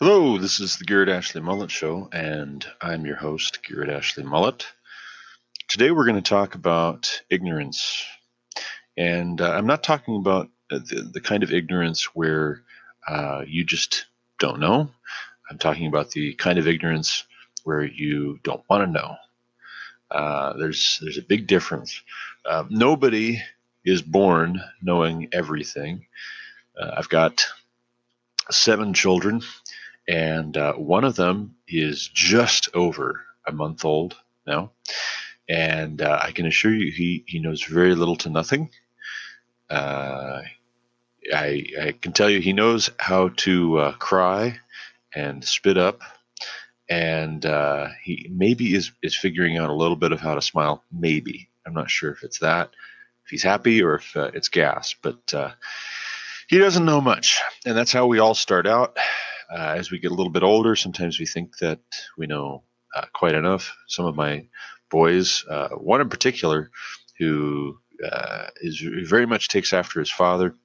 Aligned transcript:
Hello, 0.00 0.38
this 0.38 0.58
is 0.58 0.76
the 0.76 0.84
Garrett 0.84 1.08
Ashley 1.08 1.40
Mullet 1.40 1.70
Show, 1.70 2.08
and 2.12 2.66
I'm 2.80 3.06
your 3.06 3.14
host, 3.14 3.60
Garrett 3.62 3.88
Ashley 3.88 4.24
Mullet. 4.24 4.66
Today 5.68 5.92
we're 5.92 6.04
going 6.04 6.20
to 6.20 6.28
talk 6.28 6.56
about 6.56 7.22
ignorance. 7.30 8.04
And 8.96 9.40
uh, 9.40 9.52
I'm 9.52 9.68
not 9.68 9.84
talking 9.84 10.16
about 10.16 10.50
the, 10.68 11.08
the 11.12 11.20
kind 11.20 11.44
of 11.44 11.52
ignorance 11.52 12.06
where 12.12 12.64
uh, 13.06 13.44
you 13.46 13.62
just 13.62 14.06
don't 14.40 14.58
know. 14.58 14.90
I'm 15.48 15.58
talking 15.58 15.86
about 15.86 16.10
the 16.10 16.34
kind 16.34 16.58
of 16.58 16.66
ignorance 16.66 17.22
where 17.62 17.84
you 17.84 18.40
don't 18.42 18.64
want 18.68 18.84
to 18.84 18.90
know. 18.90 19.14
Uh, 20.10 20.54
there's 20.54 20.98
there's 21.02 21.18
a 21.18 21.22
big 21.22 21.46
difference. 21.46 22.02
Uh, 22.44 22.64
nobody 22.68 23.40
is 23.84 24.02
born 24.02 24.60
knowing 24.82 25.28
everything. 25.30 26.06
Uh, 26.76 26.96
I've 26.96 27.08
got 27.08 27.46
seven 28.50 28.92
children, 28.92 29.42
and 30.08 30.56
uh, 30.56 30.74
one 30.74 31.04
of 31.04 31.16
them 31.16 31.56
is 31.66 32.08
just 32.12 32.68
over 32.74 33.24
a 33.46 33.52
month 33.52 33.84
old 33.84 34.16
now, 34.46 34.72
and 35.48 36.00
uh, 36.02 36.18
I 36.22 36.32
can 36.32 36.46
assure 36.46 36.74
you 36.74 36.92
he 36.92 37.24
he 37.26 37.38
knows 37.38 37.62
very 37.62 37.94
little 37.94 38.16
to 38.16 38.30
nothing. 38.30 38.70
Uh, 39.70 40.42
I 41.32 41.64
I 41.80 41.94
can 42.00 42.12
tell 42.12 42.28
you 42.28 42.40
he 42.40 42.52
knows 42.52 42.90
how 42.98 43.28
to 43.28 43.78
uh, 43.78 43.92
cry 43.92 44.58
and 45.14 45.44
spit 45.44 45.78
up, 45.78 46.00
and 46.88 47.44
uh, 47.46 47.88
he 48.02 48.28
maybe 48.30 48.74
is 48.74 48.92
is 49.02 49.16
figuring 49.16 49.56
out 49.58 49.70
a 49.70 49.74
little 49.74 49.96
bit 49.96 50.12
of 50.12 50.20
how 50.20 50.34
to 50.34 50.42
smile. 50.42 50.84
Maybe 50.92 51.48
I'm 51.66 51.74
not 51.74 51.90
sure 51.90 52.12
if 52.12 52.22
it's 52.22 52.40
that, 52.40 52.70
if 53.24 53.30
he's 53.30 53.42
happy 53.42 53.82
or 53.82 53.94
if 53.96 54.16
uh, 54.16 54.30
it's 54.34 54.48
gas, 54.48 54.94
but 55.00 55.32
he 56.46 56.58
doesn't 56.58 56.84
know 56.84 57.00
much, 57.00 57.40
and 57.64 57.74
that's 57.74 57.92
how 57.92 58.06
we 58.06 58.18
all 58.18 58.34
start 58.34 58.66
out. 58.66 58.98
Uh, 59.54 59.74
as 59.78 59.90
we 59.90 60.00
get 60.00 60.10
a 60.10 60.14
little 60.14 60.32
bit 60.32 60.42
older, 60.42 60.74
sometimes 60.74 61.20
we 61.20 61.26
think 61.26 61.56
that 61.58 61.78
we 62.18 62.26
know 62.26 62.64
uh, 62.96 63.04
quite 63.12 63.34
enough. 63.34 63.76
Some 63.86 64.04
of 64.04 64.16
my 64.16 64.48
boys, 64.90 65.44
uh, 65.48 65.68
one 65.68 66.00
in 66.00 66.08
particular, 66.08 66.70
who 67.18 67.78
uh, 68.04 68.46
is 68.56 68.82
very 69.08 69.26
much 69.26 69.48
takes 69.48 69.72
after 69.72 70.00
his 70.00 70.10
father 70.10 70.56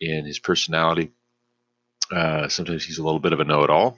in 0.00 0.24
his 0.24 0.40
personality. 0.40 1.12
Uh, 2.10 2.48
sometimes 2.48 2.84
he's 2.84 2.98
a 2.98 3.04
little 3.04 3.20
bit 3.20 3.32
of 3.32 3.40
a 3.40 3.44
know-it-all, 3.44 3.96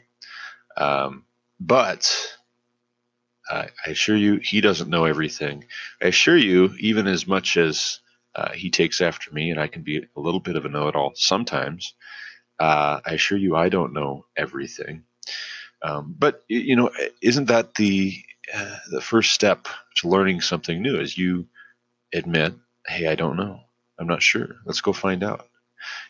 um, 0.77 1.25
but 1.59 2.11
I 3.51 3.71
assure 3.87 4.17
you, 4.17 4.41
he 4.43 4.61
doesn't 4.61 4.91
know 4.91 5.05
everything. 5.07 5.65
I 6.03 6.09
assure 6.09 6.37
you, 6.37 6.75
even 6.81 7.07
as 7.07 7.27
much 7.27 7.57
as 7.57 8.01
uh, 8.35 8.53
he 8.53 8.71
takes 8.71 9.01
after 9.01 9.33
me, 9.33 9.51
and 9.51 9.59
I 9.59 9.69
can 9.69 9.83
be 9.83 9.99
a 9.99 10.21
little 10.21 10.41
bit 10.41 10.57
of 10.57 10.65
a 10.65 10.69
know 10.69 10.89
it 10.89 10.95
all 10.95 11.13
sometimes. 11.15 11.95
Uh, 12.59 13.01
I 13.05 13.13
assure 13.15 13.39
you, 13.39 13.57
I 13.57 13.69
don't 13.69 13.93
know 13.93 14.27
everything. 14.37 15.05
Um, 15.83 16.15
but 16.19 16.45
you 16.49 16.75
know, 16.77 16.91
isn't 17.23 17.47
that 17.47 17.75
the 17.75 18.17
uh, 18.53 18.77
the 18.91 19.01
first 19.01 19.33
step 19.33 19.69
to 19.97 20.09
learning 20.09 20.41
something 20.41 20.83
new? 20.83 20.99
Is 20.99 21.17
you 21.17 21.47
admit, 22.13 22.55
"Hey, 22.87 23.07
I 23.07 23.15
don't 23.15 23.37
know. 23.37 23.61
I'm 23.99 24.07
not 24.09 24.23
sure. 24.23 24.57
Let's 24.65 24.81
go 24.81 24.93
find 24.93 25.23
out." 25.23 25.47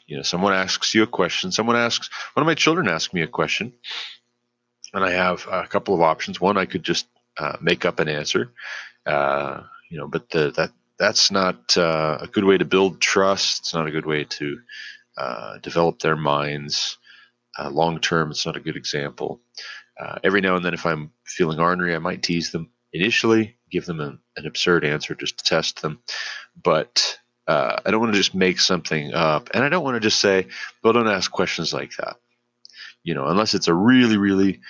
You 0.06 0.16
know, 0.16 0.22
someone 0.22 0.54
asks 0.54 0.94
you 0.94 1.02
a 1.02 1.06
question. 1.06 1.52
Someone 1.52 1.76
asks 1.76 2.08
one 2.32 2.42
of 2.42 2.46
my 2.46 2.54
children 2.54 2.88
asked 2.88 3.12
me 3.12 3.22
a 3.22 3.26
question, 3.28 3.74
and 4.94 5.04
I 5.04 5.10
have 5.10 5.46
a 5.50 5.66
couple 5.66 5.94
of 5.94 6.00
options. 6.00 6.40
One, 6.40 6.56
I 6.56 6.64
could 6.64 6.82
just 6.82 7.06
uh, 7.36 7.56
make 7.60 7.84
up 7.84 8.00
an 8.00 8.08
answer. 8.08 8.52
Uh, 9.04 9.62
you 9.90 9.98
know, 9.98 10.08
but 10.08 10.30
the, 10.30 10.50
that 10.52 10.70
that's 10.98 11.30
not 11.30 11.76
uh, 11.76 12.18
a 12.20 12.26
good 12.26 12.44
way 12.44 12.58
to 12.58 12.64
build 12.64 13.00
trust. 13.00 13.60
It's 13.60 13.74
not 13.74 13.86
a 13.86 13.90
good 13.92 14.06
way 14.06 14.24
to 14.24 14.58
uh, 15.18 15.58
develop 15.58 15.98
their 15.98 16.16
minds 16.16 16.98
uh, 17.58 17.70
long 17.70 17.98
term. 18.00 18.30
It's 18.30 18.46
not 18.46 18.56
a 18.56 18.60
good 18.60 18.76
example. 18.76 19.40
Uh, 19.98 20.18
every 20.22 20.40
now 20.40 20.56
and 20.56 20.64
then, 20.64 20.74
if 20.74 20.86
I'm 20.86 21.10
feeling 21.24 21.58
ornery, 21.58 21.94
I 21.94 21.98
might 21.98 22.22
tease 22.22 22.52
them 22.52 22.70
initially, 22.92 23.56
give 23.70 23.84
them 23.84 24.00
an, 24.00 24.18
an 24.36 24.46
absurd 24.46 24.84
answer 24.84 25.14
just 25.14 25.38
to 25.38 25.44
test 25.44 25.82
them. 25.82 26.00
But 26.62 27.18
uh, 27.48 27.80
I 27.84 27.90
don't 27.90 28.00
want 28.00 28.12
to 28.12 28.18
just 28.18 28.34
make 28.34 28.60
something 28.60 29.12
up, 29.12 29.50
and 29.54 29.64
I 29.64 29.68
don't 29.68 29.84
want 29.84 29.96
to 29.96 30.00
just 30.00 30.20
say, 30.20 30.46
"Well, 30.82 30.92
don't 30.92 31.08
ask 31.08 31.30
questions 31.30 31.72
like 31.72 31.96
that." 31.96 32.16
You 33.02 33.14
know, 33.14 33.26
unless 33.26 33.54
it's 33.54 33.68
a 33.68 33.74
really, 33.74 34.16
really 34.16 34.60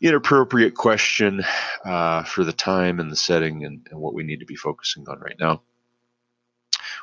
inappropriate 0.00 0.74
question 0.74 1.44
uh, 1.84 2.24
for 2.24 2.44
the 2.44 2.52
time 2.52 2.98
and 3.00 3.10
the 3.10 3.16
setting 3.16 3.64
and, 3.64 3.86
and 3.90 4.00
what 4.00 4.14
we 4.14 4.24
need 4.24 4.40
to 4.40 4.46
be 4.46 4.56
focusing 4.56 5.08
on 5.08 5.20
right 5.20 5.36
now. 5.38 5.62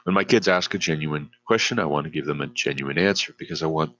When 0.04 0.14
my 0.16 0.24
kids 0.24 0.48
ask 0.48 0.74
a 0.74 0.78
genuine 0.78 1.30
question, 1.46 1.80
I 1.80 1.86
want 1.86 2.06
to 2.06 2.12
give 2.12 2.26
them 2.26 2.42
a 2.42 2.48
genuine 2.48 2.98
answer 2.98 3.34
because 3.38 3.62
I 3.64 3.68
want 3.68 3.96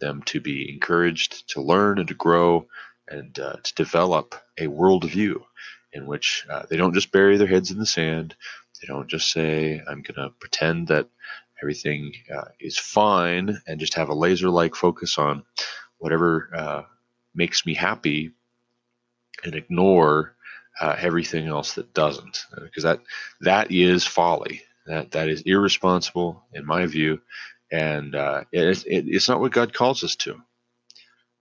them 0.00 0.22
to 0.26 0.40
be 0.40 0.72
encouraged 0.72 1.48
to 1.50 1.60
learn 1.60 1.98
and 1.98 2.08
to 2.08 2.14
grow 2.14 2.66
and 3.08 3.38
uh, 3.38 3.56
to 3.62 3.74
develop 3.74 4.34
a 4.58 4.66
worldview 4.66 5.42
in 5.92 6.06
which 6.06 6.46
uh, 6.50 6.64
they 6.68 6.76
don't 6.76 6.94
just 6.94 7.12
bury 7.12 7.36
their 7.36 7.46
heads 7.46 7.70
in 7.70 7.78
the 7.78 7.86
sand. 7.86 8.34
They 8.80 8.86
don't 8.86 9.08
just 9.08 9.30
say, 9.30 9.80
I'm 9.86 10.02
going 10.02 10.16
to 10.16 10.34
pretend 10.40 10.88
that 10.88 11.08
everything 11.62 12.12
uh, 12.34 12.46
is 12.60 12.78
fine 12.78 13.58
and 13.66 13.80
just 13.80 13.94
have 13.94 14.08
a 14.08 14.14
laser 14.14 14.50
like 14.50 14.74
focus 14.74 15.18
on 15.18 15.44
whatever 15.98 16.50
uh, 16.54 16.82
makes 17.34 17.64
me 17.64 17.74
happy 17.74 18.32
and 19.44 19.54
ignore 19.54 20.34
uh, 20.80 20.96
everything 20.98 21.46
else 21.46 21.74
that 21.74 21.94
doesn't 21.94 22.46
because 22.62 22.82
that 22.82 23.00
that 23.40 23.70
is 23.70 24.04
folly 24.04 24.62
that 24.86 25.12
that 25.12 25.28
is 25.28 25.42
irresponsible 25.42 26.42
in 26.52 26.66
my 26.66 26.86
view 26.86 27.20
and 27.72 28.14
uh, 28.14 28.44
it, 28.52 28.84
it, 28.86 29.04
it's 29.08 29.28
not 29.28 29.40
what 29.40 29.52
god 29.52 29.72
calls 29.72 30.04
us 30.04 30.16
to 30.16 30.40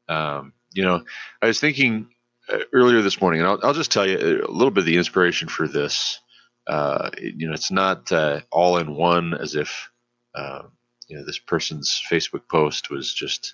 um, 0.09 0.53
you 0.71 0.83
know 0.83 1.03
i 1.41 1.47
was 1.47 1.59
thinking 1.59 2.09
uh, 2.51 2.59
earlier 2.73 3.01
this 3.01 3.21
morning 3.21 3.39
and 3.39 3.49
I'll, 3.49 3.59
I'll, 3.63 3.73
just 3.73 3.91
tell 3.91 4.07
you 4.07 4.17
a 4.17 4.51
little 4.51 4.71
bit 4.71 4.81
of 4.81 4.85
the 4.85 4.97
inspiration 4.97 5.47
for 5.47 5.67
this 5.67 6.19
uh, 6.67 7.09
you 7.17 7.47
know 7.47 7.53
it's 7.53 7.71
not 7.71 8.11
uh, 8.11 8.41
all 8.51 8.77
in 8.77 8.95
one 8.95 9.33
as 9.33 9.55
if 9.55 9.89
uh, 10.35 10.63
you 11.07 11.17
know 11.17 11.25
this 11.25 11.39
person's 11.39 12.01
facebook 12.09 12.47
post 12.49 12.89
was 12.89 13.13
just 13.13 13.53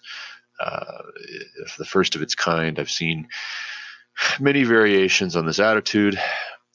uh, 0.59 1.03
the 1.77 1.85
first 1.85 2.15
of 2.15 2.21
its 2.21 2.35
kind. 2.35 2.79
I've 2.79 2.91
seen 2.91 3.29
many 4.39 4.63
variations 4.63 5.35
on 5.35 5.45
this 5.45 5.59
attitude. 5.59 6.19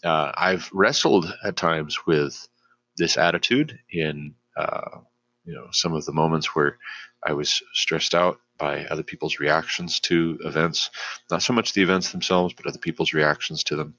Uh, 0.02 0.32
I've 0.34 0.70
wrestled 0.72 1.32
at 1.44 1.56
times 1.56 2.06
with 2.06 2.48
this 2.96 3.16
attitude 3.16 3.78
in 3.90 4.34
uh, 4.56 4.98
you 5.44 5.54
know 5.54 5.68
some 5.72 5.94
of 5.94 6.04
the 6.04 6.12
moments 6.12 6.54
where 6.54 6.78
I 7.24 7.32
was 7.32 7.62
stressed 7.72 8.14
out 8.14 8.40
by 8.58 8.84
other 8.84 9.02
people's 9.02 9.40
reactions 9.40 10.00
to 10.00 10.38
events, 10.44 10.90
not 11.30 11.42
so 11.42 11.52
much 11.52 11.72
the 11.72 11.82
events 11.82 12.12
themselves, 12.12 12.54
but 12.54 12.66
other 12.66 12.78
people's 12.78 13.12
reactions 13.12 13.64
to 13.64 13.76
them. 13.76 13.94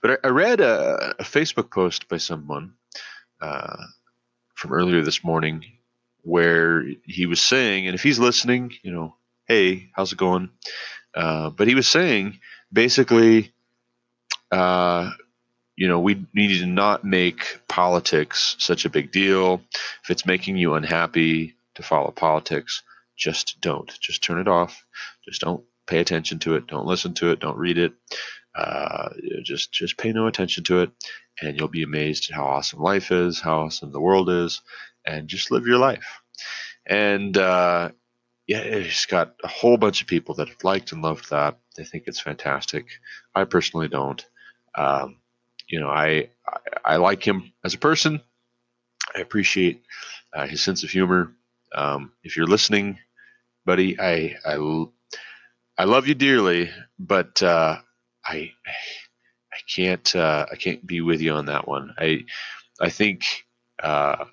But 0.00 0.12
I, 0.12 0.28
I 0.28 0.30
read 0.30 0.60
a, 0.60 1.14
a, 1.18 1.24
Facebook 1.24 1.70
post 1.70 2.08
by 2.08 2.16
someone 2.16 2.74
uh, 3.40 3.76
from 4.54 4.72
earlier 4.72 5.02
this 5.02 5.22
morning 5.24 5.64
where 6.22 6.84
he 7.04 7.26
was 7.26 7.40
saying, 7.40 7.86
and 7.86 7.94
if 7.94 8.02
he's 8.02 8.18
listening, 8.18 8.72
you 8.82 8.92
know, 8.92 9.16
hey, 9.46 9.90
how's 9.94 10.12
it 10.12 10.18
going? 10.18 10.50
Uh, 11.14 11.50
but 11.50 11.68
he 11.68 11.74
was 11.74 11.88
saying 11.88 12.38
basically, 12.72 13.52
uh, 14.50 15.10
you 15.78 15.86
know, 15.86 16.00
we 16.00 16.26
need 16.34 16.58
to 16.58 16.66
not 16.66 17.04
make 17.04 17.60
politics 17.68 18.56
such 18.58 18.84
a 18.84 18.90
big 18.90 19.12
deal. 19.12 19.62
If 20.02 20.10
it's 20.10 20.26
making 20.26 20.56
you 20.56 20.74
unhappy 20.74 21.54
to 21.76 21.84
follow 21.84 22.10
politics, 22.10 22.82
just 23.16 23.60
don't. 23.60 23.88
Just 24.00 24.24
turn 24.24 24.40
it 24.40 24.48
off. 24.48 24.84
Just 25.24 25.40
don't 25.42 25.62
pay 25.86 26.00
attention 26.00 26.40
to 26.40 26.56
it. 26.56 26.66
Don't 26.66 26.86
listen 26.86 27.14
to 27.14 27.30
it. 27.30 27.38
Don't 27.38 27.56
read 27.56 27.78
it. 27.78 27.92
Uh, 28.56 29.10
just 29.44 29.72
just 29.72 29.96
pay 29.96 30.10
no 30.10 30.26
attention 30.26 30.64
to 30.64 30.80
it, 30.80 30.90
and 31.40 31.56
you'll 31.56 31.68
be 31.68 31.84
amazed 31.84 32.28
at 32.28 32.34
how 32.34 32.46
awesome 32.46 32.80
life 32.80 33.12
is, 33.12 33.38
how 33.38 33.60
awesome 33.60 33.92
the 33.92 34.00
world 34.00 34.28
is, 34.28 34.62
and 35.06 35.28
just 35.28 35.52
live 35.52 35.64
your 35.64 35.78
life. 35.78 36.20
And 36.86 37.38
uh, 37.38 37.90
yeah, 38.48 38.62
it's 38.62 39.06
got 39.06 39.36
a 39.44 39.48
whole 39.48 39.76
bunch 39.76 40.00
of 40.00 40.08
people 40.08 40.34
that 40.36 40.48
have 40.48 40.64
liked 40.64 40.90
and 40.90 41.02
loved 41.02 41.30
that. 41.30 41.56
They 41.76 41.84
think 41.84 42.04
it's 42.08 42.18
fantastic. 42.20 42.86
I 43.32 43.44
personally 43.44 43.86
don't. 43.86 44.26
Um, 44.74 45.18
you 45.68 45.80
know, 45.80 45.88
I, 45.88 46.30
I, 46.46 46.58
I 46.84 46.96
like 46.96 47.26
him 47.26 47.52
as 47.64 47.74
a 47.74 47.78
person. 47.78 48.20
I 49.14 49.20
appreciate 49.20 49.82
uh, 50.34 50.46
his 50.46 50.62
sense 50.62 50.82
of 50.84 50.90
humor. 50.90 51.32
Um, 51.74 52.12
if 52.22 52.36
you're 52.36 52.46
listening, 52.46 52.98
buddy, 53.64 53.98
I 54.00 54.36
I, 54.44 54.86
I 55.76 55.84
love 55.84 56.06
you 56.08 56.14
dearly, 56.14 56.70
but 56.98 57.42
uh, 57.42 57.78
I 58.24 58.52
I 59.52 59.58
can't 59.74 60.16
uh, 60.16 60.46
I 60.50 60.56
can't 60.56 60.86
be 60.86 61.00
with 61.00 61.20
you 61.20 61.32
on 61.32 61.46
that 61.46 61.68
one. 61.68 61.94
I 61.98 62.24
I 62.80 62.90
think 62.90 63.24
uh, 63.82 64.24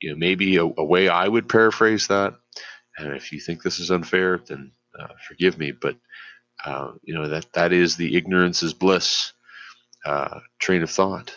you 0.00 0.10
know, 0.10 0.16
maybe 0.16 0.56
a, 0.56 0.64
a, 0.64 0.84
way 0.84 1.08
I 1.08 1.26
would 1.26 1.48
paraphrase 1.48 2.08
that. 2.08 2.34
And 2.98 3.14
if 3.16 3.32
you 3.32 3.40
think 3.40 3.62
this 3.62 3.80
is 3.80 3.90
unfair, 3.90 4.38
then 4.46 4.70
uh, 4.98 5.08
forgive 5.26 5.58
me. 5.58 5.72
But 5.72 5.96
uh, 6.64 6.92
you 7.02 7.14
know 7.14 7.28
that 7.28 7.52
that 7.54 7.72
is 7.72 7.96
the 7.96 8.16
ignorance 8.16 8.62
is 8.62 8.74
bliss 8.74 9.32
uh, 10.04 10.40
train 10.58 10.82
of 10.82 10.90
thought. 10.90 11.34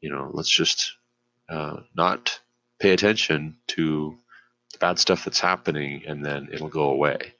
You 0.00 0.10
know, 0.10 0.30
let's 0.32 0.50
just 0.50 0.94
uh, 1.48 1.78
not 1.94 2.40
pay 2.78 2.90
attention 2.90 3.56
to 3.68 4.16
the 4.72 4.78
bad 4.78 4.98
stuff 4.98 5.24
that's 5.24 5.40
happening, 5.40 6.02
and 6.06 6.24
then 6.24 6.48
it'll 6.52 6.68
go 6.68 6.90
away. 6.90 7.34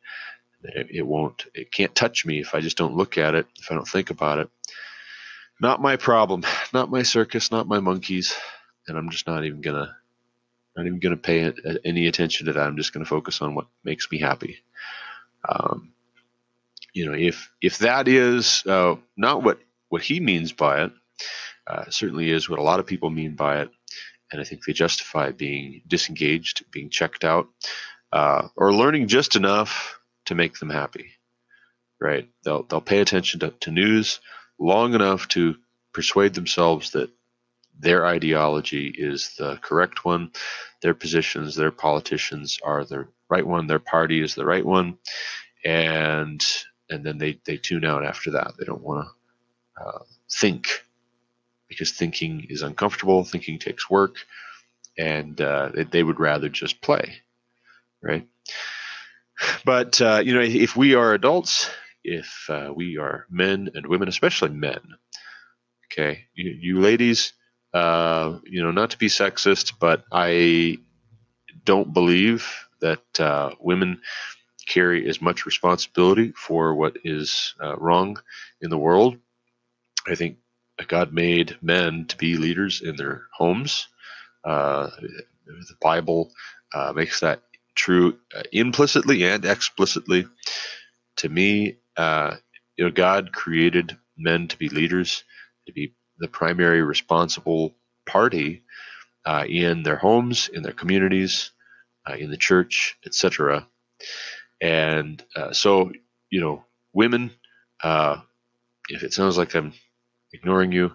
It, 0.63 0.89
it 0.91 1.07
won't. 1.07 1.47
It 1.55 1.73
can't 1.73 1.95
touch 1.95 2.27
me 2.27 2.41
if 2.41 2.55
I 2.55 2.61
just 2.61 2.77
don't 2.77 2.97
look 2.97 3.19
at 3.19 3.35
it. 3.35 3.47
If 3.59 3.71
I 3.71 3.75
don't 3.75 3.89
think 3.89 4.11
about 4.11 4.39
it. 4.39 4.51
Not 5.61 5.83
my 5.83 5.97
problem. 5.97 6.43
Not 6.73 6.91
my 6.91 7.03
circus. 7.03 7.51
Not 7.51 7.69
my 7.69 7.81
monkeys. 7.81 8.35
And 8.87 8.97
I'm 8.97 9.11
just 9.11 9.27
not 9.27 9.45
even 9.45 9.61
gonna 9.61 9.95
not 10.77 10.87
even 10.87 10.99
gonna 10.99 11.17
pay 11.19 11.53
any 11.85 12.07
attention 12.07 12.47
to 12.47 12.55
that. 12.55 12.67
I'm 12.67 12.77
just 12.77 12.93
gonna 12.95 13.05
focus 13.05 13.43
on 13.43 13.55
what 13.55 13.67
makes 13.85 14.11
me 14.11 14.19
happy. 14.19 14.61
Um, 15.47 15.93
you 16.95 17.07
know, 17.07 17.13
if 17.13 17.51
if 17.61 17.79
that 17.79 18.09
is 18.09 18.63
uh, 18.67 18.97
not 19.17 19.43
what 19.43 19.59
what 19.89 20.03
he 20.03 20.21
means 20.21 20.53
by 20.53 20.85
it, 20.85 20.93
uh, 21.67 21.85
certainly 21.91 22.31
is 22.31 22.49
what 22.49 22.59
a 22.59 22.63
lot 22.63 22.81
of 22.81 22.87
people 22.87 23.11
mean 23.11 23.35
by 23.35 23.61
it, 23.61 23.71
and 24.33 24.41
I 24.41 24.45
think 24.45 24.65
they 24.65 24.73
justify 24.73 25.33
being 25.33 25.83
disengaged, 25.87 26.65
being 26.71 26.91
checked 26.91 27.25
out, 27.25 27.49
uh, 28.13 28.49
or 28.57 28.73
learning 28.73 29.09
just 29.09 29.37
enough 29.37 29.99
to 30.27 30.35
make 30.35 30.59
them 30.59 30.71
happy. 30.71 31.13
Right? 32.01 32.29
They'll 32.45 32.63
they'll 32.63 32.81
pay 32.81 33.01
attention 33.01 33.41
to, 33.41 33.51
to 33.51 33.71
news 33.71 34.21
long 34.59 34.95
enough 34.95 35.29
to 35.29 35.57
persuade 35.93 36.35
themselves 36.35 36.93
that 36.93 37.11
their 37.79 38.07
ideology 38.07 38.93
is 38.97 39.35
the 39.39 39.57
correct 39.63 40.05
one, 40.05 40.33
their 40.83 40.95
positions, 40.95 41.55
their 41.55 41.71
politicians 41.71 42.59
are 42.63 42.85
the 42.85 43.07
right 43.29 43.47
one, 43.47 43.67
their 43.67 43.79
party 43.79 44.21
is 44.21 44.35
the 44.35 44.45
right 44.47 44.65
one, 44.65 44.99
and 45.65 46.45
and 46.91 47.05
then 47.05 47.19
they 47.19 47.41
they 47.45 47.57
tune 47.57 47.85
out 47.85 48.05
after 48.05 48.33
that. 48.33 48.53
They 48.59 48.65
don't 48.65 48.83
want 48.83 49.07
to 49.07 49.13
uh, 49.81 50.01
think 50.31 50.69
because 51.69 51.93
thinking 51.93 52.47
is 52.49 52.63
uncomfortable. 52.63 53.25
Thinking 53.25 53.59
takes 53.59 53.89
work, 53.89 54.17
and 54.97 55.41
uh, 55.41 55.71
they, 55.91 56.03
would 56.03 56.19
rather 56.19 56.49
just 56.49 56.81
play, 56.81 57.17
right? 58.03 58.27
But 59.65 60.01
uh, 60.01 60.23
you 60.25 60.35
know, 60.35 60.41
if 60.41 60.77
we 60.77 60.95
are 60.95 61.15
adults, 61.15 61.71
if 62.03 62.47
uh, 62.49 62.73
we 62.75 62.99
are 62.99 63.27
men 63.31 63.71
and 63.75 63.87
women, 63.87 64.09
especially 64.09 64.51
men, 64.51 64.81
okay, 65.87 66.25
you, 66.35 66.57
you 66.59 66.81
ladies, 66.81 67.35
uh, 67.75 68.39
you 68.45 68.63
know, 68.63 68.73
not 68.73 68.91
to 68.91 68.99
be 68.99 69.07
sexist, 69.09 69.75
but 69.79 70.05
I 70.11 70.79
don't 71.65 71.93
believe 71.93 72.49
that 72.81 73.21
uh, 73.21 73.51
women 73.61 74.01
carry 74.67 75.09
as 75.09 75.21
much 75.23 75.47
responsibility 75.47 76.33
for 76.33 76.75
what 76.75 76.97
is 77.05 77.55
wrong 77.79 78.19
in 78.61 78.71
the 78.71 78.79
world. 78.79 79.17
I 80.07 80.15
think 80.15 80.39
God 80.87 81.13
made 81.13 81.57
men 81.63 82.07
to 82.07 82.17
be 82.17 82.37
leaders 82.37 82.83
in 82.83 82.97
their 82.97 83.23
homes. 83.37 83.89
Uh, 84.45 84.89
the 85.47 85.77
Bible 85.81 86.31
uh, 86.75 86.93
makes 86.95 87.21
that 87.21 87.43
true 87.75 88.19
uh, 88.37 88.43
implicitly 88.53 89.25
and 89.25 89.45
explicitly. 89.45 90.27
To 91.17 91.29
me, 91.29 91.79
uh, 91.97 92.37
you 92.77 92.85
know, 92.85 92.91
God 92.91 93.33
created 93.33 93.97
men 94.17 94.49
to 94.49 94.57
be 94.57 94.69
leaders, 94.69 95.25
to 95.67 95.73
be 95.73 95.95
the 96.19 96.29
primary 96.29 96.83
responsible 96.83 97.77
party 98.07 98.63
uh, 99.25 99.45
in 99.49 99.83
their 99.83 99.97
homes, 99.97 100.49
in 100.53 100.63
their 100.63 100.73
communities, 100.73 101.51
uh, 102.09 102.15
in 102.15 102.31
the 102.31 102.37
church, 102.37 102.97
etc. 103.05 103.67
And 104.61 105.23
so, 105.53 105.93
you 106.31 106.41
know, 106.41 106.65
women, 106.93 107.31
if 107.85 109.03
it 109.03 109.13
sounds 109.13 109.39
like 109.39 109.55
I'm 109.55 109.73
ignoring 110.33 110.73
you. 110.73 110.93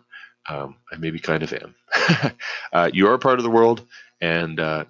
Um, 0.49 0.75
I 0.91 0.97
maybe 0.97 1.19
kind 1.19 1.43
of 1.43 1.53
am. 1.53 1.75
uh, 2.73 2.89
you 2.93 3.07
are 3.07 3.17
part 3.17 3.39
of 3.39 3.43
the 3.43 3.49
world, 3.49 3.85
and 4.19 4.59
uh, 4.59 4.85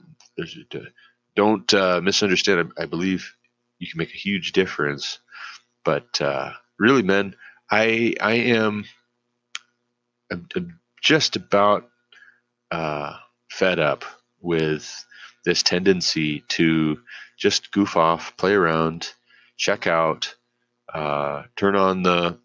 don't 1.36 1.72
uh, 1.74 2.01
misunderstand. 2.01 2.74
I, 2.78 2.84
I, 2.84 2.86
believe 2.86 3.36
you 3.78 3.88
can 3.88 4.00
make 4.00 4.13
a 4.13 4.18
huge 4.18 4.51
difference. 4.51 5.19
But 5.86 6.19
uh, 6.22 6.54
really, 6.80 7.04
men, 7.04 7.36
I 7.69 8.16
I 8.19 8.34
am 8.34 8.86
I'm, 10.31 10.48
I'm 10.56 10.80
just 11.01 11.36
about 11.36 11.90
uh, 12.72 13.16
fed 13.51 13.80
up 13.80 14.06
with 14.42 15.06
this 15.45 15.63
tendency 15.63 16.44
to 16.50 17.00
just 17.38 17.72
goof 17.72 17.98
off, 17.98 18.36
play 18.38 18.54
around, 18.54 19.12
check 19.57 19.88
out, 19.88 20.36
uh, 20.94 21.44
turn 21.56 21.75
on 21.75 22.04
the 22.04 22.40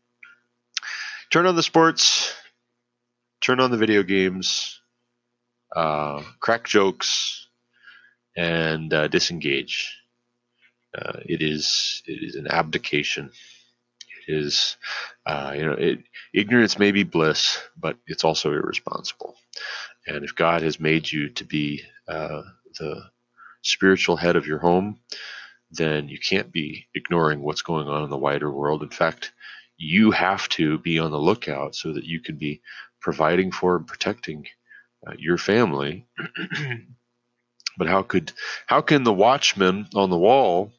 turn 1.31 1.47
on 1.47 1.57
the 1.57 1.63
sports, 1.63 2.35
turn 3.41 3.61
on 3.61 3.71
the 3.71 3.77
video 3.77 4.03
games, 4.03 4.81
uh, 5.75 6.23
crack 6.41 6.65
jokes, 6.65 7.49
and 8.37 8.93
uh, 8.93 9.09
disengage. 9.09 9.95
Uh, 10.97 11.21
it 11.27 11.43
is 11.43 12.03
it 12.07 12.23
is 12.23 12.35
an 12.37 12.47
abdication. 12.49 13.31
It 14.27 14.35
is 14.35 14.77
uh, 15.27 15.55
you 15.57 15.67
know 15.67 15.73
it, 15.73 15.99
ignorance 16.33 16.79
may 16.79 16.93
be 16.93 17.03
bliss, 17.03 17.59
but 17.77 17.97
it's 18.07 18.25
also 18.25 18.53
irresponsible. 18.53 19.37
And 20.07 20.25
if 20.25 20.35
God 20.35 20.63
has 20.63 20.81
made 20.81 21.11
you 21.11 21.29
to 21.31 21.45
be 21.45 21.83
uh, 22.09 22.43
the 22.79 23.03
spiritual 23.63 24.17
head 24.17 24.37
of 24.37 24.47
your 24.47 24.59
home, 24.59 25.01
then 25.71 26.09
you 26.09 26.19
can't 26.19 26.51
be 26.51 26.87
ignoring 26.95 27.43
what's 27.43 27.63
going 27.63 27.87
on 27.89 28.05
in 28.05 28.11
the 28.11 28.17
wider 28.17 28.51
world. 28.51 28.83
In 28.83 28.89
fact, 28.89 29.33
you 29.79 30.11
have 30.11 30.49
to 30.51 30.79
be 30.79 30.99
on 30.99 31.13
the 31.13 31.19
lookout 31.19 31.75
so 31.75 31.93
that 31.93 32.05
you 32.05 32.21
can 32.21 32.37
be 32.37 32.61
providing 33.01 33.53
for 33.53 33.77
and 33.77 33.87
protecting 33.87 34.47
uh, 35.07 35.13
your 35.17 35.39
family. 35.39 36.07
but 37.79 37.87
how 37.87 38.03
could 38.03 38.33
how 38.67 38.83
can 38.83 39.05
the 39.05 39.13
watchman 39.13 39.87
on 39.95 40.11
the 40.11 40.19
wall 40.19 40.73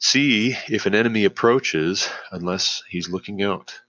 see 0.00 0.56
if 0.68 0.84
an 0.84 0.94
enemy 0.94 1.24
approaches 1.24 2.08
unless 2.32 2.82
he's 2.88 3.08
looking 3.08 3.42
out 3.42 3.80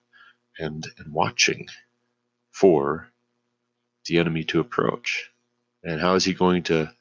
and 0.59 0.87
and 0.99 1.11
watching 1.11 1.67
for 2.51 3.09
the 4.05 4.19
enemy 4.19 4.43
to 4.43 4.59
approach? 4.59 5.31
And 5.83 5.99
how 5.99 6.13
is 6.13 6.23
he 6.23 6.33
going 6.33 6.63
to 6.63 6.91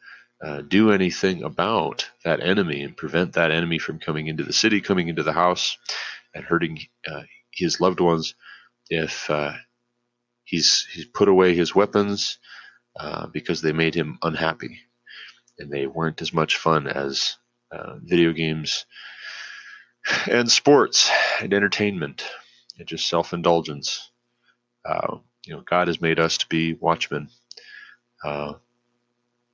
uh, 0.43 0.63
do 0.63 0.93
anything 0.93 1.43
about 1.43 2.11
that 2.25 2.41
enemy 2.41 2.83
and 2.83 2.97
prevent 2.97 3.35
that 3.35 3.51
enemy 3.51 3.79
from 3.79 3.99
coming 3.99 4.27
into 4.27 4.45
the 4.45 4.53
city, 4.53 4.81
coming 4.81 5.09
into 5.09 5.23
the 5.23 5.33
house, 5.33 5.79
and 6.35 6.45
hurting 6.45 6.79
uh, 7.11 7.23
his 7.53 7.81
loved 7.81 8.01
ones 8.01 8.35
if 8.91 9.29
uh, 9.31 9.53
he's 10.45 10.87
he's 10.93 11.07
put 11.07 11.29
away 11.29 11.55
his 11.55 11.75
weapons 11.75 12.39
uh, 12.99 13.27
because 13.27 13.61
they 13.61 13.73
made 13.73 13.95
him 13.95 14.19
unhappy 14.23 14.79
and 15.59 15.71
they 15.71 15.87
weren't 15.87 16.23
as 16.23 16.33
much 16.33 16.57
fun 16.57 16.87
as 16.87 17.37
uh, 17.73 17.95
video 18.03 18.33
games 18.33 18.87
and 20.31 20.51
sports 20.51 21.11
and 21.41 21.55
entertainment 21.55 22.25
and 22.79 22.87
just 22.87 23.09
self-indulgence. 23.09 24.11
Uh, 24.85 25.19
you 25.47 25.55
know, 25.55 25.63
God 25.63 25.89
has 25.89 26.01
made 26.01 26.19
us 26.19 26.39
to 26.39 26.49
be 26.49 26.75
watchmen. 26.75 27.29
Uh, 28.25 28.55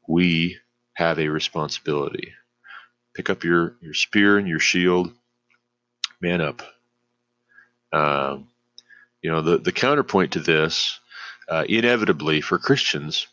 we 0.09 0.57
have 0.95 1.19
a 1.19 1.28
responsibility. 1.28 2.33
Pick 3.14 3.31
up 3.31 3.45
your, 3.45 3.76
your 3.81 3.95
spear 3.95 4.38
and 4.38 4.49
your 4.49 4.59
shield. 4.61 5.12
Man 6.21 6.40
up. 6.40 6.62
Um, 7.92 8.49
you 9.23 9.30
know, 9.30 9.42
the, 9.42 9.59
the 9.59 9.73
counterpoint 9.73 10.32
to 10.32 10.40
this, 10.40 10.99
uh, 11.49 11.64
inevitably 11.68 12.40
for 12.40 12.59
Christians, 12.59 13.26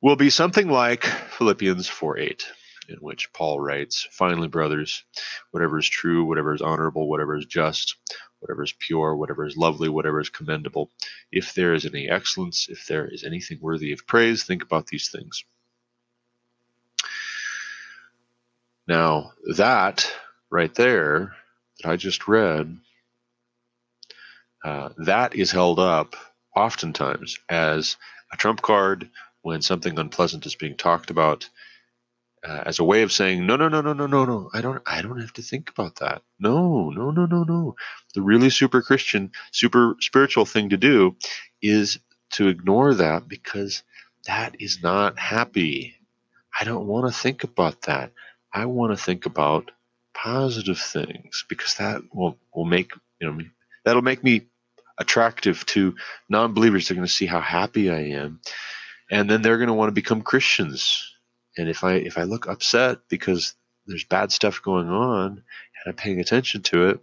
will 0.00 0.16
be 0.16 0.30
something 0.30 0.68
like 0.68 1.04
Philippians 1.04 1.88
4 1.88 2.18
8, 2.18 2.46
in 2.88 2.96
which 2.96 3.32
Paul 3.32 3.60
writes, 3.60 4.06
Finally, 4.10 4.48
brothers, 4.48 5.04
whatever 5.52 5.78
is 5.78 5.88
true, 5.88 6.24
whatever 6.24 6.54
is 6.54 6.60
honorable, 6.60 7.08
whatever 7.08 7.36
is 7.36 7.46
just, 7.46 7.96
whatever 8.40 8.64
is 8.64 8.74
pure, 8.78 9.16
whatever 9.16 9.46
is 9.46 9.56
lovely, 9.56 9.88
whatever 9.88 10.20
is 10.20 10.28
commendable, 10.28 10.90
if 11.30 11.54
there 11.54 11.72
is 11.74 11.86
any 11.86 12.10
excellence, 12.10 12.68
if 12.68 12.86
there 12.86 13.06
is 13.06 13.24
anything 13.24 13.58
worthy 13.60 13.92
of 13.92 14.06
praise, 14.06 14.42
think 14.42 14.62
about 14.62 14.88
these 14.88 15.08
things. 15.10 15.44
Now, 18.88 19.32
that 19.56 20.12
right 20.50 20.74
there 20.74 21.36
that 21.78 21.88
I 21.88 21.96
just 21.96 22.26
read 22.26 22.76
uh, 24.64 24.90
that 24.98 25.34
is 25.34 25.50
held 25.50 25.78
up 25.78 26.16
oftentimes 26.56 27.38
as 27.48 27.96
a 28.32 28.36
trump 28.36 28.62
card 28.62 29.08
when 29.42 29.62
something 29.62 29.98
unpleasant 29.98 30.46
is 30.46 30.54
being 30.54 30.76
talked 30.76 31.10
about 31.10 31.48
uh, 32.44 32.62
as 32.66 32.78
a 32.78 32.84
way 32.84 33.02
of 33.02 33.12
saying 33.12 33.46
no 33.46 33.56
no 33.56 33.68
no 33.68 33.80
no 33.80 33.92
no 33.92 34.06
no 34.06 34.24
no 34.24 34.50
i 34.52 34.60
don't 34.60 34.82
i 34.86 35.00
don't 35.02 35.20
have 35.20 35.32
to 35.32 35.42
think 35.42 35.70
about 35.70 35.96
that. 35.96 36.22
No 36.38 36.90
no 36.90 37.10
no 37.10 37.26
no 37.26 37.44
no. 37.44 37.76
The 38.14 38.22
really 38.22 38.50
super 38.50 38.82
christian 38.82 39.30
super 39.52 39.96
spiritual 40.00 40.44
thing 40.46 40.70
to 40.70 40.76
do 40.76 41.16
is 41.62 41.98
to 42.32 42.48
ignore 42.48 42.94
that 42.94 43.28
because 43.28 43.82
that 44.26 44.56
is 44.60 44.82
not 44.82 45.18
happy. 45.18 45.94
I 46.58 46.64
don't 46.64 46.86
want 46.86 47.12
to 47.12 47.18
think 47.18 47.44
about 47.44 47.82
that. 47.82 48.12
I 48.52 48.66
want 48.66 48.96
to 48.96 49.02
think 49.02 49.26
about 49.26 49.70
positive 50.14 50.78
things 50.78 51.44
because 51.48 51.74
that 51.76 52.02
will 52.12 52.38
will 52.54 52.64
make 52.64 52.92
you 53.20 53.30
know 53.32 53.44
that'll 53.84 54.02
make 54.02 54.24
me 54.24 54.46
attractive 55.02 55.66
to 55.66 55.94
non 56.30 56.54
believers. 56.54 56.88
They're 56.88 56.96
going 56.96 57.06
to 57.06 57.12
see 57.12 57.26
how 57.26 57.40
happy 57.40 57.90
I 57.90 58.00
am. 58.22 58.40
And 59.10 59.28
then 59.28 59.42
they're 59.42 59.58
going 59.58 59.68
to 59.68 59.74
want 59.74 59.88
to 59.88 60.02
become 60.02 60.22
Christians. 60.22 61.12
and 61.58 61.68
if 61.68 61.84
I 61.84 61.94
if 61.94 62.16
I 62.16 62.22
look 62.22 62.46
upset 62.48 63.00
because 63.08 63.54
there's 63.86 64.04
bad 64.04 64.32
stuff 64.32 64.62
going 64.62 64.88
on 64.88 65.26
and 65.26 65.86
I'm 65.86 65.94
paying 65.94 66.20
attention 66.20 66.62
to 66.62 66.88
it, 66.90 67.00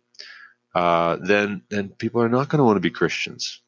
uh, 0.73 1.17
then 1.21 1.61
then 1.69 1.89
people 1.89 2.21
are 2.21 2.29
not 2.29 2.49
going 2.49 2.59
to 2.59 2.65
want 2.65 2.77
to 2.77 2.81
be 2.81 2.89
Christians. 2.89 3.61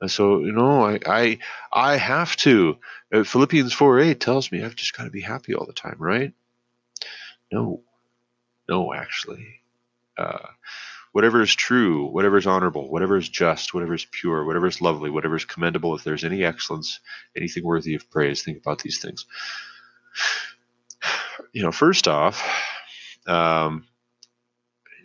And 0.00 0.10
so 0.10 0.40
you 0.40 0.52
know, 0.52 0.84
I 0.86 1.00
I 1.06 1.38
I 1.72 1.96
have 1.96 2.36
to. 2.38 2.78
Uh, 3.12 3.24
Philippians 3.24 3.72
four 3.72 4.00
eight 4.00 4.20
tells 4.20 4.50
me 4.50 4.62
I've 4.64 4.76
just 4.76 4.96
got 4.96 5.04
to 5.04 5.10
be 5.10 5.22
happy 5.22 5.54
all 5.54 5.66
the 5.66 5.72
time, 5.72 5.96
right? 5.98 6.32
No, 7.52 7.82
no, 8.68 8.92
actually. 8.94 9.46
Uh, 10.18 10.48
whatever 11.16 11.40
is 11.40 11.54
true, 11.54 12.04
whatever 12.08 12.36
is 12.36 12.46
honorable, 12.46 12.90
whatever 12.90 13.16
is 13.16 13.26
just, 13.26 13.72
whatever 13.72 13.94
is 13.94 14.04
pure, 14.04 14.44
whatever 14.44 14.66
is 14.66 14.82
lovely, 14.82 15.08
whatever 15.08 15.34
is 15.34 15.46
commendable, 15.46 15.94
if 15.94 16.04
there's 16.04 16.24
any 16.24 16.44
excellence, 16.44 17.00
anything 17.34 17.64
worthy 17.64 17.94
of 17.94 18.10
praise, 18.10 18.42
think 18.42 18.58
about 18.58 18.82
these 18.82 18.98
things. 18.98 19.24
You 21.52 21.62
know, 21.62 21.72
first 21.72 22.06
off, 22.06 22.46
um, 23.26 23.86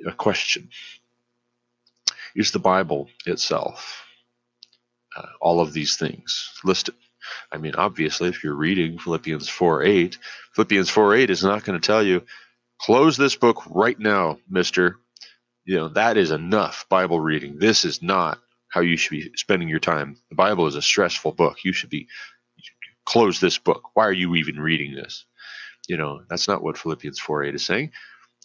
a 0.05 0.11
question 0.11 0.67
Is 2.35 2.51
the 2.51 2.59
Bible 2.59 3.07
itself 3.25 4.03
uh, 5.15 5.27
all 5.39 5.61
of 5.61 5.71
these 5.71 5.95
things 5.95 6.59
listed? 6.65 6.95
I 7.53 7.57
mean, 7.57 7.75
obviously, 7.75 8.27
if 8.27 8.43
you're 8.43 8.53
reading 8.53 8.99
Philippians 8.99 9.47
4 9.47 9.83
8, 9.83 10.17
Philippians 10.55 10.89
4 10.89 11.15
8 11.15 11.29
is 11.29 11.41
not 11.41 11.63
going 11.63 11.79
to 11.79 11.87
tell 11.87 12.03
you, 12.03 12.23
close 12.81 13.15
this 13.15 13.37
book 13.37 13.63
right 13.69 13.97
now, 13.97 14.39
mister. 14.49 14.97
You 15.65 15.77
know, 15.77 15.87
that 15.89 16.17
is 16.17 16.31
enough 16.31 16.85
Bible 16.89 17.19
reading. 17.19 17.59
This 17.59 17.85
is 17.85 18.01
not 18.01 18.39
how 18.69 18.81
you 18.81 18.97
should 18.97 19.11
be 19.11 19.31
spending 19.35 19.69
your 19.69 19.79
time. 19.79 20.17
The 20.29 20.35
Bible 20.35 20.65
is 20.67 20.75
a 20.75 20.81
stressful 20.81 21.33
book. 21.33 21.63
You 21.63 21.73
should 21.73 21.89
be, 21.89 22.07
close 23.05 23.39
this 23.39 23.57
book. 23.57 23.89
Why 23.93 24.05
are 24.05 24.13
you 24.13 24.35
even 24.35 24.59
reading 24.59 24.95
this? 24.95 25.25
You 25.87 25.97
know, 25.97 26.21
that's 26.29 26.47
not 26.47 26.63
what 26.63 26.77
Philippians 26.77 27.19
4 27.19 27.43
8 27.43 27.55
is 27.55 27.65
saying. 27.65 27.91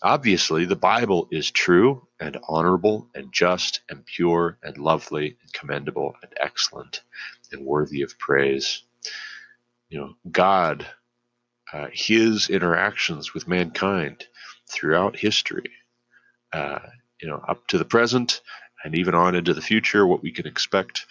Obviously, 0.02 0.64
the 0.64 0.76
Bible 0.76 1.28
is 1.30 1.50
true 1.50 2.06
and 2.20 2.38
honorable 2.48 3.08
and 3.14 3.32
just 3.32 3.80
and 3.88 4.04
pure 4.04 4.58
and 4.62 4.76
lovely 4.76 5.36
and 5.40 5.52
commendable 5.52 6.14
and 6.22 6.32
excellent 6.38 7.02
and 7.52 7.64
worthy 7.64 8.02
of 8.02 8.18
praise. 8.18 8.82
You 9.88 10.00
know, 10.00 10.14
God, 10.30 10.86
uh, 11.72 11.86
His 11.92 12.50
interactions 12.50 13.32
with 13.32 13.48
mankind 13.48 14.26
throughout 14.68 15.16
history, 15.16 15.70
uh, 16.52 16.80
you 17.20 17.28
know, 17.28 17.42
up 17.48 17.66
to 17.68 17.78
the 17.78 17.84
present 17.84 18.40
and 18.84 18.94
even 18.94 19.14
on 19.14 19.34
into 19.34 19.54
the 19.54 19.62
future, 19.62 20.06
what 20.06 20.22
we 20.22 20.32
can 20.32 20.46
expect 20.46 21.06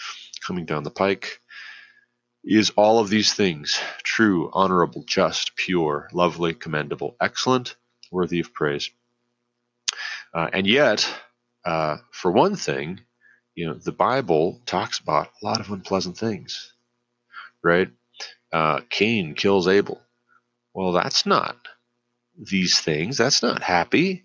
coming 0.45 0.65
down 0.65 0.83
the 0.83 0.91
pike, 0.91 1.39
is 2.43 2.69
all 2.71 2.99
of 2.99 3.09
these 3.09 3.33
things 3.33 3.79
true, 4.03 4.49
honorable, 4.53 5.03
just, 5.07 5.55
pure, 5.55 6.07
lovely, 6.13 6.53
commendable, 6.53 7.15
excellent, 7.19 7.75
worthy 8.11 8.39
of 8.39 8.53
praise. 8.53 8.91
Uh, 10.33 10.49
and 10.53 10.67
yet, 10.67 11.09
uh, 11.65 11.97
for 12.11 12.31
one 12.31 12.55
thing, 12.55 12.99
you 13.55 13.65
know, 13.65 13.73
the 13.73 13.91
Bible 13.91 14.61
talks 14.65 14.99
about 14.99 15.29
a 15.41 15.45
lot 15.45 15.59
of 15.59 15.71
unpleasant 15.71 16.17
things, 16.17 16.73
right? 17.63 17.89
Uh, 18.51 18.81
Cain 18.89 19.33
kills 19.33 19.67
Abel. 19.67 20.01
Well, 20.73 20.91
that's 20.91 21.25
not 21.25 21.57
these 22.37 22.79
things. 22.79 23.17
That's 23.17 23.41
not 23.41 23.63
happy. 23.63 24.24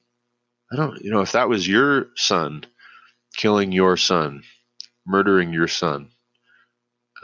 I 0.73 0.77
don't, 0.77 1.03
you 1.03 1.11
know, 1.11 1.21
if 1.21 1.33
that 1.33 1.49
was 1.49 1.67
your 1.67 2.09
son 2.17 2.65
killing 3.37 3.73
your 3.73 3.97
son, 3.97 4.43
murdering 5.07 5.53
your 5.53 5.69
son, 5.69 6.11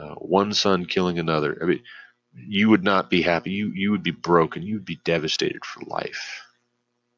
uh, 0.00 0.14
one 0.16 0.52
son 0.52 0.86
killing 0.86 1.18
another, 1.18 1.58
I 1.62 1.66
mean, 1.66 1.82
you 2.34 2.70
would 2.70 2.84
not 2.84 3.10
be 3.10 3.22
happy. 3.22 3.52
You 3.52 3.72
you 3.74 3.90
would 3.92 4.02
be 4.02 4.10
broken. 4.10 4.62
You 4.62 4.74
would 4.76 4.84
be 4.84 5.00
devastated 5.04 5.64
for 5.64 5.82
life. 5.86 6.42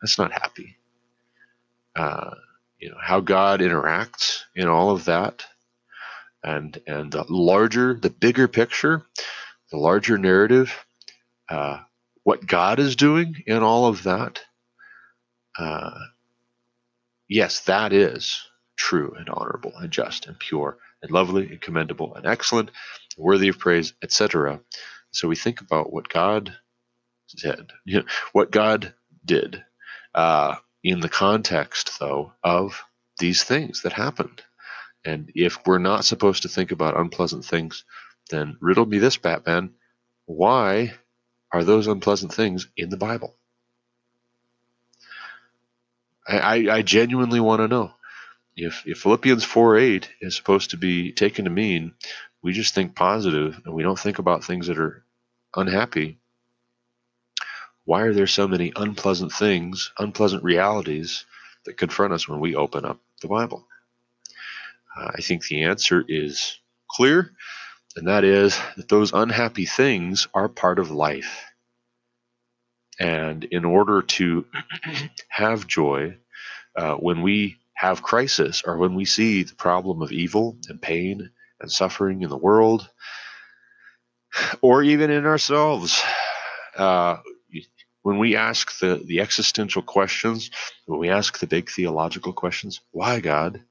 That's 0.01 0.19
not 0.19 0.33
happy. 0.33 0.77
Uh, 1.97 2.35
you 2.79 2.91
know 2.91 2.99
how 3.03 3.21
God 3.21 3.61
interacts 3.61 4.43
in 4.55 4.69
all 4.69 4.91
of 4.91 5.07
that, 5.07 5.45
and 6.45 6.81
and 6.87 7.11
the 7.13 7.25
larger, 7.29 7.95
the 7.95 8.11
bigger 8.11 8.49
picture, 8.49 9.03
the 9.73 9.79
larger 9.79 10.19
narrative, 10.19 10.73
uh, 11.49 11.81
what 12.25 12.47
God 12.47 12.79
is 12.79 12.97
doing 12.97 13.43
in 13.47 13.63
all 13.63 13.87
of 13.87 14.05
that. 14.05 14.41
Uh, 15.59 15.99
yes, 17.29 17.61
that 17.63 17.93
is 17.93 18.47
true 18.77 19.15
and 19.19 19.29
honorable 19.31 19.73
and 19.77 19.91
just 19.93 20.27
and 20.27 20.39
pure 20.39 20.79
and 21.03 21.13
lovely 21.13 21.49
and 21.51 21.61
commendable 21.63 22.15
and 22.15 22.27
excellent, 22.27 22.71
worthy 23.19 23.49
of 23.49 23.59
praise, 23.59 23.95
etc. 24.03 24.61
So 25.13 25.29
we 25.29 25.37
think 25.37 25.61
about 25.61 25.93
what 25.93 26.09
God 26.09 26.55
said, 27.29 27.69
you 27.87 28.01
know, 28.01 28.07
what 28.33 28.53
God 28.53 28.95
did. 29.25 29.65
Uh, 30.15 30.57
in 30.85 31.01
the 31.01 31.09
context, 31.11 31.99
though, 32.01 32.33
of 32.45 32.85
these 33.21 33.45
things 33.45 33.83
that 33.83 33.93
happened. 33.95 34.43
And 35.07 35.33
if 35.35 35.59
we're 35.67 35.79
not 35.79 36.07
supposed 36.07 36.45
to 36.45 36.51
think 36.51 36.73
about 36.73 36.99
unpleasant 37.01 37.45
things, 37.47 37.85
then 38.31 38.59
riddle 38.61 38.87
me 38.87 38.99
this, 38.99 39.19
Batman. 39.19 39.75
Why 40.27 40.95
are 41.53 41.65
those 41.65 41.89
unpleasant 41.89 42.35
things 42.35 42.69
in 42.77 42.91
the 42.91 42.99
Bible? 42.99 43.38
I, 46.29 46.69
I, 46.71 46.83
genuinely 46.83 47.41
want 47.41 47.61
to 47.61 47.69
know. 47.69 47.95
If, 48.55 48.83
if 48.87 48.99
Philippians 48.99 49.45
4 49.45 49.79
8 49.79 50.11
is 50.21 50.37
supposed 50.37 50.71
to 50.71 50.77
be 50.77 51.13
taken 51.13 51.45
to 51.47 51.51
mean 51.51 51.95
we 52.43 52.53
just 52.53 52.75
think 52.75 52.95
positive 52.95 53.61
and 53.65 53.75
we 53.75 53.83
don't 53.83 53.99
think 53.99 54.19
about 54.19 54.45
things 54.45 54.67
that 54.67 54.79
are 54.79 55.05
unhappy, 55.57 56.19
why 57.85 58.03
are 58.03 58.13
there 58.13 58.27
so 58.27 58.47
many 58.47 58.73
unpleasant 58.77 59.33
things, 59.33 59.93
unpleasant 59.99 60.45
realities 60.45 61.25
that 61.65 61.79
confront 61.79 62.13
us 62.13 62.29
when 62.29 62.41
we 62.41 62.55
open 62.55 62.85
up 62.85 63.01
the 63.23 63.29
Bible? 63.29 63.67
Uh, 64.95 65.13
I 65.15 65.23
think 65.23 65.47
the 65.47 65.65
answer 65.65 66.05
is 66.07 66.59
clear, 66.91 67.33
and 67.97 68.09
that 68.09 68.25
is 68.25 68.59
that 68.77 68.89
those 68.89 69.15
unhappy 69.15 69.65
things 69.65 70.29
are 70.35 70.49
part 70.49 70.79
of 70.79 70.91
life. 70.91 71.48
And 72.99 73.45
in 73.45 73.65
order 73.65 74.03
to 74.03 74.47
have 75.29 75.67
joy, 75.67 76.17
uh, 76.77 76.95
when 76.95 77.23
we 77.23 77.57
have 77.75 78.03
crisis 78.03 78.63
or 78.67 78.77
when 78.79 78.95
we 78.95 79.05
see 79.05 79.45
the 79.45 79.55
problem 79.55 80.03
of 80.03 80.13
evil 80.13 80.57
and 80.69 80.83
pain 80.83 81.31
and 81.61 81.71
suffering 81.71 82.23
in 82.23 82.29
the 82.29 82.37
world, 82.37 82.89
or 84.61 84.83
even 84.83 85.11
in 85.11 85.27
ourselves, 85.27 86.03
uh, 86.77 87.17
when 88.03 88.19
we 88.19 88.37
ask 88.37 88.79
the, 88.79 89.03
the 89.05 89.21
existential 89.21 89.83
questions, 89.83 90.51
when 90.87 90.99
we 90.99 91.11
ask 91.11 91.39
the 91.39 91.47
big 91.47 91.71
theological 91.71 92.33
questions, 92.33 92.81
why 92.91 93.21
God? 93.21 93.63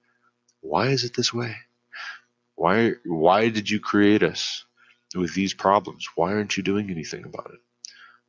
Why 0.62 0.88
is 0.88 1.04
it 1.04 1.16
this 1.16 1.34
way? 1.34 1.56
Why 2.56 2.94
why 3.06 3.50
did 3.50 3.70
you 3.70 3.80
create 3.80 4.24
us 4.24 4.66
with 5.16 5.34
these 5.34 5.54
problems? 5.54 6.08
Why 6.16 6.34
aren't 6.34 6.58
you 6.58 6.64
doing 6.64 6.90
anything 6.90 7.24
about 7.24 7.52
it? 7.54 7.60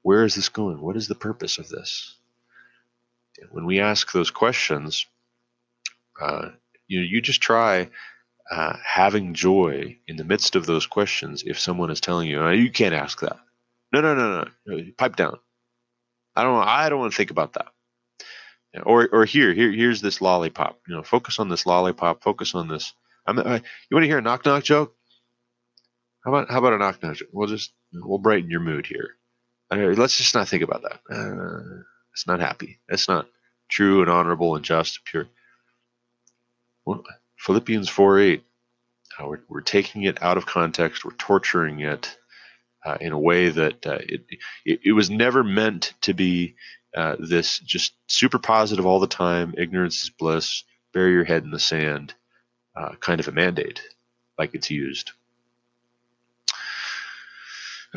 Where 0.02 0.25
is 0.25 0.35
this 0.35 0.49
going? 0.49 0.81
What 0.81 0.97
is 0.97 1.09
the 1.09 1.14
purpose 1.14 1.59
of 1.59 1.69
this? 1.69 2.17
when 3.50 3.67
we 3.67 3.81
ask 3.81 4.12
those 4.12 4.31
questions, 4.31 5.07
uh, 6.21 6.50
you 6.87 7.00
you 7.00 7.21
just 7.21 7.40
try 7.40 7.88
uh, 8.50 8.76
having 8.85 9.35
joy 9.35 9.99
in 10.07 10.17
the 10.17 10.25
midst 10.25 10.57
of 10.57 10.67
those 10.67 10.87
questions. 10.87 11.45
If 11.47 11.59
someone 11.59 11.90
is 11.90 12.00
telling 12.00 12.28
you, 12.28 12.40
oh, 12.40 12.50
"You 12.50 12.71
can't 12.71 12.95
ask 12.95 13.21
that," 13.21 13.38
no, 13.93 14.00
no, 14.00 14.14
no, 14.14 14.49
no, 14.67 14.85
pipe 14.97 15.17
down. 15.17 15.38
I 16.37 16.43
don't. 16.43 16.57
I 16.57 16.88
don't 16.88 17.00
want 17.00 17.12
to 17.12 17.17
think 17.17 17.31
about 17.31 17.55
that. 17.55 17.69
Or, 18.85 19.09
or 19.11 19.25
here, 19.25 19.55
here, 19.55 19.73
here's 19.73 20.02
this 20.02 20.21
lollipop. 20.21 20.78
You 20.87 20.97
know, 20.97 21.02
focus 21.02 21.38
on 21.38 21.49
this 21.49 21.67
lollipop. 21.67 22.23
Focus 22.23 22.55
on 22.55 22.69
this. 22.69 22.93
I'm, 23.26 23.38
I, 23.38 23.57
you 23.57 23.95
want 23.95 24.05
to 24.05 24.09
hear 24.09 24.19
a 24.19 24.23
knock 24.23 24.45
knock 24.45 24.64
joke? 24.64 24.95
How 26.25 26.33
about 26.35 26.50
how 26.50 26.59
about 26.59 26.75
a 26.75 26.78
knock 26.78 27.02
knock 27.02 27.17
joke? 27.17 27.28
We'll 27.33 27.49
just 27.49 27.73
we'll 27.93 28.19
brighten 28.19 28.50
your 28.50 28.61
mood 28.61 28.87
here. 28.87 29.18
Let's 29.71 30.17
just 30.17 30.35
not 30.35 30.49
think 30.49 30.63
about 30.63 30.83
that. 30.83 31.01
Uh, 31.11 31.83
it's 32.13 32.27
not 32.27 32.41
happy. 32.41 32.79
It's 32.89 33.09
not 33.09 33.29
true 33.69 34.01
and 34.01 34.11
honorable 34.11 34.57
and 34.57 34.65
just, 34.65 34.99
and 34.99 35.05
pure. 35.05 35.29
Well, 36.85 37.05
Philippians 37.37 37.89
four 37.89 38.19
eight. 38.19 38.45
Uh, 39.19 39.27
we're, 39.27 39.41
we're 39.49 39.61
taking 39.61 40.05
it 40.05 40.23
out 40.23 40.37
of 40.37 40.47
context. 40.47 41.05
We're 41.05 41.13
torturing 41.13 41.81
it 41.81 42.17
uh, 42.85 42.99
in 43.01 43.13
a 43.13 43.19
way 43.19 43.51
that 43.51 43.87
uh, 43.87 43.99
it, 44.01 44.25
it, 44.65 44.81
it 44.85 44.93
was 44.93 45.11
never 45.11 45.43
meant 45.45 45.95
to 46.03 46.15
be 46.15 46.55
uh, 46.97 47.17
this 47.19 47.59
just 47.59 47.93
super 48.07 48.39
positive 48.39 48.87
all 48.87 49.01
the 49.01 49.07
time, 49.07 49.55
ignorance 49.59 50.03
is 50.05 50.11
bliss, 50.11 50.65
bury 50.93 51.13
your 51.13 51.25
head 51.25 51.45
in 51.45 51.51
the 51.51 51.59
sand 51.59 52.15
uh, 52.77 52.93
kind 53.01 53.21
of 53.21 53.29
a 53.29 53.33
mandate, 53.33 53.83
like 54.39 54.55
it's 54.55 54.71
used. 54.71 55.13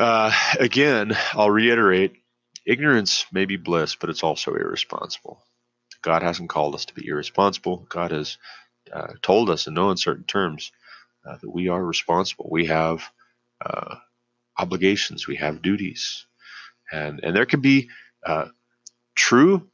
Uh, 0.02 0.34
again, 0.60 1.18
I'll 1.34 1.52
reiterate 1.52 2.14
ignorance 2.68 3.26
may 3.34 3.46
be 3.46 3.58
bliss, 3.58 3.96
but 3.96 4.10
it's 4.12 4.24
also 4.24 4.54
irresponsible. 4.56 5.44
God 6.04 6.24
hasn't 6.24 6.50
called 6.50 6.76
us 6.76 6.86
to 6.86 6.96
be 6.96 7.08
irresponsible. 7.08 7.88
God 7.90 8.12
has 8.12 8.38
uh, 8.94 9.14
told 9.22 9.50
us 9.50 9.68
in 9.68 9.76
no 9.76 9.92
uncertain 9.92 10.26
terms 10.26 10.72
that 11.42 11.50
we 11.54 11.70
are 11.70 11.84
responsible. 11.84 12.50
We 12.52 12.68
have 12.68 13.04
obligations, 14.58 15.28
we 15.28 15.38
have 15.38 15.62
duties. 15.64 16.26
and 16.92 17.22
and 17.24 17.36
there 17.36 17.46
can 17.48 17.62
be 17.62 17.90
uh, 18.26 18.48
true, 19.16 19.68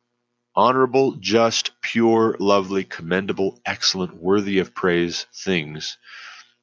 honorable, 0.55 1.13
just, 1.19 1.72
pure, 1.81 2.38
lovely, 2.39 2.84
commendable, 2.86 3.60
excellent, 3.65 4.15
worthy 4.17 4.60
of 4.60 4.75
praise 4.75 5.27
things 5.36 5.98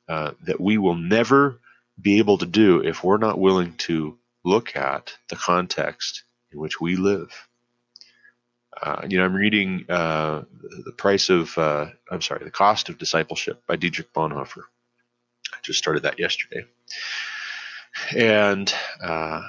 uh, 0.09 0.33
that 0.47 0.61
we 0.61 0.79
will 0.79 0.97
never 0.97 1.61
be 2.01 2.19
able 2.19 2.39
to 2.39 2.47
do 2.47 2.81
if 2.81 3.05
we're 3.05 3.19
not 3.19 3.39
willing 3.39 3.75
to 3.77 4.19
look 4.45 4.77
at 4.77 5.17
the 5.29 5.37
context 5.37 6.25
in 6.53 6.61
which 6.61 6.81
we 6.81 6.97
live. 6.97 7.49
Uh, 8.81 9.03
you 9.09 9.19
know, 9.19 9.25
I'm 9.25 9.35
reading 9.35 9.85
uh, 9.89 10.43
the 10.85 10.93
price 10.93 11.31
of, 11.31 11.57
uh, 11.57 11.87
I'm 12.11 12.21
sorry, 12.21 12.45
the 12.45 12.51
cost 12.51 12.89
of 12.89 12.99
discipleship 12.99 13.63
by 13.67 13.77
Dietrich 13.77 14.13
Bonhoeffer. 14.13 14.63
I 15.53 15.57
just 15.63 15.79
started 15.79 16.03
that 16.03 16.19
yesterday, 16.19 16.65
and 18.17 18.73
uh, 19.03 19.43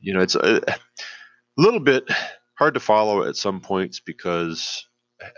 you 0.00 0.12
know, 0.12 0.20
it's 0.20 0.34
a, 0.34 0.60
a, 0.66 0.76
little 1.56 1.78
bit 1.78 2.04
hard 2.54 2.74
to 2.74 2.80
follow 2.80 3.22
at 3.22 3.36
some 3.36 3.60
points 3.60 4.00
because 4.00 4.86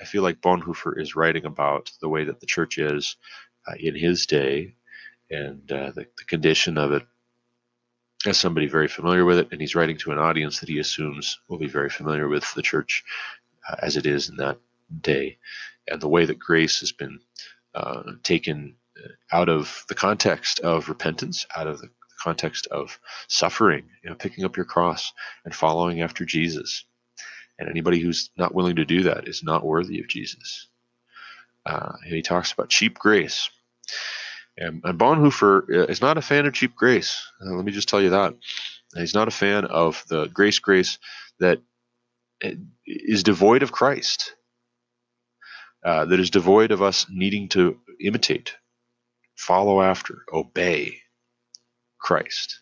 I 0.00 0.06
feel 0.06 0.22
like 0.22 0.40
Bonhoeffer 0.40 0.98
is 0.98 1.16
writing 1.16 1.44
about 1.44 1.92
the 2.00 2.08
way 2.08 2.24
that 2.24 2.40
the 2.40 2.46
church 2.46 2.78
is 2.78 3.16
uh, 3.68 3.74
in 3.78 3.94
his 3.94 4.26
day 4.26 4.74
and 5.30 5.70
uh, 5.70 5.90
the, 5.92 6.06
the 6.18 6.24
condition 6.26 6.78
of 6.78 6.92
it 6.92 7.02
as 8.26 8.38
somebody 8.38 8.66
very 8.66 8.88
familiar 8.88 9.24
with 9.24 9.38
it, 9.38 9.48
and 9.52 9.60
he's 9.60 9.74
writing 9.74 9.98
to 9.98 10.12
an 10.12 10.18
audience 10.18 10.60
that 10.60 10.68
he 10.68 10.78
assumes 10.78 11.38
will 11.48 11.58
be 11.58 11.66
very 11.66 11.90
familiar 11.90 12.28
with 12.28 12.52
the 12.54 12.62
church 12.62 13.04
uh, 13.68 13.76
as 13.80 13.96
it 13.96 14.06
is 14.06 14.28
in 14.28 14.36
that 14.36 14.58
day, 15.00 15.38
and 15.88 16.00
the 16.00 16.08
way 16.08 16.24
that 16.24 16.38
grace 16.38 16.80
has 16.80 16.92
been 16.92 17.20
uh, 17.74 18.02
taken 18.22 18.76
uh, 19.02 19.36
out 19.36 19.48
of 19.48 19.84
the 19.88 19.94
context 19.94 20.60
of 20.60 20.88
repentance, 20.88 21.46
out 21.56 21.66
of 21.66 21.80
the 21.80 21.88
context 22.22 22.66
of 22.68 22.98
suffering, 23.28 23.84
you 24.02 24.08
know, 24.08 24.16
picking 24.16 24.44
up 24.44 24.56
your 24.56 24.64
cross 24.64 25.12
and 25.44 25.54
following 25.54 26.00
after 26.00 26.24
Jesus. 26.24 26.84
And 27.58 27.68
anybody 27.68 28.00
who's 28.00 28.30
not 28.36 28.54
willing 28.54 28.76
to 28.76 28.84
do 28.84 29.02
that 29.04 29.28
is 29.28 29.42
not 29.42 29.64
worthy 29.64 30.00
of 30.00 30.08
Jesus. 30.08 30.68
Uh, 31.66 31.92
and 32.04 32.14
he 32.14 32.22
talks 32.22 32.52
about 32.52 32.68
cheap 32.70 32.98
grace. 32.98 33.48
And, 34.56 34.82
and 34.84 34.98
Bonhoeffer 34.98 35.62
uh, 35.68 35.86
is 35.86 36.00
not 36.00 36.18
a 36.18 36.22
fan 36.22 36.46
of 36.46 36.54
cheap 36.54 36.76
grace. 36.76 37.20
Uh, 37.40 37.54
let 37.54 37.64
me 37.64 37.72
just 37.72 37.88
tell 37.88 38.00
you 38.00 38.10
that. 38.10 38.34
He's 38.94 39.14
not 39.14 39.28
a 39.28 39.32
fan 39.32 39.64
of 39.64 40.04
the 40.08 40.26
grace 40.26 40.60
grace 40.60 40.98
that 41.40 41.60
uh, 42.44 42.50
devoid 43.22 43.62
of 43.62 43.72
Christ, 43.72 44.34
uh, 45.84 46.04
that 46.04 46.20
is 46.20 46.30
devoid 46.30 46.70
of 46.70 46.82
us 46.82 47.06
needing 47.10 47.48
to 47.50 47.78
imitate, 48.00 48.54
follow 49.36 49.82
after, 49.82 50.18
obey 50.32 50.98
Christ. 51.98 52.60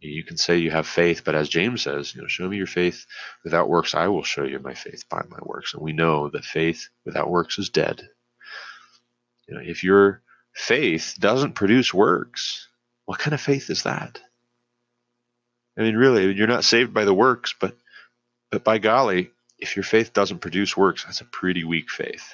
You 0.00 0.24
can 0.24 0.36
say 0.36 0.58
you 0.58 0.70
have 0.70 0.86
faith, 0.86 1.22
but 1.24 1.34
as 1.34 1.48
James 1.48 1.82
says, 1.82 2.14
you 2.14 2.22
know, 2.22 2.28
show 2.28 2.48
me 2.48 2.56
your 2.56 2.66
faith 2.66 3.06
without 3.44 3.68
works, 3.68 3.94
I 3.94 4.08
will 4.08 4.22
show 4.22 4.44
you 4.44 4.58
my 4.58 4.74
faith 4.74 5.04
by 5.08 5.22
my 5.28 5.38
works. 5.42 5.74
And 5.74 5.82
we 5.82 5.92
know 5.92 6.28
that 6.30 6.44
faith 6.44 6.88
without 7.04 7.30
works 7.30 7.58
is 7.58 7.70
dead. 7.70 8.02
You 9.48 9.54
know, 9.54 9.62
if 9.64 9.82
your 9.82 10.22
faith 10.56 11.16
doesn't 11.20 11.52
produce 11.52 11.92
works, 11.92 12.68
what 13.04 13.18
kind 13.18 13.34
of 13.34 13.40
faith 13.40 13.70
is 13.70 13.84
that? 13.84 14.20
I 15.78 15.82
mean, 15.82 15.94
really, 15.94 16.32
you're 16.32 16.46
not 16.46 16.64
saved 16.64 16.94
by 16.94 17.04
the 17.04 17.14
works, 17.14 17.54
but 17.60 17.76
but 18.50 18.64
by 18.64 18.78
golly, 18.78 19.30
if 19.58 19.76
your 19.76 19.82
faith 19.82 20.12
doesn't 20.12 20.38
produce 20.38 20.76
works, 20.76 21.04
that's 21.04 21.20
a 21.20 21.26
pretty 21.26 21.64
weak 21.64 21.90
faith. 21.90 22.32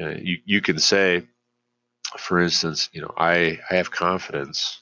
Uh, 0.00 0.14
you 0.22 0.38
you 0.44 0.60
can 0.60 0.78
say, 0.78 1.26
for 2.16 2.38
instance, 2.38 2.88
you 2.92 3.02
know, 3.02 3.12
I 3.16 3.58
I 3.68 3.74
have 3.74 3.90
confidence 3.90 4.80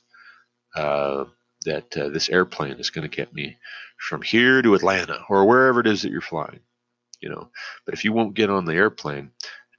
uh, 0.75 1.25
that 1.65 1.97
uh, 1.97 2.11
this 2.11 2.29
airplane 2.29 2.75
is 2.75 2.91
going 2.91 3.09
to 3.09 3.17
get 3.17 3.33
me 3.33 3.57
from 3.97 4.21
here 4.21 4.61
to 4.61 4.75
Atlanta 4.75 5.21
or 5.31 5.47
wherever 5.47 5.81
it 5.81 5.87
is 5.87 6.03
that 6.03 6.13
you're 6.13 6.21
flying. 6.21 6.61
You 7.23 7.31
know, 7.31 7.49
but 7.87 7.95
if 7.95 8.05
you 8.05 8.13
won't 8.13 8.35
get 8.35 8.51
on 8.51 8.67
the 8.67 8.75
airplane, 8.75 9.31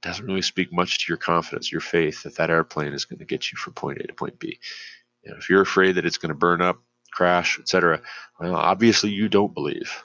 it 0.02 0.06
doesn't 0.06 0.26
really 0.26 0.42
speak 0.42 0.72
much 0.72 0.98
to 0.98 1.04
your 1.10 1.18
confidence, 1.18 1.72
your 1.72 1.80
faith 1.80 2.22
that 2.22 2.36
that 2.36 2.50
airplane 2.50 2.92
is 2.92 3.04
going 3.04 3.18
to 3.18 3.24
get 3.24 3.50
you 3.50 3.58
from 3.58 3.72
point 3.72 3.98
A 3.98 4.06
to 4.06 4.14
point 4.14 4.38
B. 4.38 4.58
You 5.24 5.32
know, 5.32 5.38
if 5.38 5.50
you're 5.50 5.62
afraid 5.62 5.96
that 5.96 6.06
it's 6.06 6.18
going 6.18 6.28
to 6.30 6.38
burn 6.38 6.62
up, 6.62 6.78
crash, 7.12 7.58
etc., 7.58 8.00
well, 8.38 8.54
obviously 8.54 9.10
you 9.10 9.28
don't 9.28 9.54
believe. 9.54 10.04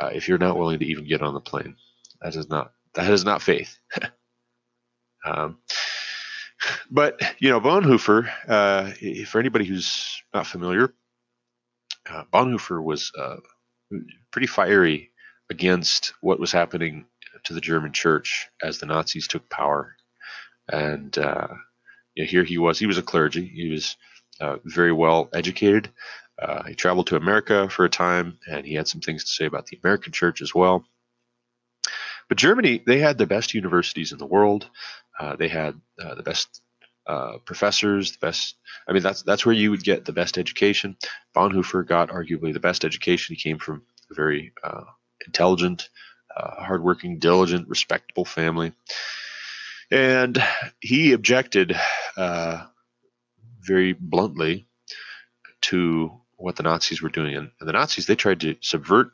Uh, 0.00 0.10
if 0.14 0.28
you're 0.28 0.38
not 0.38 0.56
willing 0.56 0.78
to 0.78 0.86
even 0.86 1.06
get 1.06 1.22
on 1.22 1.34
the 1.34 1.40
plane, 1.40 1.76
that 2.22 2.34
is 2.36 2.48
not 2.48 2.72
that 2.94 3.10
is 3.10 3.24
not 3.24 3.42
faith. 3.42 3.78
um, 5.26 5.58
but 6.90 7.20
you 7.38 7.50
know, 7.50 7.60
Bonhoeffer, 7.60 8.30
uh, 8.48 8.92
for 9.26 9.38
anybody 9.40 9.64
who's 9.66 10.22
not 10.32 10.46
familiar, 10.46 10.94
uh, 12.08 12.24
Bonhoeffer 12.32 12.82
was 12.82 13.12
uh, 13.18 13.36
pretty 14.30 14.46
fiery 14.46 15.10
against 15.50 16.14
what 16.20 16.40
was 16.40 16.52
happening 16.52 17.06
to 17.44 17.54
the 17.54 17.60
German 17.60 17.92
church 17.92 18.48
as 18.62 18.78
the 18.78 18.86
Nazis 18.86 19.28
took 19.28 19.48
power. 19.48 19.96
And 20.70 21.16
uh, 21.16 21.48
you 22.14 22.24
know, 22.24 22.28
here 22.28 22.44
he 22.44 22.58
was. 22.58 22.78
He 22.78 22.86
was 22.86 22.98
a 22.98 23.02
clergy. 23.02 23.46
He 23.46 23.70
was 23.70 23.96
uh, 24.40 24.56
very 24.64 24.92
well 24.92 25.28
educated. 25.32 25.90
Uh, 26.40 26.64
he 26.64 26.74
traveled 26.74 27.08
to 27.08 27.16
America 27.16 27.68
for 27.68 27.84
a 27.84 27.90
time, 27.90 28.38
and 28.48 28.64
he 28.64 28.74
had 28.74 28.86
some 28.86 29.00
things 29.00 29.24
to 29.24 29.30
say 29.30 29.46
about 29.46 29.66
the 29.66 29.78
American 29.82 30.12
church 30.12 30.40
as 30.40 30.54
well. 30.54 30.84
But 32.28 32.38
Germany, 32.38 32.82
they 32.86 32.98
had 32.98 33.18
the 33.18 33.26
best 33.26 33.54
universities 33.54 34.12
in 34.12 34.18
the 34.18 34.26
world. 34.26 34.68
Uh, 35.18 35.36
they 35.36 35.48
had 35.48 35.80
uh, 36.00 36.14
the 36.14 36.22
best 36.22 36.60
uh, 37.06 37.38
professors, 37.44 38.12
the 38.12 38.18
best. 38.18 38.54
I 38.86 38.92
mean, 38.92 39.02
that's 39.02 39.22
that's 39.22 39.46
where 39.46 39.54
you 39.54 39.70
would 39.70 39.82
get 39.82 40.04
the 40.04 40.12
best 40.12 40.38
education. 40.38 40.96
Bonhoeffer 41.34 41.86
got 41.86 42.10
arguably 42.10 42.52
the 42.52 42.60
best 42.60 42.84
education. 42.84 43.34
He 43.34 43.42
came 43.42 43.58
from 43.58 43.82
a 44.10 44.14
very 44.14 44.52
uh, 44.62 44.84
intelligent, 45.26 45.88
hardworking, 46.36 47.18
diligent, 47.18 47.68
respectable 47.68 48.24
family, 48.24 48.72
and 49.90 50.42
he 50.80 51.12
objected 51.12 51.76
uh, 52.16 52.64
very 53.60 53.92
bluntly 53.92 54.66
to 55.62 56.10
what 56.36 56.56
the 56.56 56.62
Nazis 56.62 57.02
were 57.02 57.08
doing. 57.08 57.34
And 57.34 57.50
the 57.60 57.72
Nazis 57.72 58.06
they 58.06 58.16
tried 58.16 58.40
to 58.40 58.56
subvert 58.60 59.10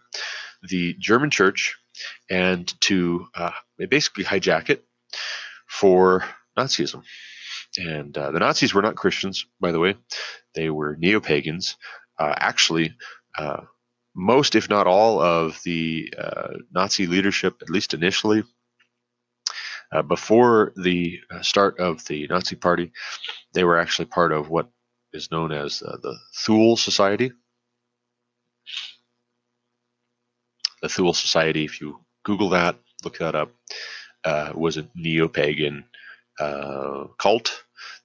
the 0.69 0.95
German 0.95 1.31
church 1.31 1.77
and 2.31 2.73
to 2.83 3.27
uh, 3.35 3.53
basically 3.89 4.25
hijack 4.25 4.71
it 4.71 4.85
for 5.67 6.25
Nazism. 6.59 7.03
And 7.77 8.17
uh, 8.17 8.31
the 8.31 8.39
Nazis 8.39 8.75
were 8.75 8.83
not 8.83 8.97
Christians, 8.97 9.47
by 9.61 9.73
the 9.73 9.81
way; 9.81 9.97
they 10.55 10.71
were 10.71 10.97
neo 10.97 11.21
pagans. 11.21 11.77
Uh, 12.19 12.33
actually, 12.37 12.95
uh, 13.37 13.63
most, 14.15 14.55
if 14.55 14.71
not 14.71 14.87
all, 14.87 15.21
of 15.21 15.61
the 15.65 16.13
uh, 16.19 16.55
Nazi 16.73 17.07
leadership, 17.07 17.57
at 17.63 17.71
least 17.71 17.95
initially, 17.95 18.45
uh, 19.93 20.03
before 20.03 20.73
the 20.77 21.19
uh, 21.31 21.43
start 21.43 21.79
of 21.79 22.05
the 22.07 22.27
Nazi 22.29 22.57
Party, 22.57 22.93
they 23.53 23.65
were 23.65 23.79
actually 23.79 24.07
part 24.07 24.33
of 24.33 24.51
what 24.51 24.69
is 25.13 25.31
known 25.31 25.53
as 25.53 25.79
the 25.81 26.17
Thule 26.45 26.77
Society. 26.77 27.33
The 30.83 30.89
Thule 30.89 31.15
Society, 31.15 31.65
if 31.65 31.81
you 31.81 32.01
Google 32.25 32.51
that, 32.51 32.77
look 33.05 33.19
that 33.19 33.35
up, 33.35 33.53
was 34.55 34.77
a 34.77 34.89
neo 34.95 35.29
pagan 35.29 35.85
uh, 36.41 37.05
cult 37.19 37.65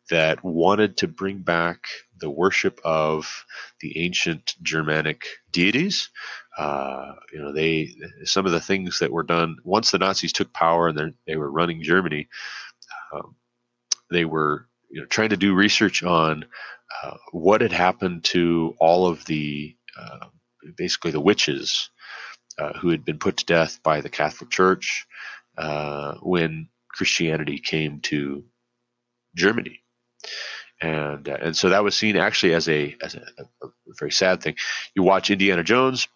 that 0.09 0.43
wanted 0.43 0.97
to 0.97 1.07
bring 1.07 1.39
back 1.39 1.83
the 2.19 2.29
worship 2.29 2.79
of 2.83 3.45
the 3.81 3.97
ancient 3.97 4.55
Germanic 4.61 5.25
deities. 5.51 6.09
Uh, 6.57 7.13
you 7.33 7.39
know, 7.39 7.53
they 7.53 7.95
some 8.23 8.45
of 8.45 8.51
the 8.51 8.59
things 8.59 8.99
that 8.99 9.11
were 9.11 9.23
done 9.23 9.57
once 9.63 9.91
the 9.91 9.97
Nazis 9.97 10.33
took 10.33 10.53
power 10.53 10.87
and 10.87 11.13
they 11.25 11.35
were 11.35 11.51
running 11.51 11.83
Germany. 11.83 12.27
Um, 13.13 13.35
they 14.11 14.25
were 14.25 14.67
you 14.89 15.01
know 15.01 15.07
trying 15.07 15.29
to 15.29 15.37
do 15.37 15.53
research 15.53 16.03
on 16.03 16.45
uh, 17.03 17.17
what 17.31 17.61
had 17.61 17.71
happened 17.71 18.23
to 18.25 18.75
all 18.79 19.07
of 19.07 19.25
the 19.25 19.75
uh, 19.99 20.27
basically 20.75 21.11
the 21.11 21.21
witches 21.21 21.89
uh, 22.57 22.73
who 22.73 22.89
had 22.89 23.05
been 23.05 23.19
put 23.19 23.37
to 23.37 23.45
death 23.45 23.79
by 23.83 24.01
the 24.01 24.09
Catholic 24.09 24.49
Church 24.49 25.07
uh, 25.57 26.15
when 26.21 26.69
Christianity 26.89 27.59
came 27.59 28.01
to 28.01 28.43
Germany, 29.35 29.79
and 30.81 31.27
uh, 31.27 31.37
and 31.41 31.55
so 31.55 31.69
that 31.69 31.83
was 31.83 31.95
seen 31.95 32.15
actually 32.15 32.53
as 32.53 32.69
a 32.69 32.95
as 33.01 33.15
a, 33.15 33.25
a, 33.63 33.67
very 33.99 34.11
sad 34.11 34.41
thing. 34.41 34.55
You 34.95 35.03
watch 35.03 35.29
Indiana 35.29 35.63
Jones, 35.63 36.07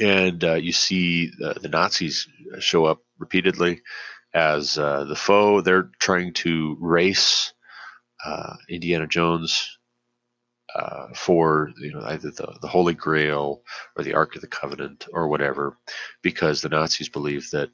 and 0.00 0.42
uh, 0.44 0.54
you 0.54 0.72
see 0.72 1.30
the, 1.38 1.54
the, 1.60 1.68
Nazis 1.68 2.28
show 2.58 2.84
up 2.84 3.02
repeatedly 3.18 3.82
as 4.34 4.78
uh, 4.78 5.04
the 5.04 5.16
foe. 5.16 5.60
They're 5.60 5.90
trying 5.98 6.34
to 6.34 6.76
race 6.80 7.52
uh, 8.24 8.54
Indiana 8.68 9.06
Jones. 9.06 9.78
Uh, 10.74 11.12
for 11.14 11.70
you 11.82 11.92
know 11.92 12.00
either 12.04 12.30
the, 12.30 12.56
the 12.62 12.66
Holy 12.66 12.94
Grail 12.94 13.60
or 13.94 14.04
the 14.04 14.14
Ark 14.14 14.36
of 14.36 14.40
the 14.40 14.46
Covenant 14.46 15.06
or 15.12 15.28
whatever, 15.28 15.76
because 16.22 16.62
the 16.62 16.70
Nazis 16.70 17.10
believe 17.10 17.50
that 17.50 17.68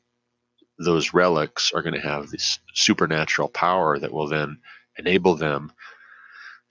those 0.81 1.15
relics 1.15 1.71
are 1.73 1.83
going 1.83 1.95
to 1.95 2.01
have 2.01 2.29
this 2.29 2.59
supernatural 2.75 3.49
power 3.49 4.01
that 4.01 4.13
will 4.13 4.27
then 4.27 4.59
enable 4.99 5.35
them 5.35 5.73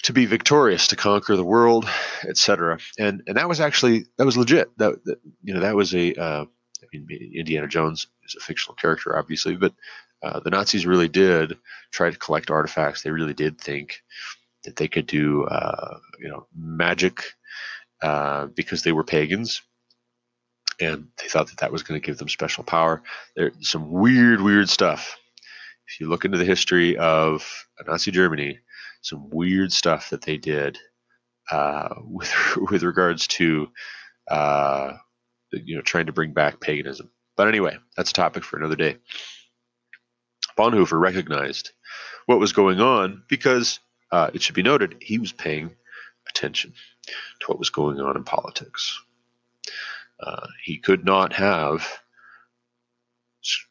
to 0.04 0.14
be 0.14 0.26
victorious, 0.26 0.88
to 0.88 0.96
conquer 0.96 1.36
the 1.36 1.44
world, 1.44 1.90
etc. 2.28 2.78
And 3.00 3.24
and 3.28 3.38
that 3.38 3.50
was 3.50 3.60
actually 3.60 4.06
that 4.18 4.26
was 4.26 4.38
legit. 4.38 4.78
That, 4.78 5.04
that 5.06 5.20
you 5.44 5.54
know 5.54 5.62
that 5.62 5.76
was 5.76 5.94
a 5.96 6.14
uh, 6.14 6.46
I 6.46 6.86
mean 6.94 7.08
Indiana 7.34 7.68
Jones 7.68 8.08
is 8.26 8.36
a 8.36 8.40
fictional 8.40 8.76
character, 8.76 9.18
obviously, 9.18 9.56
but 9.56 9.74
uh, 10.24 10.40
the 10.40 10.50
Nazis 10.50 10.86
really 10.86 11.08
did 11.08 11.58
try 11.92 12.10
to 12.10 12.18
collect 12.18 12.52
artifacts. 12.52 13.02
They 13.02 13.12
really 13.12 13.34
did 13.34 13.60
think 13.60 14.02
that 14.64 14.76
they 14.76 14.88
could 14.88 15.08
do 15.08 15.46
uh, 15.46 15.98
you 16.20 16.30
know 16.30 16.48
magic 16.56 17.24
uh, 18.02 18.48
because 18.48 18.84
they 18.84 18.92
were 18.92 19.04
pagans. 19.04 19.62
And 20.80 21.08
they 21.20 21.28
thought 21.28 21.48
that 21.48 21.58
that 21.58 21.72
was 21.72 21.82
going 21.82 22.00
to 22.00 22.06
give 22.06 22.20
them 22.20 22.30
special 22.30 22.64
power. 22.64 23.02
There's 23.36 23.54
some 23.62 23.90
weird, 23.90 24.42
weird 24.42 24.70
stuff. 24.70 25.18
If 25.88 26.00
you 26.00 26.10
look 26.10 26.26
into 26.26 26.38
the 26.38 26.46
history 26.46 26.98
of 26.98 27.66
Nazi 27.86 28.12
Germany, 28.12 28.60
some 29.02 29.30
weird 29.30 29.72
stuff 29.72 30.10
that 30.10 30.22
they 30.22 30.38
did 30.38 30.78
uh, 31.52 31.96
with 32.04 32.34
with 32.70 32.84
regards 32.84 33.28
to 33.28 33.70
uh, 34.30 34.94
you 35.52 35.76
know 35.76 35.82
trying 35.82 36.08
to 36.08 36.14
bring 36.14 36.34
back 36.34 36.60
paganism. 36.60 37.10
But 37.36 37.48
anyway, 37.48 37.78
that's 37.96 38.12
a 38.12 38.16
topic 38.16 38.44
for 38.44 38.58
another 38.58 38.76
day. 38.76 38.98
Bonhoeffer 40.58 41.00
recognized 41.00 41.72
what 42.26 42.40
was 42.40 42.52
going 42.52 42.82
on 42.82 43.24
because 43.30 43.80
uh, 44.12 44.32
it 44.34 44.42
should 44.42 44.56
be 44.56 44.64
noted 44.64 44.98
he 45.02 45.20
was 45.20 45.32
paying 45.32 45.72
attention 46.30 46.74
to 47.40 47.48
what 47.48 47.60
was 47.60 47.70
going 47.70 48.00
on 48.00 48.18
in 48.18 48.24
politics. 48.24 49.00
Uh, 50.20 50.48
he 50.64 50.78
could 50.78 51.06
not 51.06 51.32
have 51.34 51.88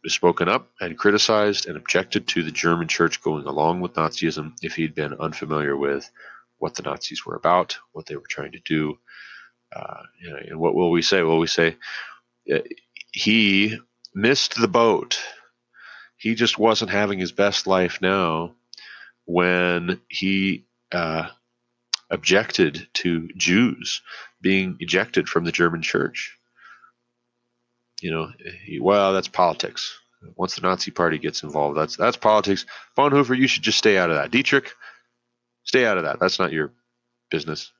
spoken 0.06 0.48
up 0.48 0.70
and 0.80 0.98
criticized 0.98 1.66
and 1.66 1.76
objected 1.76 2.26
to 2.28 2.42
the 2.42 2.50
German 2.50 2.88
church 2.88 3.22
going 3.22 3.46
along 3.46 3.80
with 3.80 3.94
Nazism 3.94 4.52
if 4.62 4.74
he'd 4.74 4.94
been 4.94 5.14
unfamiliar 5.14 5.76
with 5.76 6.10
what 6.58 6.74
the 6.74 6.82
Nazis 6.82 7.24
were 7.24 7.36
about, 7.36 7.78
what 7.92 8.06
they 8.06 8.16
were 8.16 8.22
trying 8.28 8.52
to 8.52 8.60
do. 8.60 8.98
Uh, 9.74 10.02
you 10.22 10.30
know, 10.30 10.36
and 10.36 10.58
what 10.58 10.74
will 10.74 10.90
we 10.90 11.02
say? 11.02 11.22
Will 11.22 11.38
we 11.38 11.46
say 11.46 11.76
uh, 12.52 12.58
he 13.12 13.76
missed 14.14 14.58
the 14.60 14.68
boat? 14.68 15.20
He 16.16 16.34
just 16.34 16.58
wasn't 16.58 16.90
having 16.90 17.18
his 17.18 17.32
best 17.32 17.66
life 17.66 17.98
now 18.00 18.54
when 19.26 20.00
he 20.08 20.64
uh, 20.92 21.28
objected 22.10 22.86
to 22.94 23.28
Jews 23.36 24.02
being 24.40 24.76
ejected 24.80 25.28
from 25.28 25.44
the 25.44 25.52
German 25.52 25.82
church 25.82 26.38
you 28.06 28.12
know, 28.12 28.30
well, 28.80 29.12
that's 29.12 29.26
politics. 29.26 29.98
Once 30.36 30.54
the 30.54 30.60
Nazi 30.60 30.92
Party 30.92 31.18
gets 31.18 31.42
involved, 31.42 31.76
that's 31.76 31.96
that's 31.96 32.16
politics. 32.16 32.64
Bonhoeffer, 32.96 33.36
you 33.36 33.48
should 33.48 33.64
just 33.64 33.78
stay 33.78 33.98
out 33.98 34.10
of 34.10 34.16
that. 34.16 34.30
Dietrich, 34.30 34.72
stay 35.64 35.84
out 35.84 35.98
of 35.98 36.04
that. 36.04 36.20
That's 36.20 36.38
not 36.38 36.52
your 36.52 36.70
business. 37.32 37.72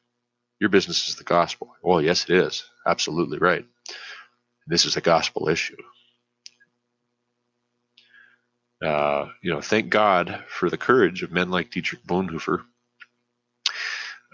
Your 0.58 0.68
business 0.68 1.08
is 1.08 1.14
the 1.14 1.22
gospel. 1.22 1.76
Well, 1.80 2.02
yes, 2.02 2.24
it 2.24 2.30
is. 2.30 2.64
Absolutely 2.84 3.38
right. 3.38 3.64
This 4.66 4.84
is 4.84 4.96
a 4.96 5.00
gospel 5.00 5.48
issue. 5.48 5.76
Uh, 8.84 9.26
you 9.44 9.52
know, 9.52 9.60
thank 9.60 9.90
God 9.90 10.42
for 10.48 10.68
the 10.68 10.76
courage 10.76 11.22
of 11.22 11.30
men 11.30 11.50
like 11.50 11.70
Dietrich 11.70 12.02
Bonhoeffer. 12.04 12.64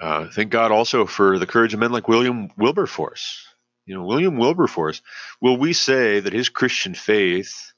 Uh, 0.01 0.29
thank 0.33 0.51
God 0.51 0.71
also 0.73 1.05
for 1.05 1.39
the 1.39 1.47
courage 1.47 1.75
of 1.75 1.81
men 1.81 1.93
like 1.93 2.09
William 2.09 2.51
Wilberforce. 2.57 3.47
You 3.87 3.97
know, 3.97 4.05
William 4.05 4.39
Wilberforce, 4.39 5.03
will 5.41 5.57
we 5.57 5.73
say 5.73 6.21
that 6.21 6.33
his 6.33 6.49
Christian 6.49 6.95
faith 6.95 7.73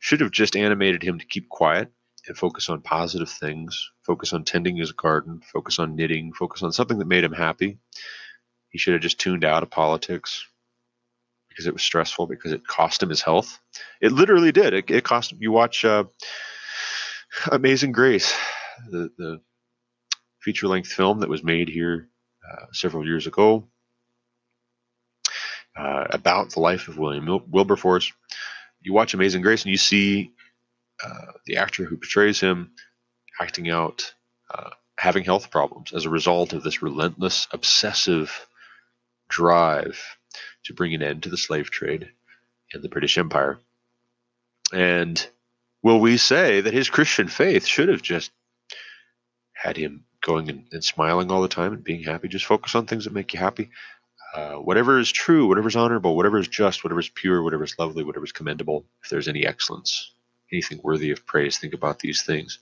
should 0.00 0.20
have 0.20 0.30
just 0.30 0.56
animated 0.56 1.02
him 1.02 1.18
to 1.18 1.26
keep 1.26 1.48
quiet 1.48 1.90
and 2.26 2.36
focus 2.36 2.70
on 2.70 2.80
positive 2.80 3.28
things, 3.28 3.90
focus 4.02 4.32
on 4.32 4.44
tending 4.44 4.76
his 4.76 4.92
garden, 4.92 5.40
focus 5.52 5.78
on 5.78 5.96
knitting, 5.96 6.32
focus 6.32 6.62
on 6.62 6.72
something 6.72 6.98
that 6.98 7.06
made 7.06 7.24
him 7.24 7.32
happy? 7.32 7.78
He 8.70 8.78
should 8.78 8.94
have 8.94 9.02
just 9.02 9.20
tuned 9.20 9.44
out 9.44 9.62
of 9.62 9.70
politics 9.70 10.46
because 11.50 11.66
it 11.66 11.74
was 11.74 11.82
stressful, 11.82 12.26
because 12.26 12.52
it 12.52 12.66
cost 12.66 13.02
him 13.02 13.10
his 13.10 13.22
health. 13.22 13.60
It 14.00 14.12
literally 14.12 14.50
did. 14.50 14.72
It, 14.72 14.90
it 14.90 15.04
cost 15.04 15.30
him. 15.30 15.38
You 15.40 15.52
watch 15.52 15.84
uh, 15.84 16.04
Amazing 17.52 17.92
Grace, 17.92 18.34
the, 18.90 19.10
the 19.18 19.40
feature 20.40 20.66
length 20.66 20.90
film 20.90 21.20
that 21.20 21.28
was 21.28 21.44
made 21.44 21.68
here 21.68 22.08
uh, 22.50 22.66
several 22.72 23.06
years 23.06 23.26
ago 23.26 23.68
uh, 25.76 26.04
about 26.10 26.50
the 26.50 26.60
life 26.60 26.88
of 26.88 26.98
William 26.98 27.26
Wilberforce. 27.50 28.12
You 28.80 28.92
watch 28.92 29.14
Amazing 29.14 29.42
Grace 29.42 29.62
and 29.62 29.70
you 29.70 29.76
see 29.76 30.32
uh, 31.04 31.32
the 31.46 31.56
actor 31.56 31.84
who 31.84 31.96
portrays 31.96 32.40
him 32.40 32.72
acting 33.40 33.70
out 33.70 34.14
uh, 34.50 34.70
having 34.98 35.24
health 35.24 35.50
problems 35.50 35.92
as 35.92 36.04
a 36.04 36.10
result 36.10 36.52
of 36.52 36.62
this 36.62 36.82
relentless, 36.82 37.48
obsessive 37.50 38.46
drive 39.28 40.00
to 40.64 40.74
bring 40.74 40.94
an 40.94 41.02
end 41.02 41.22
to 41.22 41.28
the 41.28 41.36
slave 41.36 41.70
trade 41.70 42.08
in 42.72 42.82
the 42.82 42.88
British 42.88 43.18
Empire. 43.18 43.58
And 44.72 45.26
will 45.82 46.00
we 46.00 46.16
say 46.16 46.60
that 46.60 46.72
his 46.72 46.90
Christian 46.90 47.28
faith 47.28 47.66
should 47.66 47.88
have 47.88 48.02
just 48.02 48.30
had 49.52 49.76
him 49.76 50.04
going 50.20 50.48
and, 50.48 50.66
and, 50.72 50.82
smiling 50.82 51.30
all 51.30 51.42
the 51.42 51.48
time 51.48 51.72
and 51.72 51.84
being 51.84 52.02
happy? 52.02 52.28
Just 52.28 52.46
focus 52.46 52.74
on 52.74 52.86
things 52.86 53.04
that 53.04 53.12
make 53.12 53.34
you 53.34 53.40
happy. 53.40 53.70
Uh, 54.34 54.54
whatever 54.56 54.98
is 54.98 55.12
true, 55.12 55.46
whatever 55.46 55.68
is 55.68 55.76
honorable, 55.76 56.16
whatever 56.16 56.38
is 56.38 56.48
just, 56.48 56.82
whatever 56.82 56.98
is 56.98 57.08
pure, 57.08 57.40
whatever 57.40 57.62
is 57.62 57.78
lovely, 57.78 58.02
whatever 58.02 58.24
is 58.24 58.32
commendable, 58.32 58.84
if 59.02 59.08
there's 59.08 59.28
any 59.28 59.46
excellence, 59.46 60.12
anything 60.52 60.80
worthy 60.82 61.12
of 61.12 61.24
praise, 61.24 61.56
think 61.56 61.72
about 61.72 62.00
these 62.00 62.24
things. 62.24 62.58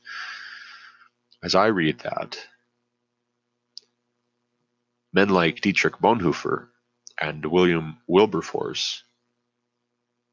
As 1.43 1.55
I 1.55 1.69
read 1.69 2.01
that, 2.01 2.39
men 5.15 5.31
like 5.31 5.63
Dietrich 5.63 5.97
Bonhoeffer 5.97 6.67
and 7.19 7.47
William 7.47 7.97
Wilberforce, 8.07 9.03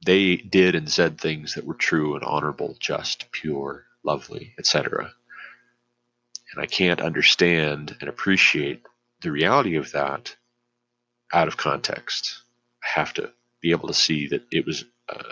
they 0.06 0.36
did 0.36 0.75
and 0.75 0.91
said 0.91 1.19
things 1.19 1.56
that 1.56 1.65
were 1.65 1.73
true 1.73 2.15
and 2.15 2.23
honorable, 2.25 2.75
just, 2.82 3.32
pure, 3.32 3.86
lovely, 4.04 4.54
etc. 4.60 5.13
And 6.54 6.62
I 6.62 6.65
can't 6.65 7.02
understand 7.02 7.95
and 8.02 8.10
appreciate 8.10 8.84
the 9.21 9.32
reality 9.32 9.78
of 9.78 9.93
that 9.93 10.36
out 11.34 11.48
of 11.48 11.58
context. 11.58 12.42
I 12.84 13.00
have 13.00 13.13
to 13.15 13.32
be 13.62 13.72
able 13.72 13.88
to 13.88 13.94
see 13.94 14.28
that 14.28 14.44
it 14.52 14.65
was 14.65 14.86
a 15.10 15.24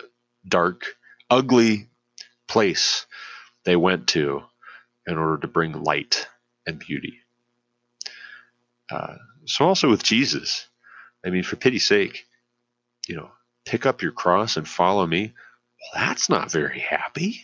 dark, 0.48 0.86
ugly 1.30 1.88
place 2.48 3.06
they 3.66 3.76
went 3.76 4.08
to 4.08 4.44
in 5.06 5.18
order 5.18 5.38
to 5.40 5.48
bring 5.48 5.84
light 5.84 6.28
and 6.66 6.80
beauty. 6.80 7.20
Uh, 8.90 9.16
so 9.46 9.66
also 9.66 9.90
with 9.90 10.04
Jesus, 10.04 10.68
I 11.26 11.30
mean, 11.30 11.44
for 11.44 11.56
pity's 11.56 11.86
sake, 11.86 12.26
you 13.08 13.16
know, 13.16 13.32
pick 13.66 13.86
up 13.86 14.02
your 14.02 14.12
cross 14.12 14.58
and 14.58 14.68
follow 14.68 15.06
me. 15.06 15.34
Well, 15.82 16.06
that's 16.06 16.30
not 16.30 16.52
very 16.52 16.80
happy. 16.80 17.42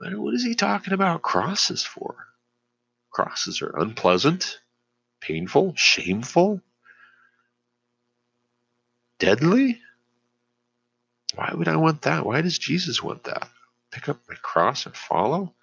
But 0.00 0.16
what 0.16 0.34
is 0.34 0.44
he 0.44 0.54
talking 0.54 0.92
about 0.92 1.22
crosses 1.22 1.84
for? 1.84 2.26
Crosses 3.10 3.62
are 3.62 3.78
unpleasant, 3.78 4.58
painful, 5.20 5.74
shameful 5.76 6.60
deadly? 9.18 9.80
Why 11.34 11.52
would 11.54 11.68
I 11.68 11.76
want 11.76 12.02
that? 12.02 12.24
Why 12.24 12.40
does 12.40 12.58
Jesus 12.58 13.02
want 13.02 13.24
that? 13.24 13.48
Pick 13.90 14.08
up 14.08 14.20
my 14.28 14.36
cross 14.36 14.86
and 14.86 14.96
follow? 14.96 15.54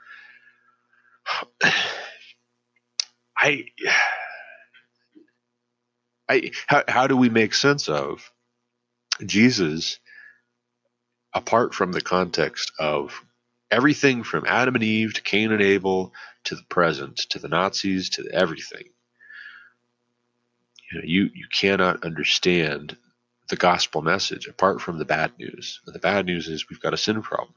I, 3.37 3.65
I, 6.29 6.51
how, 6.67 6.83
how 6.87 7.07
do 7.07 7.17
we 7.17 7.29
make 7.29 7.53
sense 7.53 7.89
of 7.89 8.31
Jesus 9.25 9.99
apart 11.33 11.73
from 11.73 11.91
the 11.91 12.01
context 12.01 12.71
of 12.77 13.23
everything 13.71 14.23
from 14.23 14.45
Adam 14.45 14.75
and 14.75 14.83
Eve 14.83 15.13
to 15.15 15.21
Cain 15.21 15.51
and 15.51 15.61
Abel 15.61 16.13
to 16.43 16.55
the 16.55 16.63
present 16.69 17.17
to 17.29 17.39
the 17.39 17.47
Nazis 17.47 18.11
to 18.11 18.29
everything? 18.31 18.83
You 20.91 20.99
know, 20.99 21.05
you, 21.05 21.29
you 21.33 21.47
cannot 21.51 22.03
understand 22.03 22.97
the 23.51 23.57
gospel 23.57 24.01
message 24.01 24.47
apart 24.47 24.81
from 24.81 24.97
the 24.97 25.05
bad 25.05 25.37
news. 25.37 25.81
And 25.85 25.93
the 25.93 25.99
bad 25.99 26.25
news 26.25 26.47
is 26.47 26.69
we've 26.69 26.81
got 26.81 26.95
a 26.95 26.97
sin 26.97 27.21
problem. 27.21 27.53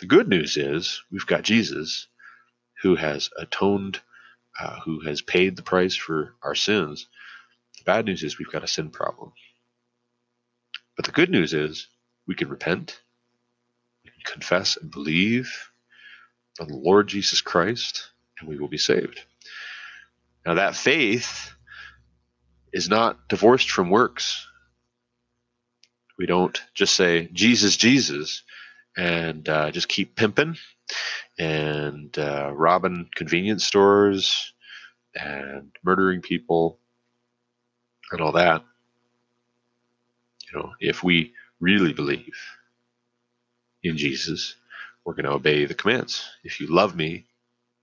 The 0.00 0.06
good 0.06 0.26
news 0.26 0.56
is 0.56 1.02
we've 1.12 1.26
got 1.26 1.42
Jesus 1.42 2.08
who 2.82 2.96
has 2.96 3.30
atoned, 3.38 4.00
uh, 4.58 4.80
who 4.80 5.00
has 5.00 5.22
paid 5.22 5.54
the 5.54 5.62
price 5.62 5.94
for 5.94 6.34
our 6.42 6.54
sins. 6.54 7.06
The 7.78 7.84
bad 7.84 8.06
news 8.06 8.22
is 8.24 8.38
we've 8.38 8.50
got 8.50 8.64
a 8.64 8.68
sin 8.68 8.90
problem. 8.90 9.32
But 10.96 11.04
the 11.04 11.12
good 11.12 11.30
news 11.30 11.52
is 11.52 11.86
we 12.26 12.34
can 12.34 12.48
repent, 12.48 13.00
we 14.02 14.10
can 14.10 14.32
confess 14.32 14.76
and 14.78 14.90
believe 14.90 15.70
on 16.58 16.68
the 16.68 16.76
Lord 16.76 17.06
Jesus 17.06 17.40
Christ, 17.42 18.10
and 18.40 18.48
we 18.48 18.58
will 18.58 18.68
be 18.68 18.78
saved. 18.78 19.20
Now, 20.46 20.54
that 20.54 20.74
faith 20.74 21.52
is 22.72 22.88
not 22.88 23.28
divorced 23.28 23.70
from 23.70 23.90
works. 23.90 24.46
We 26.18 26.26
don't 26.26 26.60
just 26.74 26.94
say 26.96 27.28
Jesus, 27.32 27.76
Jesus, 27.76 28.42
and 28.96 29.48
uh, 29.48 29.70
just 29.72 29.88
keep 29.88 30.16
pimping 30.16 30.56
and 31.38 32.16
uh, 32.18 32.52
robbing 32.54 33.10
convenience 33.16 33.64
stores 33.66 34.54
and 35.14 35.72
murdering 35.84 36.22
people 36.22 36.78
and 38.12 38.20
all 38.20 38.32
that. 38.32 38.64
You 40.52 40.60
know, 40.60 40.72
if 40.80 41.04
we 41.04 41.34
really 41.60 41.92
believe 41.92 42.34
in 43.82 43.96
Jesus, 43.96 44.56
we're 45.04 45.14
going 45.14 45.26
to 45.26 45.32
obey 45.32 45.66
the 45.66 45.74
commands. 45.74 46.24
If 46.44 46.60
you 46.60 46.68
love 46.68 46.96
me, 46.96 47.26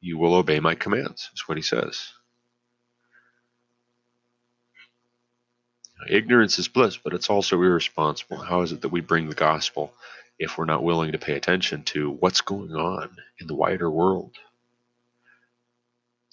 you 0.01 0.17
will 0.17 0.35
obey 0.35 0.59
my 0.59 0.75
commands, 0.75 1.29
is 1.35 1.47
what 1.47 1.57
he 1.57 1.63
says. 1.63 2.13
Ignorance 6.09 6.59
is 6.59 6.67
bliss, 6.67 6.97
but 6.97 7.13
it's 7.13 7.29
also 7.29 7.57
irresponsible. 7.57 8.37
How 8.37 8.61
is 8.61 8.71
it 8.71 8.81
that 8.81 8.89
we 8.89 9.01
bring 9.01 9.29
the 9.29 9.35
gospel 9.35 9.93
if 10.39 10.57
we're 10.57 10.65
not 10.65 10.83
willing 10.83 11.11
to 11.11 11.19
pay 11.19 11.33
attention 11.35 11.83
to 11.83 12.11
what's 12.11 12.41
going 12.41 12.71
on 12.71 13.09
in 13.39 13.47
the 13.47 13.55
wider 13.55 13.89
world? 13.89 14.35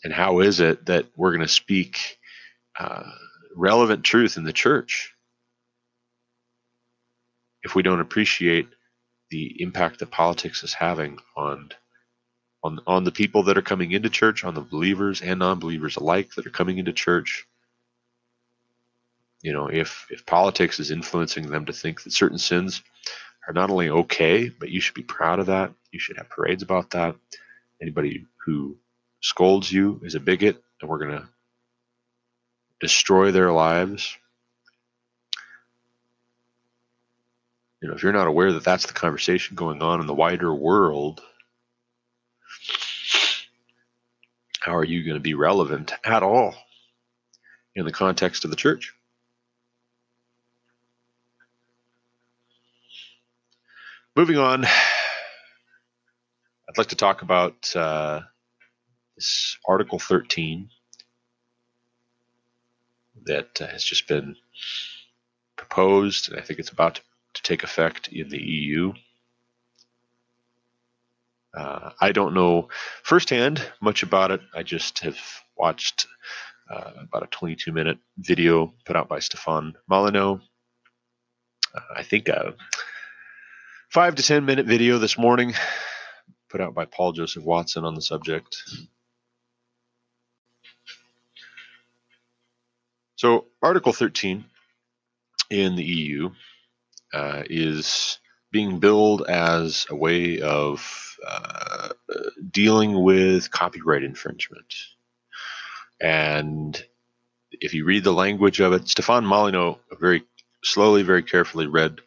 And 0.04 0.12
how 0.12 0.40
is 0.40 0.60
it 0.60 0.86
that 0.86 1.06
we're 1.16 1.32
going 1.32 1.46
to 1.46 1.48
speak 1.52 2.18
uh, 2.78 3.10
relevant 3.54 4.04
truth 4.04 4.36
in 4.36 4.44
the 4.44 4.52
church 4.52 5.12
if 7.62 7.74
we 7.74 7.82
don't 7.82 8.00
appreciate 8.00 8.68
the 9.30 9.60
impact 9.60 9.98
that 9.98 10.10
politics 10.10 10.62
is 10.62 10.72
having 10.72 11.18
on 11.36 11.70
on 12.64 12.80
on 12.86 13.04
the 13.04 13.12
people 13.12 13.44
that 13.44 13.58
are 13.58 13.62
coming 13.62 13.92
into 13.92 14.08
church, 14.08 14.44
on 14.44 14.54
the 14.54 14.60
believers 14.60 15.20
and 15.20 15.40
non-believers 15.40 15.96
alike 15.96 16.30
that 16.36 16.46
are 16.46 16.50
coming 16.50 16.78
into 16.78 16.92
church? 16.92 17.46
You 19.42 19.52
know, 19.52 19.68
if 19.68 20.06
if 20.10 20.26
politics 20.26 20.80
is 20.80 20.90
influencing 20.90 21.48
them 21.48 21.66
to 21.66 21.72
think 21.72 22.02
that 22.02 22.12
certain 22.12 22.38
sins 22.38 22.82
are 23.46 23.54
not 23.54 23.70
only 23.70 23.88
okay, 23.88 24.48
but 24.48 24.70
you 24.70 24.80
should 24.80 24.94
be 24.94 25.02
proud 25.02 25.38
of 25.38 25.46
that. 25.46 25.72
You 25.92 26.00
should 26.00 26.18
have 26.18 26.28
parades 26.28 26.62
about 26.62 26.90
that. 26.90 27.16
Anybody 27.80 28.26
who 28.44 28.76
scolds 29.20 29.70
you 29.70 30.00
is 30.04 30.14
a 30.14 30.20
bigot, 30.20 30.62
and 30.80 30.90
we're 30.90 30.98
going 30.98 31.18
to 31.18 31.28
destroy 32.80 33.30
their 33.30 33.52
lives. 33.52 34.16
You 37.80 37.88
know, 37.88 37.94
if 37.94 38.02
you're 38.02 38.12
not 38.12 38.26
aware 38.26 38.52
that 38.52 38.64
that's 38.64 38.86
the 38.86 38.92
conversation 38.92 39.54
going 39.54 39.82
on 39.82 40.00
in 40.00 40.06
the 40.08 40.14
wider 40.14 40.52
world, 40.52 41.22
how 44.60 44.74
are 44.74 44.84
you 44.84 45.04
going 45.04 45.14
to 45.14 45.20
be 45.20 45.34
relevant 45.34 45.92
at 46.04 46.24
all 46.24 46.54
in 47.76 47.84
the 47.84 47.92
context 47.92 48.44
of 48.44 48.50
the 48.50 48.56
church? 48.56 48.94
Moving 54.18 54.38
on, 54.38 54.64
I'd 54.64 54.70
like 56.76 56.88
to 56.88 56.96
talk 56.96 57.22
about 57.22 57.76
uh, 57.76 58.22
this 59.14 59.56
Article 59.64 60.00
13 60.00 60.70
that 63.26 63.58
has 63.58 63.84
just 63.84 64.08
been 64.08 64.34
proposed, 65.54 66.32
and 66.32 66.40
I 66.40 66.42
think 66.42 66.58
it's 66.58 66.70
about 66.70 66.96
to, 66.96 67.02
to 67.34 67.42
take 67.44 67.62
effect 67.62 68.08
in 68.08 68.28
the 68.28 68.42
EU. 68.42 68.92
Uh, 71.56 71.90
I 72.00 72.10
don't 72.10 72.34
know 72.34 72.70
firsthand 73.04 73.64
much 73.80 74.02
about 74.02 74.32
it. 74.32 74.40
I 74.52 74.64
just 74.64 74.98
have 74.98 75.20
watched 75.56 76.08
uh, 76.68 76.90
about 77.02 77.22
a 77.22 77.28
22 77.28 77.70
minute 77.70 77.98
video 78.18 78.74
put 78.84 78.96
out 78.96 79.08
by 79.08 79.20
Stefan 79.20 79.76
Molyneux. 79.88 80.40
Uh, 81.72 81.80
I 81.94 82.02
think 82.02 82.28
uh, 82.28 82.50
five 83.88 84.14
to 84.14 84.22
10 84.22 84.44
minute 84.44 84.66
video 84.66 84.98
this 84.98 85.16
morning 85.16 85.54
put 86.50 86.60
out 86.60 86.74
by 86.74 86.84
Paul 86.84 87.12
Joseph 87.12 87.42
Watson 87.42 87.84
on 87.84 87.94
the 87.94 88.02
subject. 88.02 88.62
So, 93.16 93.46
Article 93.62 93.92
13 93.92 94.44
in 95.50 95.74
the 95.74 95.84
EU 95.84 96.30
uh, 97.12 97.42
is 97.48 98.18
being 98.52 98.78
billed 98.78 99.26
as 99.28 99.86
a 99.90 99.96
way 99.96 100.40
of 100.40 101.16
uh, 101.26 101.88
dealing 102.50 103.02
with 103.02 103.50
copyright 103.50 104.04
infringement. 104.04 104.74
And 106.00 106.80
if 107.50 107.74
you 107.74 107.84
read 107.84 108.04
the 108.04 108.12
language 108.12 108.60
of 108.60 108.72
it, 108.72 108.88
Stefan 108.88 109.26
Molyneux 109.26 109.76
very 109.98 110.22
slowly, 110.62 111.02
very 111.02 111.22
carefully 111.22 111.66
read 111.66 112.00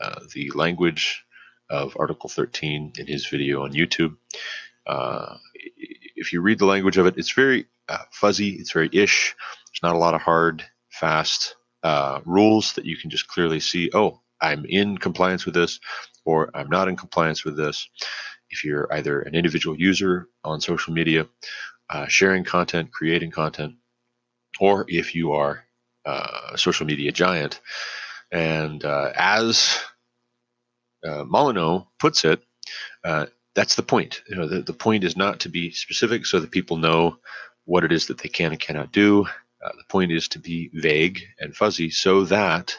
uh, 0.00 0.20
the 0.34 0.50
language 0.54 1.24
of 1.70 1.96
Article 1.98 2.28
13 2.28 2.92
in 2.98 3.06
his 3.06 3.26
video 3.26 3.64
on 3.64 3.72
YouTube. 3.72 4.16
Uh, 4.86 5.36
if 6.16 6.32
you 6.32 6.40
read 6.40 6.58
the 6.58 6.66
language 6.66 6.96
of 6.96 7.06
it, 7.06 7.14
it's 7.16 7.32
very 7.32 7.66
uh, 7.88 8.04
fuzzy, 8.10 8.50
it's 8.50 8.72
very 8.72 8.88
ish. 8.92 9.34
There's 9.68 9.82
not 9.82 9.96
a 9.96 9.98
lot 9.98 10.14
of 10.14 10.22
hard, 10.22 10.64
fast 10.90 11.56
uh, 11.82 12.20
rules 12.24 12.72
that 12.74 12.84
you 12.84 12.96
can 12.96 13.10
just 13.10 13.28
clearly 13.28 13.60
see, 13.60 13.90
oh, 13.94 14.20
I'm 14.40 14.64
in 14.64 14.98
compliance 14.98 15.44
with 15.44 15.54
this, 15.54 15.80
or 16.24 16.50
I'm 16.54 16.68
not 16.68 16.88
in 16.88 16.96
compliance 16.96 17.44
with 17.44 17.56
this. 17.56 17.88
If 18.50 18.64
you're 18.64 18.92
either 18.92 19.20
an 19.20 19.34
individual 19.34 19.76
user 19.78 20.28
on 20.44 20.60
social 20.60 20.94
media, 20.94 21.26
uh, 21.90 22.06
sharing 22.06 22.44
content, 22.44 22.92
creating 22.92 23.30
content, 23.30 23.74
or 24.60 24.84
if 24.88 25.14
you 25.14 25.32
are 25.32 25.64
a 26.04 26.56
social 26.56 26.86
media 26.86 27.12
giant, 27.12 27.60
and 28.32 28.84
uh, 28.84 29.12
as 29.16 29.78
uh, 31.06 31.24
Molyneux 31.24 31.82
puts 31.98 32.24
it, 32.24 32.42
uh, 33.04 33.26
that's 33.54 33.74
the 33.74 33.82
point. 33.82 34.22
You 34.28 34.36
know, 34.36 34.48
the, 34.48 34.62
the 34.62 34.72
point 34.72 35.04
is 35.04 35.16
not 35.16 35.40
to 35.40 35.48
be 35.48 35.70
specific 35.70 36.26
so 36.26 36.40
that 36.40 36.50
people 36.50 36.76
know 36.76 37.18
what 37.64 37.84
it 37.84 37.92
is 37.92 38.06
that 38.06 38.18
they 38.18 38.28
can 38.28 38.52
and 38.52 38.60
cannot 38.60 38.92
do. 38.92 39.24
Uh, 39.64 39.72
the 39.76 39.84
point 39.88 40.12
is 40.12 40.28
to 40.28 40.38
be 40.38 40.70
vague 40.74 41.20
and 41.40 41.56
fuzzy 41.56 41.90
so 41.90 42.24
that 42.24 42.78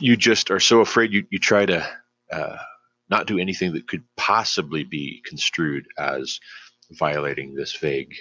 you 0.00 0.16
just 0.16 0.50
are 0.50 0.60
so 0.60 0.80
afraid 0.80 1.12
you, 1.12 1.26
you 1.30 1.38
try 1.38 1.66
to 1.66 1.86
uh, 2.32 2.56
not 3.08 3.26
do 3.26 3.38
anything 3.38 3.72
that 3.74 3.86
could 3.86 4.02
possibly 4.16 4.84
be 4.84 5.22
construed 5.24 5.86
as 5.98 6.40
violating 6.92 7.54
this 7.54 7.76
vague 7.76 8.14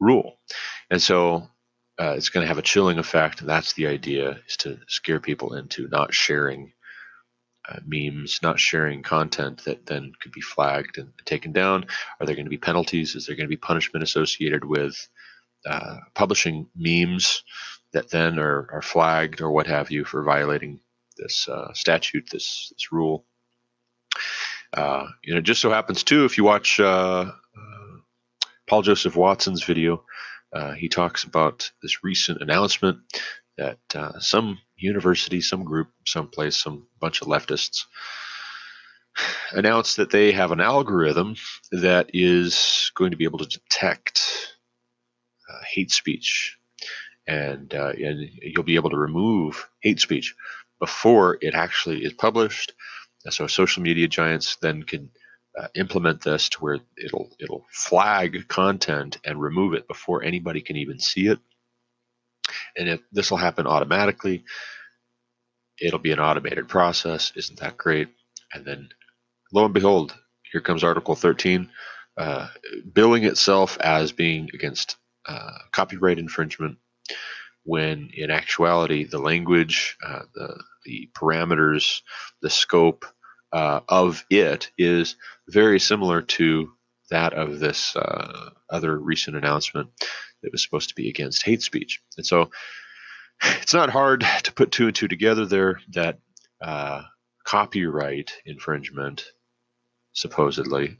rule. 0.00 0.38
And 0.90 1.00
so 1.00 1.48
uh, 1.98 2.14
it's 2.16 2.28
going 2.28 2.42
to 2.44 2.48
have 2.48 2.58
a 2.58 2.62
chilling 2.62 2.98
effect. 2.98 3.44
That's 3.44 3.72
the 3.72 3.86
idea 3.86 4.38
is 4.48 4.56
to 4.58 4.78
scare 4.88 5.20
people 5.20 5.54
into 5.54 5.88
not 5.88 6.12
sharing 6.12 6.72
uh, 7.68 7.78
memes, 7.86 8.40
not 8.42 8.60
sharing 8.60 9.02
content 9.02 9.64
that 9.64 9.86
then 9.86 10.12
could 10.20 10.32
be 10.32 10.40
flagged 10.40 10.98
and 10.98 11.12
taken 11.24 11.52
down. 11.52 11.86
Are 12.20 12.26
there 12.26 12.36
going 12.36 12.46
to 12.46 12.50
be 12.50 12.58
penalties? 12.58 13.14
Is 13.14 13.26
there 13.26 13.36
going 13.36 13.46
to 13.46 13.56
be 13.56 13.56
punishment 13.56 14.02
associated 14.02 14.64
with 14.64 15.08
uh, 15.64 15.96
publishing 16.14 16.68
memes 16.76 17.42
that 17.92 18.10
then 18.10 18.38
are, 18.38 18.68
are 18.72 18.82
flagged 18.82 19.40
or 19.40 19.50
what 19.50 19.66
have 19.66 19.90
you 19.90 20.04
for 20.04 20.22
violating 20.22 20.80
this 21.16 21.48
uh, 21.48 21.72
statute, 21.72 22.28
this 22.30 22.72
this 22.72 22.92
rule? 22.92 23.24
Uh, 24.72 25.06
you 25.24 25.32
know, 25.32 25.38
it 25.38 25.44
just 25.44 25.62
so 25.62 25.70
happens 25.70 26.02
too, 26.02 26.24
if 26.24 26.36
you 26.36 26.44
watch 26.44 26.78
uh, 26.78 27.32
Paul 28.66 28.82
Joseph 28.82 29.16
Watson's 29.16 29.62
video, 29.62 30.04
uh, 30.52 30.72
he 30.72 30.88
talks 30.88 31.24
about 31.24 31.70
this 31.82 32.04
recent 32.04 32.40
announcement 32.40 32.98
that 33.58 33.78
uh, 33.94 34.18
some 34.20 34.58
university, 34.76 35.40
some 35.40 35.64
group, 35.64 35.88
someplace, 36.04 36.56
some 36.56 36.86
bunch 37.00 37.22
of 37.22 37.28
leftists 37.28 37.84
announced 39.52 39.96
that 39.96 40.10
they 40.10 40.32
have 40.32 40.52
an 40.52 40.60
algorithm 40.60 41.36
that 41.72 42.10
is 42.12 42.92
going 42.94 43.10
to 43.10 43.16
be 43.16 43.24
able 43.24 43.38
to 43.38 43.46
detect 43.46 44.56
uh, 45.48 45.58
hate 45.72 45.90
speech, 45.90 46.58
and, 47.26 47.74
uh, 47.74 47.92
and 47.98 48.28
you'll 48.42 48.62
be 48.62 48.76
able 48.76 48.90
to 48.90 48.98
remove 48.98 49.68
hate 49.80 50.00
speech 50.00 50.34
before 50.80 51.38
it 51.40 51.54
actually 51.54 52.04
is 52.04 52.12
published. 52.12 52.74
So 53.30 53.46
social 53.46 53.82
media 53.82 54.06
giants 54.06 54.56
then 54.62 54.82
can 54.82 55.10
uh, 55.58 55.68
implement 55.74 56.22
this 56.22 56.48
to 56.50 56.58
where 56.58 56.78
it'll 57.02 57.30
it'll 57.40 57.64
flag 57.72 58.46
content 58.48 59.18
and 59.24 59.40
remove 59.40 59.74
it 59.74 59.88
before 59.88 60.22
anybody 60.22 60.60
can 60.60 60.76
even 60.76 60.98
see 60.98 61.28
it. 61.28 61.38
And 62.76 62.88
if 62.88 63.00
this 63.12 63.30
will 63.30 63.38
happen 63.38 63.66
automatically, 63.66 64.44
it'll 65.80 65.98
be 65.98 66.12
an 66.12 66.20
automated 66.20 66.68
process. 66.68 67.32
Isn't 67.36 67.60
that 67.60 67.76
great? 67.76 68.08
And 68.52 68.64
then, 68.64 68.88
lo 69.52 69.64
and 69.64 69.74
behold, 69.74 70.16
here 70.52 70.60
comes 70.60 70.84
Article 70.84 71.14
13, 71.14 71.70
uh, 72.18 72.48
billing 72.92 73.24
itself 73.24 73.78
as 73.80 74.12
being 74.12 74.48
against 74.54 74.96
uh, 75.26 75.58
copyright 75.72 76.18
infringement, 76.18 76.78
when 77.64 78.10
in 78.14 78.30
actuality 78.30 79.04
the 79.04 79.18
language, 79.18 79.96
uh, 80.06 80.22
the 80.34 80.62
the 80.84 81.10
parameters, 81.14 82.02
the 82.42 82.50
scope 82.50 83.04
uh, 83.52 83.80
of 83.88 84.24
it 84.30 84.70
is 84.78 85.16
very 85.48 85.78
similar 85.78 86.22
to 86.22 86.72
that 87.10 87.32
of 87.32 87.60
this 87.60 87.94
uh, 87.96 88.50
other 88.70 88.98
recent 88.98 89.36
announcement 89.36 89.88
that 90.42 90.52
was 90.52 90.62
supposed 90.62 90.88
to 90.88 90.94
be 90.94 91.08
against 91.08 91.44
hate 91.44 91.62
speech. 91.62 92.02
And 92.16 92.26
so 92.26 92.50
it's 93.42 93.74
not 93.74 93.90
hard 93.90 94.24
to 94.44 94.52
put 94.52 94.72
two 94.72 94.86
and 94.86 94.94
two 94.94 95.08
together 95.08 95.46
there 95.46 95.80
that 95.92 96.18
uh, 96.60 97.02
copyright 97.44 98.32
infringement, 98.44 99.24
supposedly, 100.12 100.98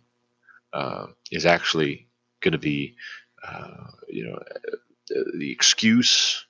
uh, 0.72 1.06
is 1.32 1.46
actually 1.46 2.08
going 2.40 2.52
to 2.52 2.58
be 2.58 2.94
uh, 3.46 3.90
you 4.08 4.24
know, 4.24 4.38
the 5.38 5.50
excuse 5.52 6.46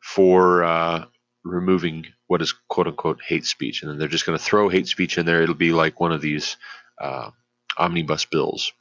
for 0.00 0.64
uh, 0.64 1.04
removing 1.44 2.06
what 2.34 2.42
is 2.42 2.52
quote 2.66 2.88
unquote 2.88 3.20
hate 3.22 3.44
speech, 3.46 3.80
and 3.80 3.88
then 3.88 3.96
they're 3.96 4.08
just 4.08 4.26
going 4.26 4.36
to 4.36 4.44
throw 4.44 4.68
hate 4.68 4.88
speech 4.88 5.18
in 5.18 5.24
there. 5.24 5.40
It'll 5.40 5.54
be 5.54 5.70
like 5.70 6.00
one 6.00 6.10
of 6.10 6.20
these 6.20 6.56
uh, 7.00 7.30
omnibus 7.78 8.24
bills, 8.24 8.72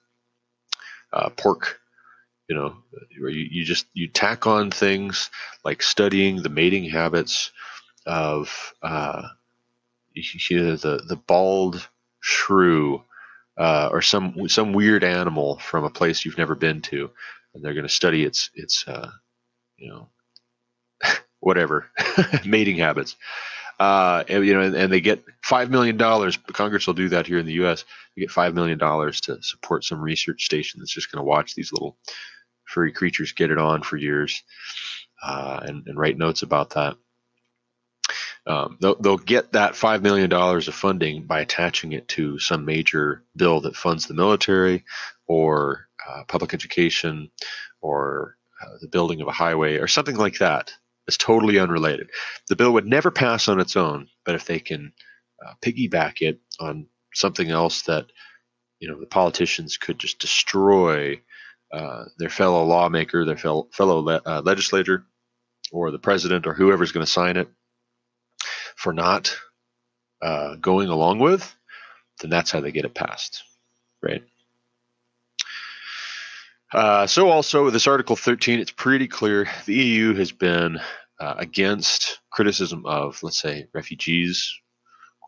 uh, 1.13 1.30
pork. 1.30 1.80
You 2.50 2.56
know, 2.56 2.78
where 3.20 3.30
you, 3.30 3.48
you 3.52 3.63
just 3.63 3.86
you 3.94 4.08
tack 4.08 4.48
on 4.48 4.72
things 4.72 5.30
like 5.63 5.84
studying 5.84 6.42
the 6.42 6.50
mating 6.50 6.89
habits 6.89 7.52
of 8.08 8.74
uh, 8.82 9.22
the 10.16 11.04
the 11.08 11.22
bald 11.28 11.88
shrew 12.22 13.04
uh, 13.56 13.89
or 13.92 14.02
some 14.02 14.50
some 14.50 14.74
weird 14.74 15.04
animal 15.04 15.60
from 15.60 15.84
a 15.84 15.92
place 15.92 16.26
you've 16.26 16.39
never 16.39 16.56
been 16.56 16.82
to, 16.82 17.12
and 17.54 17.63
they're 17.63 17.76
going 17.76 17.88
to 17.88 18.00
study 18.02 18.24
its 18.24 18.50
its 18.56 18.84
uh, 18.88 19.12
you 19.78 19.89
know 19.89 20.10
whatever 21.43 21.88
mating 22.45 22.77
habits. 22.77 23.15
Uh, 23.79 24.23
and, 24.29 24.45
you 24.45 24.53
know, 24.53 24.62
and, 24.62 24.75
and, 24.75 24.93
they 24.93 25.01
get 25.01 25.23
five 25.41 25.69
million 25.69 25.97
dollars. 25.97 26.38
Congress 26.38 26.86
will 26.86 26.93
do 26.93 27.10
that 27.10 27.25
here 27.25 27.39
in 27.39 27.45
the 27.45 27.53
U.S. 27.53 27.86
They 28.15 28.21
get 28.21 28.32
five 28.32 28.53
million 28.53 28.77
dollars 28.77 29.19
to 29.21 29.41
support 29.41 29.84
some 29.84 29.99
research 29.99 30.45
station 30.45 30.79
that's 30.79 30.93
just 30.93 31.12
going 31.12 31.19
to 31.19 31.27
watch 31.27 31.56
these 31.56 31.73
little 31.73 31.97
furry 32.65 32.91
creatures 32.91 33.34
get 33.34 33.51
it 33.51 33.58
on 33.58 33.82
for 33.82 33.97
years 33.97 34.43
uh, 35.23 35.60
and, 35.63 35.88
and, 35.88 35.97
write 35.97 36.17
notes 36.17 36.43
about 36.43 36.71
that. 36.71 36.95
Um, 38.45 38.77
they'll, 38.79 38.95
they'll 38.95 39.17
get 39.17 39.53
that 39.53 39.75
five 39.75 40.01
million 40.03 40.29
dollars 40.29 40.67
of 40.67 40.75
funding 40.75 41.25
by 41.25 41.41
attaching 41.41 41.93
it 41.93 42.08
to 42.10 42.39
some 42.39 42.65
major 42.65 43.23
bill 43.36 43.62
that 43.62 43.75
funds 43.75 44.06
the 44.06 44.13
military 44.13 44.84
or 45.27 45.88
uh, 46.08 46.23
public 46.27 46.53
education 46.53 47.32
or 47.82 48.38
uh, 48.62 48.77
the 48.82 48.88
building 48.88 49.21
of 49.21 49.27
a 49.27 49.32
highway 49.32 49.77
or 49.77 49.88
something 49.88 50.17
like 50.17 50.38
that. 50.39 50.73
It's 51.08 51.18
totally 51.18 51.60
unrelated. 51.60 52.10
The 52.50 52.56
bill 52.56 52.74
would 52.74 52.88
never 52.88 53.12
pass 53.12 53.48
on 53.48 53.60
its 53.60 53.76
own, 53.76 54.08
but 54.26 54.36
if 54.36 54.46
they 54.46 54.60
can 54.60 54.94
uh, 55.46 55.54
piggyback 55.62 56.22
it 56.22 56.39
on 56.60 56.88
something 57.13 57.50
else 57.50 57.84
that 57.84 58.08
you 58.80 58.89
know 58.89 59.00
the 59.00 59.06
politicians 59.08 59.78
could 59.78 60.00
just 60.00 60.20
destroy 60.20 61.22
uh, 61.74 62.06
their 62.20 62.30
fellow 62.30 62.63
lawmaker, 62.66 63.26
their 63.26 63.38
fellow, 63.38 63.68
fellow 63.74 64.00
le- 64.00 64.22
uh, 64.26 64.42
legislator, 64.46 65.06
or 65.72 65.92
the 65.92 66.00
president, 66.00 66.48
or 66.48 66.54
whoever's 66.54 66.92
going 66.92 67.06
to 67.06 67.12
sign 67.12 67.38
it 67.38 67.50
for 68.76 68.94
not 68.94 69.36
uh, 70.22 70.56
going 70.56 70.89
along 70.89 71.20
with, 71.20 71.56
then 72.22 72.30
that's 72.32 72.52
how 72.52 72.62
they 72.62 72.72
get 72.72 72.86
it 72.86 72.96
passed, 72.96 73.44
right? 74.04 74.24
Uh, 76.74 77.06
so 77.06 77.30
also 77.30 77.70
this 77.70 77.86
Article 77.86 78.16
13, 78.16 78.60
it's 78.60 78.72
pretty 78.72 79.08
clear 79.08 79.48
the 79.66 79.76
EU 79.76 80.16
has 80.16 80.32
been 80.32 80.80
uh, 81.20 81.36
against 81.38 82.20
criticism 82.32 82.84
of, 82.88 83.22
let's 83.22 83.40
say, 83.40 83.68
refugees. 83.74 84.52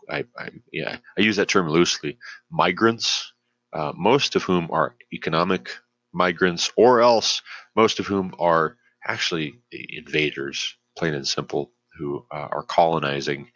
I, 0.10 0.26
I, 0.38 0.50
yeah, 0.74 0.98
I 1.18 1.22
use 1.22 1.36
that 1.36 1.48
term 1.48 1.70
loosely. 1.70 2.18
Migrants, 2.50 3.32
uh, 3.74 3.94
most 3.96 4.36
of 4.36 4.42
whom 4.42 4.70
are 4.72 4.96
economic 5.14 5.70
migrants, 6.14 6.72
or 6.78 7.02
else 7.02 7.44
most 7.76 8.00
of 8.00 8.08
whom 8.08 8.34
are 8.40 8.78
actually 9.06 9.54
invaders, 9.72 10.76
plain 10.98 11.14
and 11.14 11.28
simple, 11.28 11.72
who 11.96 12.26
uh, 12.32 12.48
are 12.52 12.64
colonizing 12.64 13.50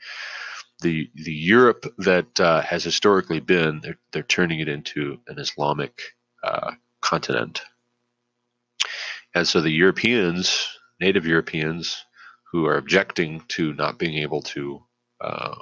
the 0.82 1.10
the 1.16 1.34
Europe 1.34 1.86
that 1.98 2.40
uh, 2.40 2.62
has 2.62 2.84
historically 2.84 3.40
been. 3.40 3.82
They're, 3.82 3.98
they're 4.14 4.24
turning 4.24 4.60
it 4.60 4.68
into 4.70 5.20
an 5.28 5.40
Islamic 5.40 6.02
uh, 6.44 6.72
continent 7.02 7.62
and 9.36 9.48
so 9.48 9.62
the 9.62 9.70
Europeans, 9.70 10.68
native 11.00 11.26
Europeans, 11.26 12.04
who 12.52 12.66
are 12.66 12.78
objecting 12.78 13.44
to 13.50 13.74
not 13.74 14.00
being 14.00 14.18
able 14.18 14.42
to 14.42 14.84
uh, 15.22 15.56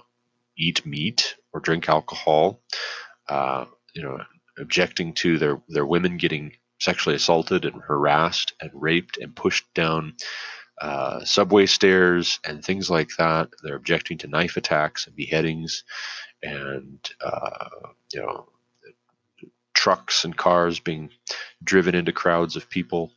eat 0.57 0.85
meat 0.85 1.35
or 1.53 1.59
drink 1.59 1.89
alcohol, 1.89 2.61
uh, 3.29 3.65
you 3.93 4.01
know, 4.01 4.19
objecting 4.57 5.13
to 5.13 5.37
their, 5.37 5.61
their 5.67 5.85
women 5.85 6.17
getting 6.17 6.53
sexually 6.79 7.15
assaulted 7.15 7.65
and 7.65 7.81
harassed 7.81 8.53
and 8.61 8.71
raped 8.73 9.17
and 9.17 9.35
pushed 9.35 9.65
down 9.73 10.13
uh, 10.81 11.23
subway 11.25 11.65
stairs 11.65 12.39
and 12.45 12.63
things 12.63 12.89
like 12.89 13.09
that. 13.17 13.49
They're 13.63 13.75
objecting 13.75 14.17
to 14.19 14.27
knife 14.27 14.57
attacks 14.57 15.07
and 15.07 15.15
beheadings 15.15 15.83
and, 16.43 16.99
uh, 17.19 17.69
you 18.13 18.21
know, 18.21 18.47
trucks 19.73 20.23
and 20.23 20.35
cars 20.35 20.79
being 20.79 21.09
driven 21.63 21.95
into 21.95 22.11
crowds 22.11 22.55
of 22.55 22.69
people 22.69 23.11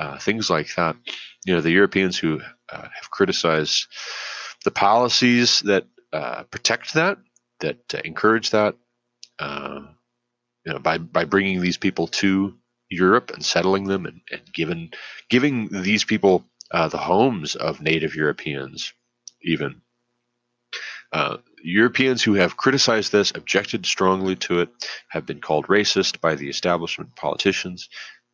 uh, 0.00 0.18
things 0.18 0.48
like 0.48 0.74
that. 0.76 0.96
You 1.44 1.54
know, 1.54 1.60
the 1.60 1.70
Europeans 1.70 2.18
who 2.18 2.40
uh, 2.72 2.82
have 2.82 3.10
criticized 3.10 3.86
the 4.64 4.70
policies 4.70 5.60
that 5.60 5.84
uh, 6.12 6.44
protect 6.44 6.94
that, 6.94 7.18
that 7.60 7.78
encourage 8.04 8.50
that, 8.50 8.76
uh, 9.38 9.80
you 10.64 10.72
know, 10.72 10.78
by 10.78 10.98
by 10.98 11.24
bringing 11.24 11.60
these 11.60 11.76
people 11.76 12.06
to 12.06 12.54
Europe 12.88 13.30
and 13.30 13.44
settling 13.44 13.84
them 13.84 14.06
and, 14.06 14.20
and 14.32 14.42
given 14.54 14.90
giving 15.28 15.68
these 15.82 16.04
people 16.04 16.44
uh, 16.70 16.88
the 16.88 16.98
homes 16.98 17.54
of 17.54 17.82
native 17.82 18.14
Europeans, 18.14 18.92
even. 19.42 19.82
Uh, 21.12 21.38
Europeans 21.62 22.22
who 22.22 22.34
have 22.34 22.56
criticized 22.56 23.10
this, 23.10 23.32
objected 23.34 23.84
strongly 23.84 24.36
to 24.36 24.60
it, 24.60 24.68
have 25.08 25.26
been 25.26 25.40
called 25.40 25.66
racist 25.66 26.20
by 26.20 26.36
the 26.36 26.48
establishment 26.48 27.14
politicians, 27.16 27.88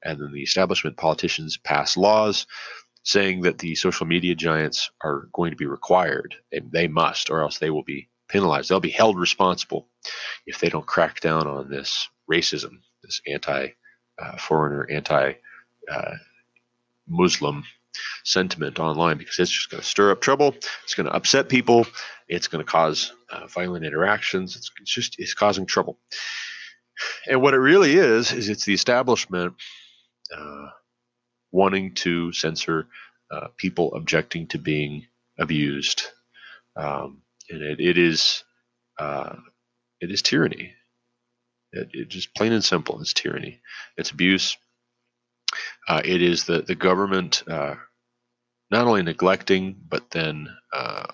and 0.07 0.21
then 0.21 0.33
the 0.33 0.43
establishment 0.43 0.97
politicians 0.97 1.57
pass 1.57 1.97
laws 1.97 2.47
saying 3.03 3.43
that 3.43 3.59
the 3.59 3.75
social 3.75 4.07
media 4.07 4.35
giants 4.35 4.91
are 5.01 5.29
going 5.33 5.51
to 5.51 5.57
be 5.57 5.67
required, 5.67 6.35
and 6.53 6.71
they 6.73 6.89
must, 6.89 7.31
or 7.31 7.41
else 7.41 7.59
they 7.59 7.71
will 7.71 7.85
be 7.85 8.09
penalized. 8.29 8.69
They'll 8.69 8.81
be 8.81 8.91
held 8.91 9.19
responsible 9.19 9.89
if 10.47 10.59
they 10.59 10.69
don't 10.69 10.87
crack 10.87 11.21
down 11.21 11.47
on 11.47 11.71
this 11.71 12.09
racism, 12.31 12.81
this 13.03 13.21
anti-foreigner, 13.27 14.87
uh, 14.91 14.93
anti-Muslim 14.93 17.65
sentiment 18.25 18.81
online, 18.81 19.19
because 19.19 19.39
it's 19.39 19.51
just 19.51 19.71
going 19.71 19.81
to 19.81 19.87
stir 19.87 20.11
up 20.11 20.21
trouble. 20.21 20.57
It's 20.85 20.95
going 20.95 21.07
to 21.07 21.15
upset 21.15 21.49
people. 21.49 21.87
It's 22.29 22.49
going 22.49 22.65
to 22.65 22.71
cause 22.71 23.13
uh, 23.31 23.47
violent 23.47 23.85
interactions. 23.85 24.57
It's, 24.57 24.73
it's 24.81 24.93
just 24.93 25.21
it's 25.21 25.35
causing 25.35 25.67
trouble. 25.67 25.99
And 27.29 27.41
what 27.41 27.55
it 27.55 27.59
really 27.59 27.95
is 27.95 28.33
is 28.33 28.49
it's 28.49 28.65
the 28.65 28.75
establishment 28.75 29.55
uh, 30.35 30.69
wanting 31.53 31.95
to 31.95 32.33
censor 32.33 32.89
uh, 33.31 33.49
people 33.57 33.95
objecting 33.95 34.47
to 34.49 34.59
being 34.59 35.07
abused, 35.39 36.05
um, 36.77 37.23
and 37.51 37.63
it, 37.63 37.81
it 37.81 37.99
is 37.99 38.45
uh, 38.99 39.37
it 40.01 40.11
is 40.11 40.23
tyranny. 40.23 40.73
It, 41.73 41.89
it, 41.93 42.09
just 42.09 42.35
plain 42.35 42.53
and 42.53 42.65
simple, 42.65 43.01
it's 43.01 43.13
tyranny. 43.13 43.61
It's 43.97 44.11
abuse. 44.11 44.57
Uh, 45.89 46.03
it 46.05 46.23
is 46.23 46.45
the 46.45 46.63
the 46.63 46.75
government 46.75 47.43
uh, 47.49 47.75
not 48.71 48.87
only 48.87 49.03
neglecting 49.03 49.77
but 49.89 50.11
then 50.11 50.49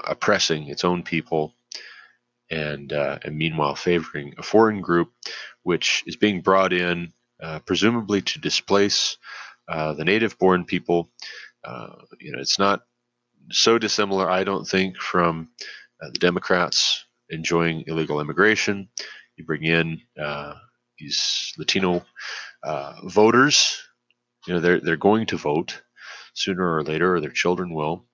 oppressing 0.05 0.69
its 0.69 0.85
own 0.85 1.03
people 1.03 1.55
and, 2.51 2.93
uh, 2.93 3.19
and 3.25 3.37
meanwhile 3.37 3.75
favoring 3.75 4.35
a 4.39 4.43
foreign 4.43 4.81
group 4.81 5.13
which 5.63 6.05
is 6.07 6.17
being 6.17 6.41
brought 6.43 6.73
in 6.73 7.13
uh, 7.43 7.59
presumably 7.61 8.23
to 8.23 8.39
displace 8.39 9.17
uh, 9.69 9.95
the 9.95 10.05
native-born 10.05 10.65
people. 10.65 11.11
Uh, 11.65 11.89
you 12.21 12.33
know, 12.33 12.41
it's 12.41 12.59
not 12.59 12.83
so 13.51 13.79
dissimilar, 13.79 14.31
I 14.31 14.45
don't 14.45 14.67
think, 14.67 14.97
from 14.97 15.49
uh, 16.03 16.11
the 16.13 16.19
Democrats 16.19 17.05
enjoying 17.31 17.85
illegal 17.87 18.21
immigration. 18.21 18.89
You 19.37 19.45
bring 19.45 19.65
in 19.65 20.01
these 20.99 21.53
Latino 21.59 22.05
voters. 23.05 23.83
You 24.47 24.55
know, 24.55 24.61
they're 24.61 24.81
they're 24.81 24.97
going 24.97 25.27
to 25.27 25.37
vote 25.37 25.83
sooner 26.35 26.77
or 26.77 26.83
later, 26.83 27.15
or 27.15 27.21
their 27.21 27.31
children 27.31 27.75
will, 27.75 28.07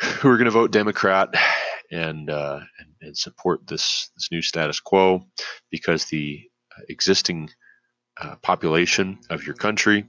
who 0.00 0.28
are 0.28 0.36
going 0.36 0.46
to 0.46 0.50
vote 0.50 0.70
Democrat 0.70 1.34
and, 1.90 2.30
uh, 2.30 2.60
and, 2.78 2.88
and 3.00 3.16
support 3.16 3.66
this 3.66 4.10
this 4.16 4.28
new 4.30 4.42
status 4.42 4.80
quo 4.80 5.26
because 5.70 6.06
the 6.06 6.40
existing 6.88 7.50
uh, 8.20 8.36
population 8.36 9.18
of 9.30 9.44
your 9.44 9.54
country 9.54 10.06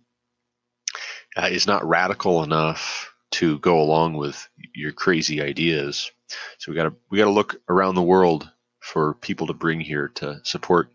uh, 1.38 1.47
is 1.51 1.68
not 1.68 1.88
radical 1.88 2.43
enough 2.43 3.14
to 3.32 3.59
go 3.59 3.80
along 3.80 4.16
with 4.16 4.47
your 4.76 4.91
crazy 4.91 5.41
ideas. 5.41 6.12
So 6.59 6.72
we 6.72 6.76
got 6.76 6.84
to 6.84 6.95
we 7.09 7.18
got 7.18 7.26
to 7.26 7.32
look 7.32 7.62
around 7.70 7.95
the 7.95 8.01
world 8.01 8.49
for 8.80 9.14
people 9.16 9.47
to 9.47 9.53
bring 9.53 9.80
here 9.80 10.09
to 10.16 10.41
support 10.43 10.89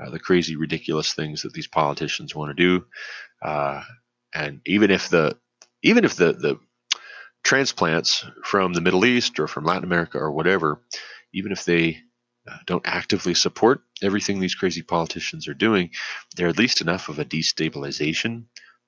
uh, 0.00 0.10
the 0.10 0.18
crazy, 0.18 0.56
ridiculous 0.56 1.12
things 1.12 1.42
that 1.42 1.52
these 1.52 1.66
politicians 1.68 2.34
want 2.34 2.56
to 2.56 2.62
do. 2.62 2.84
Uh, 3.42 3.82
and 4.34 4.60
even 4.66 4.90
if 4.90 5.08
the 5.08 5.36
even 5.82 6.04
if 6.04 6.16
the 6.16 6.32
the 6.32 6.58
transplants 7.44 8.24
from 8.42 8.72
the 8.72 8.80
Middle 8.80 9.04
East 9.04 9.38
or 9.38 9.46
from 9.46 9.64
Latin 9.64 9.84
America 9.84 10.18
or 10.18 10.32
whatever, 10.32 10.80
even 11.32 11.52
if 11.52 11.64
they 11.64 11.98
uh, 12.48 12.58
don't 12.66 12.86
actively 12.86 13.34
support 13.34 13.82
everything 14.02 14.38
these 14.38 14.54
crazy 14.54 14.82
politicians 14.82 15.48
are 15.48 15.54
doing, 15.54 15.90
they're 16.36 16.48
at 16.48 16.58
least 16.58 16.80
enough 16.80 17.08
of 17.08 17.18
a 17.18 17.24
destabilization 17.24 18.44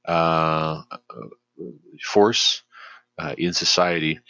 uh, 0.06 0.82
force 2.02 2.62
uh, 3.18 3.34
in 3.36 3.52
society 3.52 4.20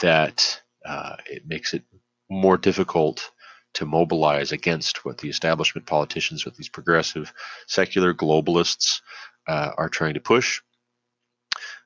that 0.00 0.60
uh, 0.84 1.16
it 1.26 1.46
makes 1.46 1.74
it 1.74 1.82
more 2.30 2.56
difficult 2.56 3.30
to 3.74 3.84
mobilize 3.84 4.52
against 4.52 5.04
what 5.04 5.18
the 5.18 5.28
establishment 5.28 5.86
politicians, 5.86 6.46
what 6.46 6.56
these 6.56 6.68
progressive 6.68 7.32
secular 7.66 8.14
globalists 8.14 9.00
uh, 9.46 9.70
are 9.76 9.88
trying 9.88 10.14
to 10.14 10.20
push. 10.20 10.62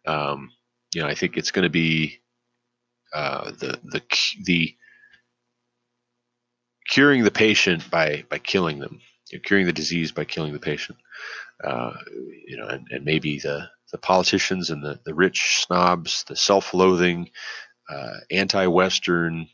Um, 0.06 0.52
you 0.94 1.02
know, 1.02 1.08
I 1.08 1.14
think 1.14 1.36
it's 1.36 1.50
going 1.50 1.64
to 1.64 1.70
be 1.70 2.20
uh, 3.12 3.50
the 3.50 3.80
the 3.82 4.02
the 4.44 4.76
curing 6.91 7.24
the 7.24 7.30
patient 7.30 7.91
by 7.91 8.24
by 8.28 8.38
killing 8.38 8.80
them, 8.80 9.01
You're 9.30 9.41
curing 9.41 9.64
the 9.64 9.72
disease 9.72 10.12
by 10.12 10.24
killing 10.24 10.53
the 10.53 10.59
patient. 10.59 10.99
Uh, 11.64 11.93
you 12.47 12.57
know, 12.57 12.66
and, 12.66 12.86
and, 12.91 13.05
maybe 13.05 13.38
the 13.38 13.68
the 13.93 13.99
politicians 13.99 14.70
and 14.70 14.82
the 14.82 15.01
the 15.05 15.14
rich 15.14 15.64
snobs, 15.64 16.24
the 16.24 16.36
self-loathing, 16.36 17.30
uh, 17.88 18.14
anti-Western 18.30 19.47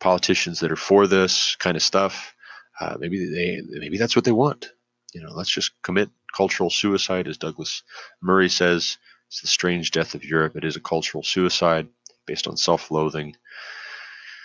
politicians 0.00 0.60
that 0.60 0.72
are 0.72 0.76
for 0.76 1.06
this 1.06 1.56
kind 1.56 1.76
of 1.76 1.82
stuff. 1.82 2.34
Uh, 2.80 2.96
maybe 2.98 3.24
they 3.26 3.62
maybe 3.78 3.98
that's 3.98 4.14
what 4.14 4.24
they 4.24 4.32
want. 4.32 4.70
You 5.14 5.22
know, 5.22 5.32
let's 5.32 5.50
just 5.50 5.70
commit 5.82 6.10
cultural 6.36 6.70
suicide, 6.70 7.26
as 7.26 7.38
Douglas 7.38 7.82
Murray 8.20 8.48
says. 8.48 8.98
It's 9.28 9.40
the 9.40 9.48
strange 9.48 9.90
death 9.90 10.14
of 10.14 10.24
Europe. 10.24 10.54
It 10.56 10.64
is 10.64 10.76
a 10.76 10.80
cultural 10.80 11.24
suicide 11.24 11.88
based 12.26 12.46
on 12.46 12.56
self-loathing. 12.56 13.34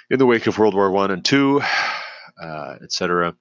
In 0.09 0.17
the 0.17 0.25
wake 0.25 0.47
of 0.47 0.57
World 0.57 0.73
War 0.73 0.89
One 0.89 1.11
and 1.11 1.23
Two, 1.23 1.61
uh, 2.41 2.75
etc. 2.83 3.35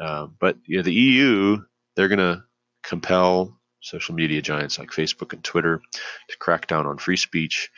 Uh, 0.00 0.26
but 0.38 0.56
you 0.66 0.78
know, 0.78 0.82
the 0.82 0.92
EU, 0.92 1.58
they're 1.96 2.08
going 2.08 2.18
to 2.18 2.44
compel 2.82 3.58
social 3.80 4.14
media 4.14 4.42
giants 4.42 4.78
like 4.78 4.90
Facebook 4.90 5.32
and 5.32 5.42
Twitter 5.42 5.80
to 6.28 6.38
crack 6.38 6.66
down 6.66 6.86
on 6.86 6.98
free 6.98 7.16
speech, 7.16 7.70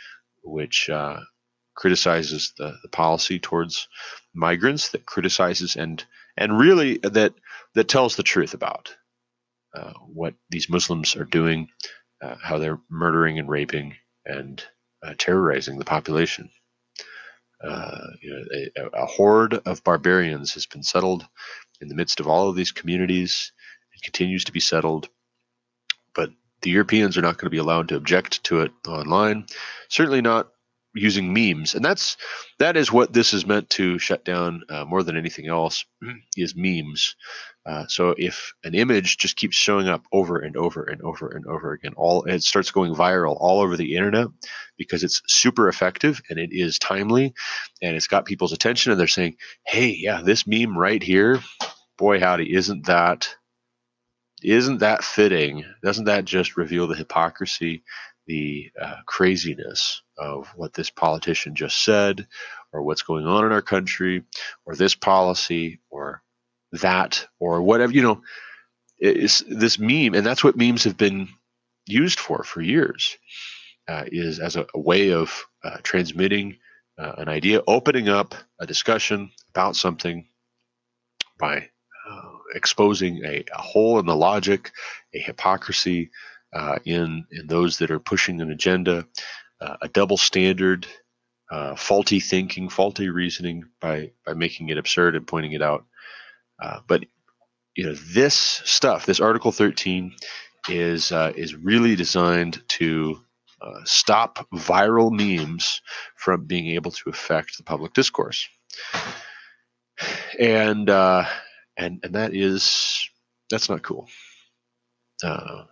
which 0.42 0.90
uh, 0.90 1.20
criticizes 1.74 2.52
the, 2.58 2.76
the 2.82 2.88
policy 2.88 3.38
towards 3.38 3.88
migrants, 4.34 4.90
that 4.90 5.06
criticizes 5.06 5.76
and 5.76 6.04
and 6.36 6.58
really 6.58 6.98
that 6.98 7.34
that 7.74 7.88
tells 7.88 8.16
the 8.16 8.22
truth 8.22 8.54
about 8.54 8.94
uh, 9.74 9.92
what 10.06 10.34
these 10.50 10.68
Muslims 10.68 11.16
are 11.16 11.24
doing, 11.24 11.68
uh, 12.22 12.36
how 12.42 12.58
they're 12.58 12.80
murdering 12.90 13.38
and 13.38 13.48
raping 13.48 13.94
and 14.24 14.62
uh, 15.02 15.14
terrorizing 15.18 15.78
the 15.78 15.84
population. 15.84 16.50
Uh, 17.62 18.06
you 18.20 18.30
know, 18.30 18.90
a, 18.94 19.02
a, 19.02 19.06
horde 19.06 19.54
of 19.54 19.84
barbarians 19.84 20.54
has 20.54 20.66
been 20.66 20.82
settled 20.82 21.24
in 21.80 21.88
the 21.88 21.94
midst 21.94 22.18
of 22.18 22.26
all 22.26 22.48
of 22.48 22.56
these 22.56 22.72
communities 22.72 23.52
and 23.94 24.02
continues 24.02 24.44
to 24.44 24.52
be 24.52 24.60
settled. 24.60 25.08
But 26.14 26.30
the 26.62 26.70
Europeans 26.70 27.16
are 27.16 27.22
not 27.22 27.38
going 27.38 27.46
to 27.46 27.50
be 27.50 27.58
allowed 27.58 27.88
to 27.88 27.96
object 27.96 28.42
to 28.44 28.60
it 28.62 28.72
online. 28.86 29.46
Certainly 29.88 30.22
not 30.22 30.51
using 30.94 31.32
memes, 31.32 31.74
and 31.74 31.84
that's 31.84 32.16
that 32.58 32.76
is 32.76 32.92
what 32.92 33.12
this 33.12 33.32
is 33.32 33.46
meant 33.46 33.70
to 33.70 33.98
shut 33.98 34.24
down 34.24 34.62
uh, 34.68 34.84
more 34.84 35.02
than 35.02 35.16
anything 35.16 35.48
else 35.48 35.84
is 36.36 36.54
memes. 36.56 37.16
Uh, 37.64 37.86
so 37.86 38.14
if 38.18 38.52
an 38.64 38.74
image 38.74 39.18
just 39.18 39.36
keeps 39.36 39.56
showing 39.56 39.88
up 39.88 40.04
over 40.12 40.38
and 40.40 40.56
over 40.56 40.82
and 40.82 41.00
over 41.02 41.28
and 41.28 41.46
over 41.46 41.72
again, 41.72 41.92
all 41.96 42.24
it 42.24 42.42
starts 42.42 42.70
going 42.72 42.94
viral 42.94 43.36
all 43.40 43.60
over 43.60 43.76
the 43.76 43.94
internet 43.94 44.26
because 44.76 45.04
it's 45.04 45.22
super 45.28 45.68
effective 45.68 46.20
and 46.28 46.38
it 46.38 46.50
is 46.52 46.78
timely 46.78 47.32
and 47.80 47.96
it's 47.96 48.08
got 48.08 48.24
people's 48.24 48.52
attention 48.52 48.90
and 48.90 49.00
they're 49.00 49.06
saying, 49.06 49.36
"Hey, 49.64 49.94
yeah, 49.96 50.22
this 50.22 50.46
meme 50.46 50.76
right 50.76 51.02
here, 51.02 51.40
boy 51.96 52.18
howdy, 52.18 52.52
isn't 52.52 52.86
that 52.86 53.28
isn't 54.42 54.78
that 54.78 55.04
fitting? 55.04 55.64
Doesn't 55.84 56.06
that 56.06 56.24
just 56.24 56.56
reveal 56.56 56.88
the 56.88 56.96
hypocrisy, 56.96 57.84
the 58.26 58.70
uh, 58.80 58.96
craziness 59.06 60.02
of 60.16 60.48
what 60.56 60.74
this 60.74 60.90
politician 60.90 61.54
just 61.54 61.84
said, 61.84 62.26
or 62.72 62.82
what's 62.82 63.02
going 63.02 63.26
on 63.26 63.44
in 63.44 63.52
our 63.52 63.62
country, 63.62 64.22
or 64.64 64.74
this 64.74 64.94
policy, 64.94 65.80
or 65.90 66.22
that 66.72 67.26
or 67.38 67.62
whatever 67.62 67.92
you 67.92 68.02
know 68.02 68.22
is 68.98 69.44
this 69.48 69.78
meme 69.78 70.14
and 70.14 70.24
that's 70.24 70.42
what 70.42 70.56
memes 70.56 70.84
have 70.84 70.96
been 70.96 71.28
used 71.86 72.18
for 72.18 72.44
for 72.44 72.62
years 72.62 73.16
uh, 73.88 74.04
is 74.06 74.38
as 74.38 74.56
a, 74.56 74.66
a 74.74 74.78
way 74.80 75.12
of 75.12 75.44
uh, 75.64 75.76
transmitting 75.82 76.56
uh, 76.98 77.12
an 77.18 77.28
idea 77.28 77.62
opening 77.66 78.08
up 78.08 78.34
a 78.60 78.66
discussion 78.66 79.30
about 79.50 79.76
something 79.76 80.26
by 81.38 81.56
uh, 81.58 82.30
exposing 82.54 83.22
a, 83.24 83.44
a, 83.54 83.60
hole 83.60 83.98
in 83.98 84.06
the 84.06 84.16
logic 84.16 84.70
a 85.14 85.18
hypocrisy 85.18 86.10
uh, 86.52 86.78
in 86.84 87.24
in 87.30 87.46
those 87.46 87.78
that 87.78 87.90
are 87.90 88.00
pushing 88.00 88.40
an 88.40 88.50
agenda 88.50 89.06
uh, 89.60 89.76
a 89.82 89.88
double 89.88 90.16
standard 90.16 90.86
faulty 91.76 92.18
thinking 92.18 92.68
faulty 92.68 93.10
reasoning 93.10 93.64
by 93.80 94.10
by 94.24 94.32
making 94.32 94.70
it 94.70 94.78
absurd 94.78 95.14
and 95.14 95.26
pointing 95.26 95.52
it 95.52 95.62
out 95.62 95.84
uh, 96.62 96.80
but 96.86 97.04
you 97.74 97.84
know, 97.84 97.94
this 97.94 98.34
stuff, 98.34 99.06
this 99.06 99.20
Article 99.20 99.52
13, 99.52 100.14
is 100.68 101.10
uh, 101.10 101.32
is 101.36 101.54
really 101.54 101.96
designed 101.96 102.62
to 102.68 103.18
uh, 103.60 103.80
stop 103.84 104.46
viral 104.52 105.10
memes 105.10 105.80
from 106.16 106.44
being 106.44 106.68
able 106.68 106.90
to 106.90 107.10
affect 107.10 107.56
the 107.56 107.64
public 107.64 107.92
discourse, 107.94 108.48
and 110.38 110.88
uh, 110.88 111.24
and 111.76 112.00
and 112.04 112.14
that 112.14 112.34
is 112.34 113.08
that's 113.50 113.68
not 113.68 113.82
cool. 113.82 114.06
Uh, 115.24 115.64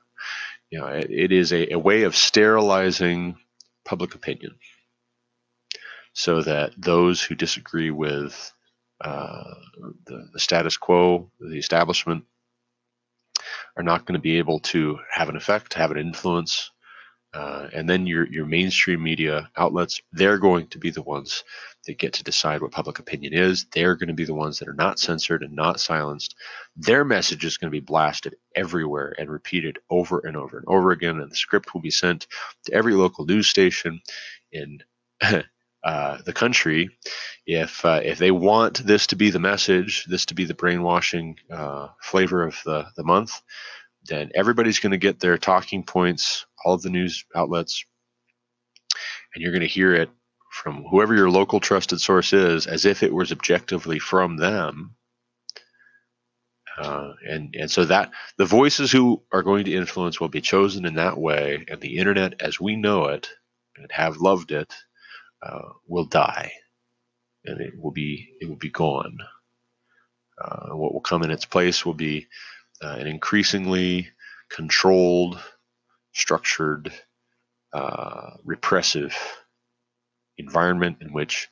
you 0.71 0.79
know, 0.79 0.87
it, 0.87 1.11
it 1.11 1.33
is 1.33 1.53
a, 1.53 1.73
a 1.75 1.79
way 1.79 2.03
of 2.03 2.17
sterilizing 2.17 3.37
public 3.85 4.15
opinion, 4.15 4.57
so 6.13 6.43
that 6.43 6.73
those 6.77 7.23
who 7.23 7.35
disagree 7.35 7.91
with 7.91 8.53
uh, 9.01 9.45
the, 10.07 10.29
the 10.33 10.41
status 10.41 10.77
quo, 10.77 11.31
the 11.41 11.59
establishment, 11.59 12.25
are 13.77 13.83
not 13.83 14.05
going 14.05 14.15
to 14.15 14.21
be 14.23 14.39
able 14.39 14.61
to 14.61 14.99
have 15.11 15.29
an 15.29 15.37
effect, 15.37 15.75
have 15.75 15.91
an 15.91 15.99
influence. 15.99 16.71
Uh, 17.33 17.69
and 17.73 17.89
then 17.89 18.07
your 18.07 18.27
your 18.27 18.45
mainstream 18.45 19.03
media 19.03 19.49
outlets, 19.57 20.01
they're 20.13 20.39
going 20.39 20.67
to 20.67 20.79
be 20.79 20.91
the 20.91 21.03
ones 21.03 21.45
that 21.87 21.99
get 21.99 22.13
to 22.15 22.25
decide 22.25 22.61
what 22.61 22.73
public 22.73 22.99
opinion 22.99 23.33
is. 23.33 23.67
They're 23.73 23.95
going 23.95 24.09
to 24.09 24.15
be 24.15 24.25
the 24.25 24.35
ones 24.35 24.59
that 24.59 24.69
are 24.69 24.75
not 24.75 24.99
censored 24.99 25.43
and 25.43 25.55
not 25.55 25.79
silenced. 25.79 26.35
Their 26.77 27.05
message 27.05 27.45
is 27.45 27.57
going 27.57 27.71
to 27.71 27.81
be 27.81 27.85
blasted 27.85 28.35
everywhere 28.57 29.15
and 29.19 29.31
repeated 29.31 29.79
over 29.91 30.19
and 30.21 30.37
over 30.37 30.59
and 30.59 30.67
over 30.69 30.91
again. 30.91 31.21
And 31.21 31.31
the 31.31 31.37
script 31.37 31.73
will 31.73 31.81
be 31.81 31.91
sent 31.91 32.27
to 32.65 32.73
every 32.75 32.95
local 32.95 33.25
news 33.27 33.49
station 33.49 34.01
in 34.51 34.81
uh, 35.85 36.19
the 36.25 36.33
country, 36.33 36.91
if 37.47 37.85
uh, 37.85 38.01
if 38.05 38.19
they 38.19 38.31
want 38.31 38.85
this 38.85 39.07
to 39.09 39.17
be 39.17 39.31
the 39.31 39.39
message, 39.39 40.05
this 40.07 40.27
to 40.27 40.35
be 40.35 40.45
the 40.45 40.55
brainwashing 40.55 41.37
uh, 41.51 41.89
flavor 42.03 42.43
of 42.43 42.61
the 42.65 42.87
the 42.97 43.05
month, 43.05 43.41
then 44.05 44.31
everybody's 44.35 44.79
going 44.79 44.93
to 44.93 44.99
get 44.99 45.21
their 45.21 45.39
talking 45.39 45.83
points, 45.83 46.47
all 46.65 46.75
of 46.75 46.83
the 46.83 46.91
news 46.91 47.25
outlets, 47.35 47.85
and 49.35 49.43
you're 49.43 49.53
going 49.53 49.61
to 49.63 49.67
hear 49.67 49.95
it 49.95 50.11
from 50.51 50.85
whoever 50.85 51.15
your 51.15 51.31
local 51.31 51.61
trusted 51.61 52.01
source 52.01 52.33
is, 52.33 52.67
as 52.67 52.85
if 52.85 53.03
it 53.03 53.15
was 53.15 53.33
objectively 53.33 53.99
from 53.99 54.37
them. 54.37 54.97
Uh, 56.79 57.13
and 57.29 57.55
and 57.59 57.71
so 57.71 57.85
that 57.85 58.11
the 58.39 58.45
voices 58.47 58.91
who 58.91 59.23
are 59.33 59.43
going 59.43 59.65
to 59.67 59.75
influence 59.75 60.19
will 60.21 60.29
be 60.29 60.41
chosen 60.41 60.87
in 60.87 60.95
that 60.95 61.19
way, 61.19 61.65
and 61.69 61.81
the 61.81 61.99
internet 61.99 62.41
as 62.41 62.59
we 62.59 62.75
know 62.77 63.07
it 63.07 63.29
and 63.77 63.91
have 63.93 64.17
loved 64.19 64.51
it 64.51 64.73
uh, 65.43 65.69
will 65.87 66.07
die, 66.07 66.53
and 67.45 67.61
it 67.61 67.75
will 67.79 67.91
be 67.91 68.31
it 68.41 68.49
will 68.49 68.57
be 68.57 68.71
gone. 68.71 69.19
Uh, 70.43 70.75
what 70.75 70.93
will 70.95 71.03
come 71.03 71.23
in 71.23 71.31
its 71.31 71.45
place 71.45 71.85
will 71.85 71.95
be 71.95 72.27
uh, 72.83 72.97
an 72.99 73.07
increasingly 73.07 74.09
controlled, 74.49 75.39
structured, 76.13 76.93
uh, 77.73 78.33
repressive 78.45 79.17
environment 80.39 80.99
in 81.01 81.13
which 81.13 81.49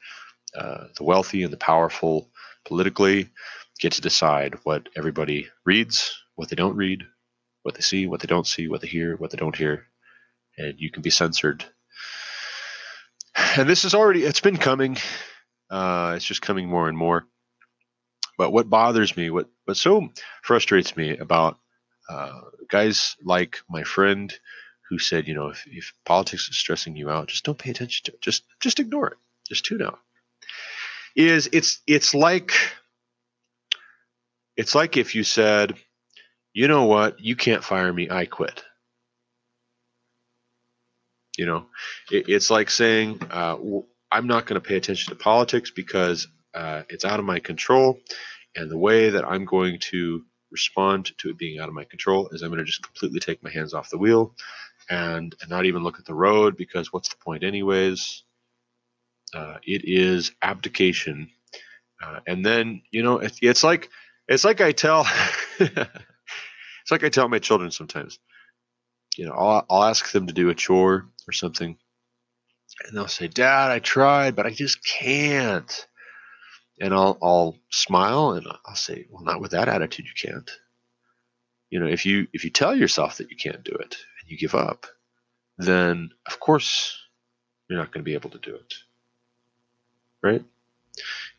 uh, 0.57 0.87
the 0.97 1.05
wealthy 1.05 1.43
and 1.45 1.53
the 1.53 1.59
powerful 1.59 2.31
politically 2.67 3.31
get 3.81 3.93
to 3.93 4.01
decide 4.01 4.57
what 4.65 4.89
everybody 4.97 5.49
reads, 5.67 6.17
what 6.37 6.49
they 6.51 6.57
don't 6.57 6.77
read, 6.77 7.05
what 7.63 7.75
they 7.75 7.83
see, 7.83 8.07
what 8.07 8.21
they 8.21 8.27
don't 8.27 8.47
see, 8.47 8.69
what 8.69 8.81
they 8.81 8.89
hear, 8.89 9.17
what 9.17 9.31
they 9.31 9.39
don't 9.39 9.57
hear, 9.57 9.87
and 10.59 10.81
you 10.81 10.91
can 10.91 11.03
be 11.03 11.11
censored 11.11 11.65
and 13.57 13.69
this 13.69 13.85
is 13.85 13.95
already 13.95 14.25
it's 14.25 14.41
been 14.41 14.57
coming. 14.57 14.97
Uh, 15.71 16.15
it's 16.17 16.25
just 16.25 16.43
coming 16.43 16.69
more 16.69 16.89
and 16.89 16.99
more. 16.99 17.27
But 18.39 18.53
what 18.53 18.71
bothers 18.71 19.17
me, 19.17 19.31
what 19.31 19.49
what 19.65 19.77
so 19.77 20.09
frustrates 20.43 20.97
me 20.97 21.17
about 21.17 21.59
uh, 22.09 22.41
guys 22.71 23.17
like 23.23 23.59
my 23.69 23.83
friend 23.83 24.33
who 24.89 24.99
said, 24.99 25.29
you 25.29 25.35
know, 25.35 25.49
if, 25.49 25.65
if 25.67 25.93
politics 26.05 26.49
is 26.49 26.57
stressing 26.57 26.97
you 26.97 27.11
out, 27.11 27.29
just 27.29 27.45
don't 27.45 27.59
pay 27.59 27.71
attention 27.71 28.05
to 28.05 28.13
it. 28.13 28.23
Just 28.23 28.45
just 28.61 28.81
ignore 28.81 29.09
it. 29.09 29.19
Just 29.49 29.65
tune 29.65 29.83
out. 29.83 29.99
Is 31.15 31.49
it's 31.53 31.81
it's 31.87 32.15
like 32.15 32.53
it's 34.57 34.75
like 34.75 34.97
if 34.97 35.15
you 35.15 35.25
said, 35.25 35.75
you 36.53 36.69
know 36.69 36.85
what, 36.85 37.21
you 37.21 37.37
can't 37.37 37.65
fire 37.65 37.93
me, 37.93 38.09
I 38.11 38.27
quit. 38.27 38.65
You 41.37 41.47
know, 41.47 41.67
it, 42.11 42.29
it's 42.29 42.51
like 42.51 42.69
saying, 42.69 43.21
uh, 43.31 43.57
I'm 44.11 44.27
not 44.27 44.47
going 44.47 44.61
to 44.61 44.67
pay 44.67 44.77
attention 44.77 45.11
to 45.13 45.23
politics 45.23 45.71
because 45.71 46.27
uh, 46.55 46.83
it's 46.89 47.05
out 47.05 47.21
of 47.21 47.27
my 47.27 47.39
control. 47.39 48.01
And 48.57 48.69
the 48.69 48.79
way 48.79 49.11
that 49.11 49.25
I'm 49.25 49.45
going 49.45 49.79
to 49.91 50.25
respond 50.51 51.17
to 51.19 51.31
it 51.31 51.39
being 51.39 51.59
out 51.59 51.69
of 51.69 51.75
my 51.75 51.85
control 51.85 52.29
is 52.29 52.43
I'm 52.43 52.51
going 52.51 52.59
to 52.59 52.65
just 52.65 52.83
completely 52.83 53.21
take 53.21 53.43
my 53.43 53.51
hands 53.51 53.75
off 53.75 53.91
the 53.91 53.99
wheel 53.99 54.35
and, 54.91 55.35
and 55.41 55.51
not 55.51 55.67
even 55.67 55.83
look 55.83 55.99
at 55.99 56.05
the 56.05 56.15
road 56.15 56.57
because 56.57 56.93
what's 56.93 57.09
the 57.09 57.17
point, 57.17 57.45
anyways? 57.45 58.23
Uh, 59.35 59.57
it 59.65 59.83
is 59.85 60.33
abdication. 60.43 61.31
Uh, 62.03 62.21
and 62.27 62.45
then, 62.45 62.83
you 62.91 63.03
know, 63.03 63.19
it, 63.19 63.39
it's 63.43 63.65
like, 63.65 63.91
it's 64.29 64.45
like 64.45 64.61
I 64.61 64.73
tell, 64.73 65.07
it's 65.59 66.91
like 66.91 67.05
I 67.05 67.09
tell 67.09 67.29
my 67.29 67.39
children 67.39 67.71
sometimes, 67.71 68.19
you 69.17 69.27
know, 69.27 69.33
I'll, 69.33 69.67
I'll 69.69 69.85
ask 69.85 70.11
them 70.13 70.27
to 70.29 70.33
do 70.33 70.49
a 70.49 70.55
chore 70.55 71.09
or 71.27 71.33
something 71.33 71.77
and 72.87 72.97
they'll 72.97 73.09
say, 73.09 73.29
Dad, 73.29 73.71
I 73.71 73.79
tried, 73.79 74.37
but 74.37 74.47
I 74.47 74.51
just 74.51 74.85
can't. 74.85 75.88
And 76.81 76.95
I'll, 76.95 77.19
I'll 77.23 77.57
smile 77.71 78.33
and 78.33 78.47
I'll 78.65 78.75
say, 78.75 79.07
well, 79.11 79.25
not 79.25 79.41
with 79.41 79.51
that 79.51 79.69
attitude, 79.69 80.07
you 80.07 80.31
can't. 80.31 80.51
You 81.71 81.81
know, 81.81 81.87
if 81.87 82.07
you, 82.07 82.29
if 82.33 82.45
you 82.45 82.51
tell 82.51 82.75
yourself 82.75 83.19
that 83.19 83.31
you 83.31 83.37
can't 83.37 83.65
do 83.65 83.73
it 83.73 83.97
and 84.21 84.31
you 84.31 84.39
give 84.39 84.55
up, 84.55 84.87
then 85.59 86.11
of 86.27 86.41
course 86.41 86.97
you're 87.69 87.79
not 87.79 87.93
going 87.93 88.03
to 88.03 88.09
be 88.09 88.15
able 88.15 88.31
to 88.31 88.39
do 88.39 88.55
it. 88.55 88.75
Right? 90.23 90.43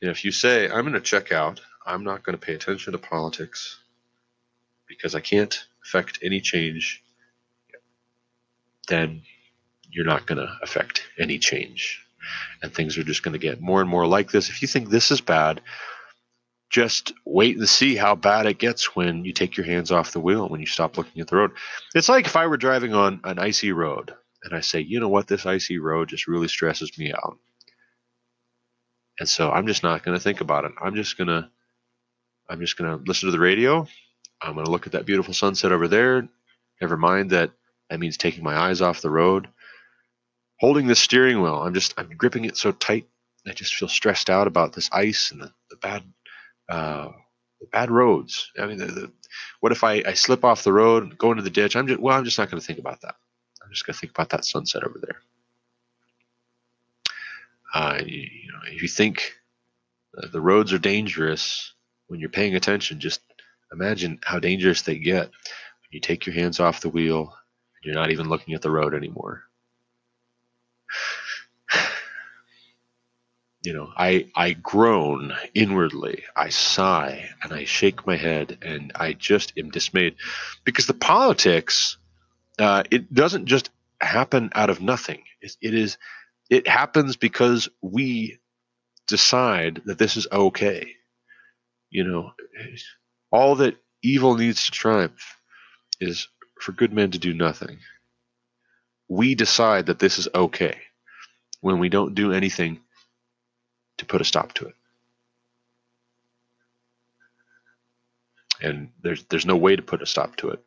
And 0.01 0.11
if 0.11 0.23
you 0.23 0.31
say, 0.31 0.65
I'm 0.69 0.81
going 0.81 0.93
to 0.93 1.01
check 1.01 1.31
out, 1.31 1.61
I'm 1.85 2.03
not 2.03 2.23
going 2.23 2.37
to 2.37 2.45
pay 2.45 2.53
attention 2.53 2.93
to 2.93 2.99
politics 2.99 3.79
because 4.87 5.15
I 5.15 5.19
can't 5.19 5.57
affect 5.85 6.19
any 6.21 6.41
change, 6.41 7.03
then 8.87 9.21
you're 9.89 10.05
not 10.05 10.25
going 10.25 10.37
to 10.37 10.51
affect 10.61 11.03
any 11.17 11.39
change. 11.39 12.05
And 12.61 12.73
things 12.73 12.97
are 12.97 13.03
just 13.03 13.23
going 13.23 13.33
to 13.33 13.39
get 13.39 13.61
more 13.61 13.81
and 13.81 13.89
more 13.89 14.07
like 14.07 14.31
this. 14.31 14.49
If 14.49 14.61
you 14.61 14.67
think 14.67 14.89
this 14.89 15.11
is 15.11 15.21
bad, 15.21 15.61
just 16.69 17.13
wait 17.25 17.57
and 17.57 17.67
see 17.67 17.95
how 17.95 18.15
bad 18.15 18.45
it 18.45 18.59
gets 18.59 18.95
when 18.95 19.25
you 19.25 19.33
take 19.33 19.57
your 19.57 19.65
hands 19.65 19.91
off 19.91 20.11
the 20.11 20.19
wheel, 20.19 20.47
when 20.47 20.59
you 20.59 20.67
stop 20.67 20.97
looking 20.97 21.21
at 21.21 21.27
the 21.27 21.35
road. 21.35 21.51
It's 21.95 22.09
like 22.09 22.25
if 22.25 22.35
I 22.35 22.47
were 22.47 22.57
driving 22.57 22.93
on 22.93 23.21
an 23.23 23.39
icy 23.39 23.71
road 23.71 24.13
and 24.43 24.55
I 24.55 24.61
say, 24.61 24.79
you 24.79 24.99
know 24.99 25.09
what, 25.09 25.27
this 25.27 25.45
icy 25.45 25.79
road 25.79 26.09
just 26.09 26.27
really 26.27 26.47
stresses 26.47 26.97
me 26.97 27.11
out. 27.11 27.37
And 29.19 29.27
so 29.27 29.51
I'm 29.51 29.67
just 29.67 29.83
not 29.83 30.03
going 30.03 30.17
to 30.17 30.23
think 30.23 30.41
about 30.41 30.65
it. 30.65 30.71
I'm 30.81 30.95
just 30.95 31.17
going 31.17 31.27
to 31.27 31.49
I'm 32.49 32.59
just 32.59 32.77
going 32.77 32.89
to 32.89 33.03
listen 33.05 33.27
to 33.27 33.31
the 33.31 33.39
radio. 33.39 33.87
I'm 34.41 34.53
going 34.53 34.65
to 34.65 34.71
look 34.71 34.87
at 34.87 34.93
that 34.93 35.05
beautiful 35.05 35.33
sunset 35.35 35.71
over 35.71 35.87
there. 35.87 36.27
Never 36.81 36.97
mind 36.97 37.31
that 37.31 37.51
that 37.89 37.99
means 37.99 38.17
taking 38.17 38.43
my 38.43 38.55
eyes 38.55 38.81
off 38.81 39.01
the 39.01 39.09
road 39.09 39.49
holding 40.59 40.87
the 40.87 40.95
steering 40.95 41.41
wheel. 41.41 41.61
I'm 41.61 41.73
just 41.73 41.93
I'm 41.97 42.09
gripping 42.15 42.45
it 42.45 42.57
so 42.57 42.71
tight. 42.71 43.07
I 43.47 43.53
just 43.53 43.75
feel 43.75 43.87
stressed 43.87 44.29
out 44.29 44.47
about 44.47 44.73
this 44.73 44.89
ice 44.91 45.31
and 45.31 45.41
the, 45.41 45.51
the 45.69 45.77
bad 45.77 46.03
uh, 46.67 47.09
the 47.59 47.67
bad 47.71 47.89
roads. 47.89 48.51
I 48.59 48.67
mean, 48.67 48.77
the, 48.77 48.85
the, 48.85 49.11
what 49.59 49.71
if 49.71 49.83
I, 49.83 50.03
I 50.05 50.13
slip 50.13 50.45
off 50.45 50.63
the 50.63 50.73
road 50.73 51.03
and 51.03 51.17
go 51.17 51.31
into 51.31 51.43
the 51.43 51.49
ditch? 51.49 51.75
I'm 51.75 51.87
just 51.87 51.99
well, 51.99 52.17
I'm 52.17 52.25
just 52.25 52.37
not 52.37 52.51
going 52.51 52.61
to 52.61 52.65
think 52.65 52.79
about 52.79 53.01
that. 53.01 53.15
I'm 53.63 53.71
just 53.71 53.85
going 53.85 53.93
to 53.93 53.99
think 53.99 54.11
about 54.11 54.29
that 54.29 54.45
sunset 54.45 54.83
over 54.83 54.99
there. 54.99 55.21
Uh, 57.73 58.01
you, 58.03 58.21
you, 58.21 58.51
know, 58.51 58.59
if 58.65 58.81
you 58.81 58.87
think 58.87 59.35
the 60.31 60.41
roads 60.41 60.73
are 60.73 60.79
dangerous 60.79 61.73
when 62.07 62.19
you're 62.19 62.29
paying 62.29 62.55
attention, 62.55 62.99
just 62.99 63.21
imagine 63.71 64.19
how 64.23 64.39
dangerous 64.39 64.81
they 64.81 64.97
get 64.97 65.25
when 65.25 65.91
you 65.91 65.99
take 65.99 66.25
your 66.25 66.33
hands 66.33 66.59
off 66.59 66.81
the 66.81 66.89
wheel 66.89 67.19
and 67.21 67.83
you're 67.83 67.93
not 67.93 68.09
even 68.09 68.27
looking 68.27 68.55
at 68.55 68.63
the 68.63 68.71
road 68.71 68.95
anymore. 68.95 69.43
You 73.61 73.73
know, 73.73 73.91
I 73.97 74.27
I 74.35 74.53
groan 74.53 75.33
inwardly, 75.53 76.23
I 76.35 76.49
sigh, 76.49 77.29
and 77.43 77.51
I 77.53 77.65
shake 77.65 78.07
my 78.07 78.15
head, 78.15 78.57
and 78.61 78.91
I 78.95 79.13
just 79.13 79.53
am 79.57 79.69
dismayed, 79.69 80.15
because 80.63 80.87
the 80.87 80.93
politics, 80.93 81.97
uh, 82.57 82.83
it 82.89 83.13
doesn't 83.13 83.45
just 83.45 83.69
happen 84.01 84.49
out 84.55 84.69
of 84.69 84.81
nothing. 84.81 85.23
It, 85.41 85.51
it 85.61 85.73
is, 85.73 85.97
it 86.49 86.67
happens 86.67 87.17
because 87.17 87.67
we 87.81 88.39
decide 89.07 89.81
that 89.85 89.97
this 89.97 90.15
is 90.15 90.27
okay. 90.31 90.95
You 91.89 92.05
know, 92.05 92.31
all 93.31 93.55
that 93.55 93.75
evil 94.01 94.35
needs 94.35 94.65
to 94.65 94.71
triumph 94.71 95.37
is 95.99 96.27
for 96.61 96.71
good 96.71 96.93
men 96.93 97.11
to 97.11 97.19
do 97.19 97.33
nothing. 97.33 97.79
We 99.09 99.35
decide 99.35 99.87
that 99.87 99.99
this 99.99 100.19
is 100.19 100.29
okay 100.35 100.77
when 101.61 101.79
we 101.79 101.89
don't 101.89 102.15
do 102.15 102.33
anything 102.33 102.79
to 103.99 104.05
put 104.05 104.21
a 104.21 104.25
stop 104.25 104.53
to 104.55 104.67
it. 104.67 104.75
And 108.61 108.91
there's 109.01 109.23
there's 109.25 109.45
no 109.45 109.57
way 109.57 109.75
to 109.75 109.81
put 109.81 110.01
a 110.01 110.05
stop 110.07 110.35
to 110.37 110.49
it. 110.49 110.63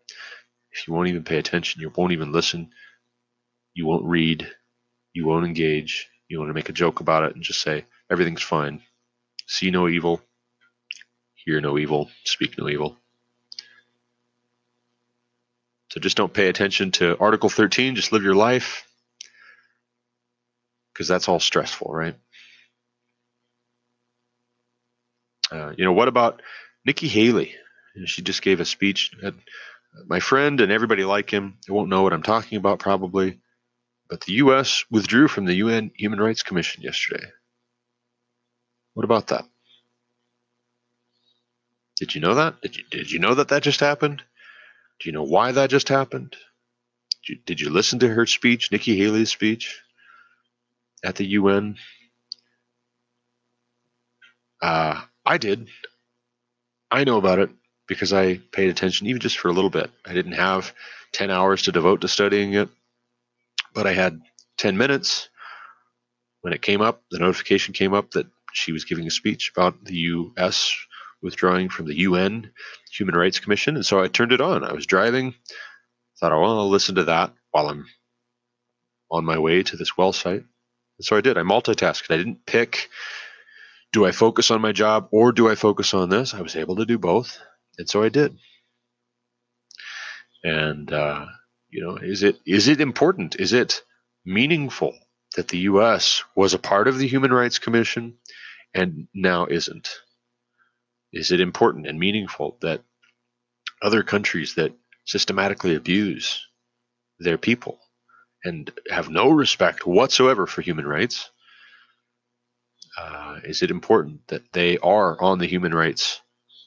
If 0.72 0.88
you 0.88 0.94
won't 0.94 1.08
even 1.08 1.24
pay 1.24 1.38
attention, 1.38 1.82
you 1.82 1.92
won't 1.96 2.12
even 2.12 2.32
listen, 2.32 2.70
you 3.74 3.86
won't 3.86 4.04
read, 4.06 4.48
you 5.12 5.26
won't 5.26 5.46
engage, 5.46 6.08
you 6.28 6.38
want 6.38 6.50
to 6.50 6.54
make 6.54 6.70
a 6.70 6.74
joke 6.74 7.00
about 7.00 7.24
it 7.24 7.34
and 7.34 7.44
just 7.44 7.62
say 7.62 7.84
everything's 8.10 8.42
fine. 8.42 8.82
See 9.46 9.70
no 9.70 9.88
evil, 9.88 10.22
hear 11.34 11.60
no 11.60 11.78
evil, 11.78 12.10
speak 12.24 12.58
no 12.58 12.68
evil. 12.68 12.98
So 15.92 16.00
just 16.00 16.16
don't 16.16 16.32
pay 16.32 16.48
attention 16.48 16.90
to 16.92 17.18
Article 17.20 17.50
13, 17.50 17.96
just 17.96 18.12
live 18.12 18.22
your 18.22 18.34
life 18.34 18.88
because 20.94 21.06
that's 21.06 21.28
all 21.28 21.38
stressful, 21.38 21.92
right? 21.92 22.14
Uh, 25.50 25.74
you 25.76 25.84
know, 25.84 25.92
what 25.92 26.08
about 26.08 26.40
Nikki 26.86 27.08
Haley? 27.08 27.54
She 28.06 28.22
just 28.22 28.40
gave 28.40 28.60
a 28.60 28.64
speech. 28.64 29.10
At, 29.22 29.34
My 30.06 30.18
friend 30.18 30.62
and 30.62 30.72
everybody 30.72 31.04
like 31.04 31.30
him, 31.30 31.58
they 31.68 31.74
won't 31.74 31.90
know 31.90 32.00
what 32.00 32.14
I'm 32.14 32.22
talking 32.22 32.56
about 32.56 32.78
probably, 32.78 33.40
but 34.08 34.22
the 34.22 34.32
U.S. 34.44 34.86
withdrew 34.90 35.28
from 35.28 35.44
the 35.44 35.56
UN 35.56 35.90
Human 35.94 36.22
Rights 36.22 36.42
Commission 36.42 36.82
yesterday. 36.82 37.26
What 38.94 39.04
about 39.04 39.26
that? 39.26 39.44
Did 41.96 42.14
you 42.14 42.22
know 42.22 42.36
that? 42.36 42.62
Did 42.62 42.76
you, 42.78 42.84
did 42.90 43.10
you 43.10 43.18
know 43.18 43.34
that 43.34 43.48
that 43.48 43.62
just 43.62 43.80
happened? 43.80 44.22
Do 45.00 45.08
you 45.08 45.12
know 45.12 45.24
why 45.24 45.52
that 45.52 45.70
just 45.70 45.88
happened? 45.88 46.36
Did 47.26 47.28
you, 47.28 47.36
did 47.46 47.60
you 47.60 47.70
listen 47.70 48.00
to 48.00 48.08
her 48.08 48.26
speech, 48.26 48.72
Nikki 48.72 48.96
Haley's 48.98 49.30
speech 49.30 49.80
at 51.04 51.16
the 51.16 51.26
UN? 51.26 51.76
Uh, 54.62 55.02
I 55.26 55.38
did. 55.38 55.68
I 56.90 57.04
know 57.04 57.18
about 57.18 57.40
it 57.40 57.50
because 57.88 58.12
I 58.14 58.36
paid 58.52 58.70
attention 58.70 59.08
even 59.08 59.20
just 59.20 59.38
for 59.38 59.48
a 59.48 59.52
little 59.54 59.70
bit. 59.70 59.90
I 60.06 60.14
didn't 60.14 60.32
have 60.34 60.74
10 61.12 61.30
hours 61.30 61.62
to 61.62 61.72
devote 61.72 62.02
to 62.02 62.08
studying 62.08 62.54
it, 62.54 62.70
but 63.74 63.86
I 63.86 63.94
had 63.94 64.20
10 64.58 64.76
minutes 64.78 65.28
when 66.42 66.52
it 66.52 66.62
came 66.62 66.82
up. 66.82 67.02
The 67.10 67.18
notification 67.18 67.74
came 67.74 67.94
up 67.94 68.12
that 68.12 68.26
she 68.52 68.72
was 68.72 68.84
giving 68.84 69.06
a 69.06 69.10
speech 69.10 69.52
about 69.56 69.84
the 69.84 69.94
U.S. 69.94 70.74
withdrawing 71.22 71.68
from 71.68 71.86
the 71.86 71.98
UN 72.00 72.50
Human 72.96 73.14
Rights 73.14 73.38
Commission, 73.38 73.76
and 73.76 73.86
so 73.86 74.02
I 74.02 74.08
turned 74.08 74.32
it 74.32 74.40
on. 74.40 74.64
I 74.64 74.72
was 74.72 74.86
driving, 74.86 75.34
thought, 76.20 76.32
oh, 76.32 76.40
well, 76.40 76.58
I'll 76.58 76.68
listen 76.68 76.96
to 76.96 77.04
that 77.04 77.32
while 77.50 77.68
I'm 77.68 77.86
on 79.10 79.24
my 79.24 79.38
way 79.38 79.62
to 79.62 79.76
this 79.76 79.96
well 79.96 80.12
site. 80.12 80.44
And 80.98 81.04
so 81.04 81.16
I 81.16 81.20
did. 81.20 81.38
I 81.38 81.42
multitasked. 81.42 82.10
I 82.10 82.16
didn't 82.16 82.46
pick 82.46 82.88
do 83.92 84.06
I 84.06 84.12
focus 84.12 84.50
on 84.50 84.60
my 84.60 84.72
job 84.72 85.08
or 85.12 85.32
do 85.32 85.48
I 85.48 85.54
focus 85.54 85.94
on 85.94 86.08
this? 86.08 86.34
I 86.34 86.40
was 86.40 86.56
able 86.56 86.76
to 86.76 86.86
do 86.86 86.98
both, 86.98 87.38
and 87.78 87.88
so 87.88 88.02
I 88.02 88.08
did. 88.08 88.36
And 90.42 90.92
uh, 90.92 91.26
you 91.68 91.84
know, 91.84 91.96
is 91.96 92.22
it 92.22 92.40
is 92.46 92.68
it 92.68 92.80
important? 92.80 93.36
Is 93.38 93.52
it 93.52 93.82
meaningful 94.24 94.94
that 95.36 95.48
the 95.48 95.58
U.S. 95.58 96.24
was 96.34 96.54
a 96.54 96.58
part 96.58 96.88
of 96.88 96.98
the 96.98 97.06
Human 97.06 97.32
Rights 97.32 97.58
Commission 97.58 98.14
and 98.74 99.08
now 99.14 99.46
isn't? 99.46 99.88
Is 101.12 101.32
it 101.32 101.40
important 101.40 101.86
and 101.86 101.98
meaningful 101.98 102.56
that 102.60 102.82
other 103.82 104.02
countries 104.02 104.54
that 104.54 104.72
systematically 105.04 105.74
abuse 105.74 106.46
their 107.18 107.38
people 107.38 107.78
and 108.44 108.70
have 108.90 109.08
no 109.08 109.30
respect 109.30 109.86
whatsoever 109.86 110.46
for 110.46 110.62
human 110.62 110.86
rights 110.86 111.30
uh, 112.98 113.40
is 113.44 113.62
it 113.62 113.70
important 113.70 114.26
that 114.28 114.52
they 114.52 114.78
are 114.78 115.20
on 115.20 115.38
the 115.38 115.46
Human 115.46 115.74
Rights 115.74 116.20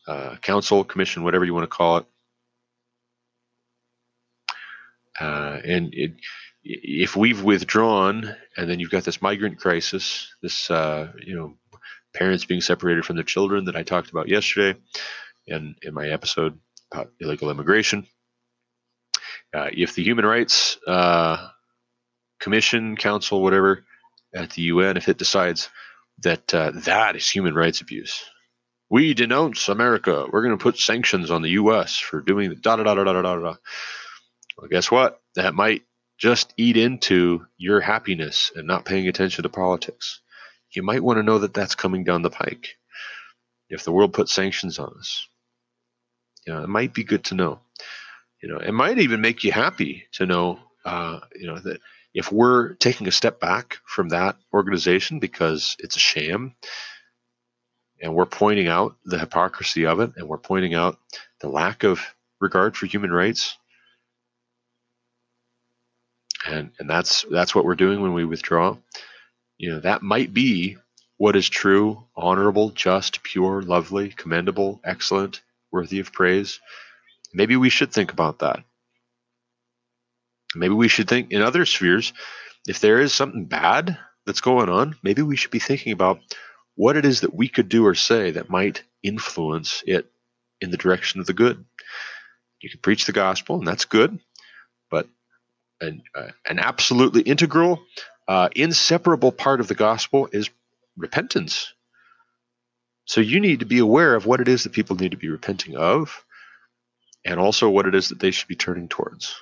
uh, 0.08 0.36
Council, 0.41 0.84
Commission, 0.84 1.24
whatever 1.24 1.46
you 1.46 1.54
want 1.54 1.70
to 1.70 1.76
call 1.76 1.98
it? 1.98 2.06
Uh, 5.20 5.60
and 5.64 5.93
it, 5.93 6.14
if 6.64 7.16
we've 7.16 7.43
withdrawn, 7.43 8.36
and 8.58 8.70
then 8.70 8.80
you've 8.80 8.91
got 8.91 9.04
this 9.04 9.22
migrant 9.22 9.60
crisis, 9.60 10.34
this 10.41 10.70
uh, 10.72 11.12
you 11.24 11.36
know 11.36 11.58
parents 12.16 12.45
being 12.45 12.61
separated 12.61 13.05
from 13.05 13.16
their 13.18 13.24
children 13.24 13.66
that 13.66 13.76
I 13.76 13.84
talked 13.84 14.09
about 14.09 14.30
yesterday, 14.30 14.80
in, 15.47 15.76
in 15.82 15.93
my 15.93 16.09
episode 16.09 16.59
about 16.91 17.11
illegal 17.20 17.51
immigration. 17.51 18.07
Uh, 19.53 19.70
if 19.72 19.95
the 19.95 20.03
Human 20.03 20.26
Rights 20.26 20.78
uh, 20.88 21.49
Commission, 22.39 22.97
Council, 22.97 23.41
whatever, 23.41 23.84
at 24.34 24.51
the 24.51 24.63
UN, 24.63 24.97
if 24.97 25.07
it 25.07 25.18
decides 25.18 25.70
that 26.24 26.53
uh, 26.53 26.72
that 26.74 27.16
is 27.16 27.30
human 27.30 27.53
rights 27.55 27.82
abuse, 27.82 28.24
we 28.89 29.13
denounce 29.13 29.70
America. 29.70 30.28
We're 30.32 30.43
going 30.43 30.57
to 30.57 30.61
put 30.61 30.78
sanctions 30.78 31.32
on 31.32 31.41
the 31.41 31.51
U.S. 31.51 31.97
for 31.97 32.22
doing 32.22 32.49
the 32.49 32.55
da 32.55 32.76
da 32.76 32.84
da 32.84 32.95
da 32.95 33.03
da 33.03 33.22
da 33.22 33.36
da. 33.36 33.55
Well, 34.57 34.70
guess 34.70 34.91
what? 34.91 35.22
That 35.36 35.53
might 35.53 35.84
just 36.18 36.53
eat 36.57 36.78
into 36.78 37.45
your 37.57 37.82
happiness 37.82 38.51
and 38.55 38.68
not 38.68 38.86
paying 38.86 39.07
attention 39.07 39.43
to 39.43 39.49
politics. 39.49 40.22
You 40.76 40.84
might 40.84 41.04
want 41.04 41.18
to 41.18 41.24
know 41.24 41.40
that 41.40 41.54
that's 41.54 41.76
coming 41.76 42.04
down 42.04 42.22
the 42.22 42.30
pike. 42.30 42.78
If 43.70 43.84
the 43.84 43.92
world 43.92 44.14
puts 44.14 44.34
sanctions 44.34 44.78
on 44.80 44.94
us, 45.00 45.28
you 46.46 46.54
know, 46.54 46.64
it 46.64 46.70
might 46.70 46.94
be 46.94 47.04
good 47.04 47.24
to 47.26 47.36
know. 47.36 47.60
You 48.42 48.50
know, 48.50 48.60
it 48.60 48.74
might 48.74 49.00
even 49.00 49.22
make 49.22 49.44
you 49.44 49.52
happy 49.52 50.06
to 50.14 50.26
know, 50.26 50.60
uh, 50.86 51.22
you 51.36 51.48
know, 51.48 51.58
that 51.60 51.82
if 52.14 52.32
we're 52.32 52.76
taking 52.76 53.08
a 53.08 53.12
step 53.12 53.40
back 53.40 53.78
from 53.86 54.10
that 54.10 54.38
organization 54.54 55.20
because 55.20 55.76
it's 55.80 55.96
a 55.96 56.00
sham, 56.00 56.56
and 58.02 58.14
we're 58.14 58.26
pointing 58.26 58.68
out 58.68 58.96
the 59.06 59.18
hypocrisy 59.18 59.86
of 59.86 60.00
it, 60.00 60.12
and 60.16 60.28
we're 60.28 60.38
pointing 60.38 60.76
out 60.76 61.00
the 61.42 61.50
lack 61.50 61.84
of 61.84 62.02
regard 62.40 62.78
for 62.78 62.86
human 62.86 63.12
rights, 63.12 63.58
and 66.48 66.72
and 66.80 66.90
that's 66.90 67.26
that's 67.32 67.56
what 67.56 67.66
we're 67.66 67.76
doing 67.76 68.02
when 68.02 68.14
we 68.14 68.26
withdraw. 68.26 68.78
You 69.58 69.72
know, 69.72 69.80
that 69.82 70.01
might 70.01 70.34
be 70.34 70.78
what 71.18 71.36
is 71.36 71.47
true, 71.47 72.03
honorable, 72.16 72.72
just, 72.72 73.24
pure, 73.24 73.62
lovely, 73.62 74.10
commendable, 74.10 74.82
excellent, 74.84 75.41
worthy 75.72 75.99
of 75.99 76.12
praise. 76.12 76.60
Maybe 77.34 77.56
we 77.56 77.70
should 77.70 77.93
think 77.93 78.12
about 78.12 78.39
that. 78.39 78.64
Maybe 80.56 80.74
we 80.74 80.88
should 80.88 81.08
think 81.08 81.32
in 81.32 81.41
other 81.41 81.66
spheres, 81.66 82.14
if 82.68 82.80
there 82.80 82.99
is 82.99 83.14
something 83.14 83.45
bad 83.45 83.97
that's 84.26 84.41
going 84.41 84.70
on, 84.70 84.95
maybe 85.03 85.22
we 85.22 85.36
should 85.36 85.51
be 85.51 85.60
thinking 85.60 85.93
about 85.93 86.20
what 86.76 86.97
it 86.97 87.06
is 87.06 87.22
that 87.22 87.34
we 87.34 87.47
could 87.47 87.70
do 87.70 87.86
or 87.86 87.95
say 87.95 88.32
that 88.32 88.49
might 88.49 88.84
influence 89.03 89.84
it 89.86 90.12
in 90.62 90.72
the 90.72 90.78
direction 90.78 91.20
of 91.20 91.26
the 91.26 91.34
good. 91.34 91.64
You 92.62 92.70
can 92.70 92.80
preach 92.80 93.06
the 93.06 93.12
gospel, 93.12 93.58
and 93.58 93.68
that's 93.68 93.86
good, 93.86 94.20
but 94.89 95.08
an, 95.80 96.01
uh, 96.16 96.30
an 96.47 96.60
absolutely 96.60 97.22
integral, 97.22 97.82
uh, 98.28 98.50
inseparable 98.56 99.32
part 99.32 99.60
of 99.60 99.68
the 99.68 99.76
gospel 99.76 100.30
is 100.32 100.50
repentance. 100.98 101.74
So 103.06 103.22
you 103.22 103.40
need 103.40 103.60
to 103.60 103.66
be 103.66 103.80
aware 103.80 104.16
of 104.16 104.26
what 104.26 104.42
it 104.42 104.48
is 104.48 104.64
that 104.64 104.74
people 104.74 104.96
need 104.96 105.12
to 105.12 105.18
be 105.18 105.30
repenting 105.30 105.78
of, 105.78 106.26
and 107.24 107.40
also 107.40 107.70
what 107.70 107.86
it 107.86 107.96
is 107.96 108.10
that 108.10 108.20
they 108.20 108.32
should 108.32 108.48
be 108.48 108.56
turning 108.56 108.88
towards. 108.88 109.36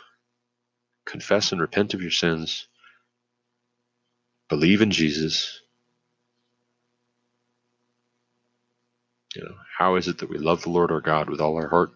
Confess 1.06 1.52
and 1.52 1.62
repent 1.62 1.94
of 1.94 2.02
your 2.02 2.12
sins. 2.12 2.68
Believe 4.50 4.82
in 4.82 4.92
Jesus. 4.92 5.62
You 9.36 9.44
know, 9.44 9.56
how 9.78 9.96
is 9.96 10.08
it 10.08 10.20
that 10.20 10.30
we 10.30 10.38
love 10.38 10.62
the 10.64 10.70
Lord 10.70 10.92
our 10.92 11.02
God 11.02 11.30
with 11.30 11.42
all 11.42 11.56
our 11.56 11.70
heart, 11.70 11.92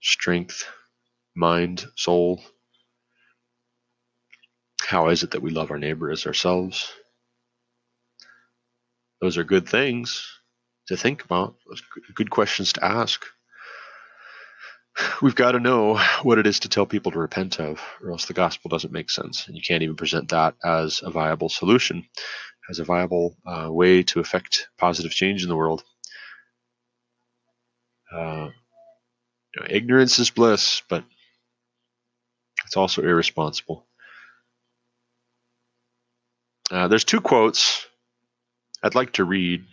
strength, 0.00 0.66
mind, 1.34 1.86
soul? 1.94 2.42
How 4.86 5.08
is 5.08 5.24
it 5.24 5.32
that 5.32 5.42
we 5.42 5.50
love 5.50 5.72
our 5.72 5.80
neighbor 5.80 6.12
as 6.12 6.26
ourselves? 6.28 6.92
Those 9.20 9.36
are 9.36 9.42
good 9.42 9.68
things 9.68 10.24
to 10.86 10.96
think 10.96 11.24
about, 11.24 11.56
good 12.14 12.30
questions 12.30 12.72
to 12.74 12.84
ask. 12.84 13.26
We've 15.20 15.34
got 15.34 15.52
to 15.52 15.60
know 15.60 15.98
what 16.22 16.38
it 16.38 16.46
is 16.46 16.60
to 16.60 16.68
tell 16.68 16.86
people 16.86 17.10
to 17.10 17.18
repent 17.18 17.58
of, 17.58 17.80
or 18.00 18.12
else 18.12 18.26
the 18.26 18.32
gospel 18.32 18.68
doesn't 18.68 18.92
make 18.92 19.10
sense. 19.10 19.48
And 19.48 19.56
you 19.56 19.62
can't 19.66 19.82
even 19.82 19.96
present 19.96 20.28
that 20.28 20.54
as 20.64 21.02
a 21.02 21.10
viable 21.10 21.48
solution, 21.48 22.06
as 22.70 22.78
a 22.78 22.84
viable 22.84 23.36
uh, 23.44 23.68
way 23.68 24.04
to 24.04 24.20
affect 24.20 24.68
positive 24.78 25.10
change 25.10 25.42
in 25.42 25.48
the 25.48 25.56
world. 25.56 25.82
Uh, 28.12 28.50
you 29.52 29.60
know, 29.60 29.66
ignorance 29.68 30.20
is 30.20 30.30
bliss, 30.30 30.82
but 30.88 31.02
it's 32.64 32.76
also 32.76 33.02
irresponsible. 33.02 33.85
Uh, 36.70 36.88
there's 36.88 37.04
two 37.04 37.20
quotes 37.20 37.86
I'd 38.82 38.94
like 38.94 39.12
to 39.14 39.24
read, 39.24 39.64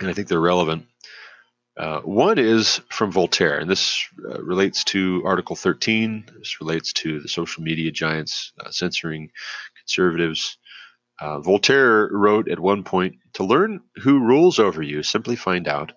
and 0.00 0.08
I 0.08 0.12
think 0.12 0.28
they're 0.28 0.40
relevant. 0.40 0.86
Uh, 1.76 2.00
one 2.00 2.38
is 2.38 2.80
from 2.90 3.12
Voltaire, 3.12 3.58
and 3.58 3.68
this 3.68 4.06
uh, 4.24 4.42
relates 4.42 4.84
to 4.84 5.22
Article 5.26 5.56
13. 5.56 6.24
This 6.38 6.60
relates 6.60 6.92
to 6.94 7.20
the 7.20 7.28
social 7.28 7.62
media 7.62 7.90
giants 7.90 8.52
uh, 8.64 8.70
censoring 8.70 9.30
conservatives. 9.78 10.56
Uh, 11.20 11.40
Voltaire 11.40 12.08
wrote 12.10 12.48
at 12.48 12.60
one 12.60 12.82
point 12.82 13.16
To 13.34 13.44
learn 13.44 13.80
who 13.96 14.20
rules 14.20 14.58
over 14.58 14.82
you, 14.82 15.02
simply 15.02 15.36
find 15.36 15.68
out 15.68 15.92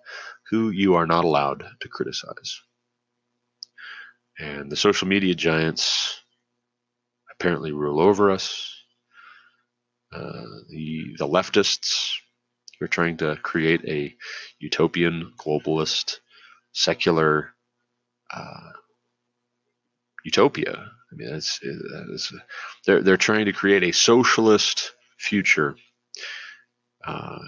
who 0.50 0.70
you 0.70 0.94
are 0.94 1.06
not 1.06 1.24
allowed 1.24 1.64
to 1.80 1.88
criticize. 1.88 2.60
And 4.38 4.70
the 4.70 4.76
social 4.76 5.08
media 5.08 5.34
giants 5.34 6.20
apparently 7.30 7.72
rule 7.72 8.00
over 8.00 8.30
us. 8.30 8.79
Uh, 10.12 10.42
the 10.68 11.14
the 11.18 11.26
leftists 11.26 12.10
are 12.80 12.88
trying 12.88 13.16
to 13.18 13.36
create 13.36 13.84
a 13.86 14.14
utopian, 14.58 15.32
globalist, 15.38 16.18
secular 16.72 17.50
uh, 18.34 18.70
utopia. 20.24 20.72
I 21.12 21.16
mean, 21.16 21.34
it's, 21.34 21.60
it's, 21.62 22.32
they're 22.86 23.02
they're 23.02 23.16
trying 23.16 23.46
to 23.46 23.52
create 23.52 23.82
a 23.82 23.92
socialist 23.92 24.92
future. 25.18 25.76
Uh, 27.06 27.38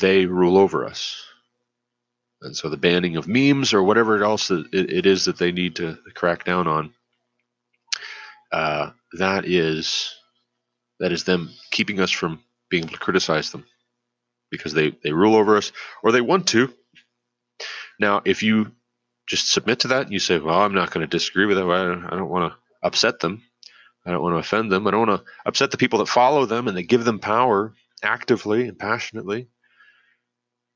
they 0.00 0.26
rule 0.26 0.58
over 0.58 0.84
us. 0.84 1.22
And 2.42 2.56
so 2.56 2.68
the 2.68 2.76
banning 2.76 3.16
of 3.16 3.28
memes 3.28 3.72
or 3.72 3.82
whatever 3.82 4.22
else 4.22 4.50
it, 4.50 4.66
it 4.72 5.06
is 5.06 5.24
that 5.24 5.38
they 5.38 5.52
need 5.52 5.76
to 5.76 5.98
crack 6.14 6.44
down 6.44 6.66
on, 6.66 6.92
uh, 8.52 8.90
that 9.18 9.46
is 9.46 10.14
that 11.00 11.12
is 11.12 11.24
them 11.24 11.50
keeping 11.70 12.00
us 12.00 12.10
from 12.10 12.40
being 12.70 12.84
able 12.84 12.92
to 12.92 12.98
criticize 12.98 13.50
them 13.50 13.64
because 14.50 14.72
they, 14.72 14.96
they 15.02 15.12
rule 15.12 15.34
over 15.34 15.56
us 15.56 15.72
or 16.02 16.12
they 16.12 16.20
want 16.20 16.48
to. 16.48 16.72
Now, 17.98 18.22
if 18.24 18.42
you 18.42 18.72
just 19.26 19.52
submit 19.52 19.80
to 19.80 19.88
that 19.88 20.02
and 20.02 20.12
you 20.12 20.18
say, 20.18 20.38
well, 20.38 20.60
I'm 20.60 20.74
not 20.74 20.90
going 20.90 21.06
to 21.06 21.16
disagree 21.16 21.46
with 21.46 21.58
it, 21.58 21.64
I 21.64 21.84
don't, 21.84 22.04
I 22.04 22.16
don't 22.16 22.30
want 22.30 22.52
to 22.52 22.58
upset 22.86 23.20
them. 23.20 23.42
I 24.04 24.12
don't 24.12 24.22
want 24.22 24.34
to 24.34 24.38
offend 24.38 24.70
them. 24.70 24.86
I 24.86 24.92
don't 24.92 25.08
want 25.08 25.24
to 25.24 25.30
upset 25.44 25.72
the 25.72 25.78
people 25.78 25.98
that 25.98 26.08
follow 26.08 26.46
them 26.46 26.68
and 26.68 26.76
they 26.76 26.84
give 26.84 27.04
them 27.04 27.18
power 27.18 27.74
actively 28.02 28.68
and 28.68 28.78
passionately. 28.78 29.48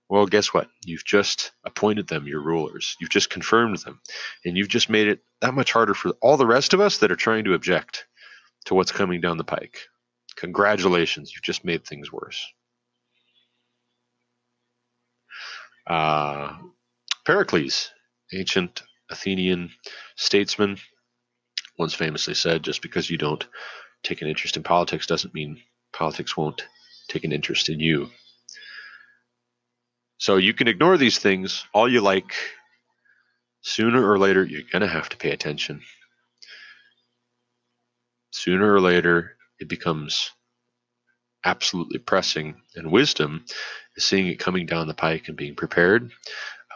Well, 0.08 0.26
guess 0.26 0.52
what? 0.52 0.68
You've 0.84 1.04
just 1.04 1.52
appointed 1.64 2.08
them 2.08 2.26
your 2.26 2.42
rulers. 2.42 2.96
You've 3.00 3.10
just 3.10 3.30
confirmed 3.30 3.78
them. 3.78 4.00
And 4.44 4.56
you've 4.56 4.68
just 4.68 4.90
made 4.90 5.06
it 5.06 5.20
that 5.40 5.54
much 5.54 5.72
harder 5.72 5.94
for 5.94 6.10
all 6.20 6.36
the 6.36 6.46
rest 6.46 6.74
of 6.74 6.80
us 6.80 6.98
that 6.98 7.12
are 7.12 7.16
trying 7.16 7.44
to 7.44 7.54
object 7.54 8.06
to 8.64 8.74
what's 8.74 8.90
coming 8.90 9.20
down 9.20 9.38
the 9.38 9.44
pike. 9.44 9.78
Congratulations, 10.36 11.32
you've 11.34 11.42
just 11.42 11.64
made 11.64 11.84
things 11.84 12.12
worse. 12.12 12.46
Uh, 15.86 16.56
Pericles, 17.24 17.90
ancient 18.32 18.82
Athenian 19.10 19.70
statesman, 20.16 20.78
once 21.78 21.94
famously 21.94 22.34
said, 22.34 22.62
just 22.62 22.82
because 22.82 23.10
you 23.10 23.18
don't 23.18 23.46
take 24.02 24.22
an 24.22 24.28
interest 24.28 24.56
in 24.56 24.62
politics 24.62 25.06
doesn't 25.06 25.34
mean 25.34 25.60
politics 25.92 26.36
won't 26.36 26.64
take 27.08 27.24
an 27.24 27.32
interest 27.32 27.68
in 27.68 27.80
you. 27.80 28.08
So 30.18 30.36
you 30.36 30.54
can 30.54 30.68
ignore 30.68 30.96
these 30.96 31.18
things 31.18 31.64
all 31.72 31.88
you 31.88 32.00
like. 32.00 32.34
Sooner 33.62 34.08
or 34.08 34.18
later, 34.18 34.44
you're 34.44 34.62
going 34.70 34.82
to 34.82 34.88
have 34.88 35.08
to 35.10 35.16
pay 35.16 35.30
attention. 35.30 35.82
Sooner 38.30 38.72
or 38.72 38.80
later, 38.80 39.36
it 39.60 39.68
becomes 39.68 40.30
absolutely 41.44 41.98
pressing. 41.98 42.60
And 42.76 42.90
wisdom 42.90 43.44
is 43.96 44.04
seeing 44.04 44.26
it 44.26 44.38
coming 44.38 44.66
down 44.66 44.88
the 44.88 44.94
pike 44.94 45.28
and 45.28 45.36
being 45.36 45.54
prepared, 45.54 46.10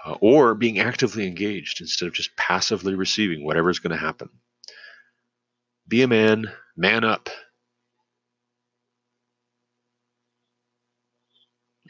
uh, 0.04 0.16
or 0.20 0.54
being 0.54 0.78
actively 0.78 1.26
engaged 1.26 1.80
instead 1.80 2.06
of 2.06 2.14
just 2.14 2.36
passively 2.36 2.94
receiving 2.94 3.44
whatever 3.44 3.70
is 3.70 3.78
going 3.78 3.92
to 3.92 3.96
happen. 3.96 4.28
Be 5.88 6.02
a 6.02 6.08
man, 6.08 6.46
man 6.76 7.04
up. 7.04 7.28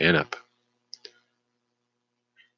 Man 0.00 0.16
up. 0.16 0.36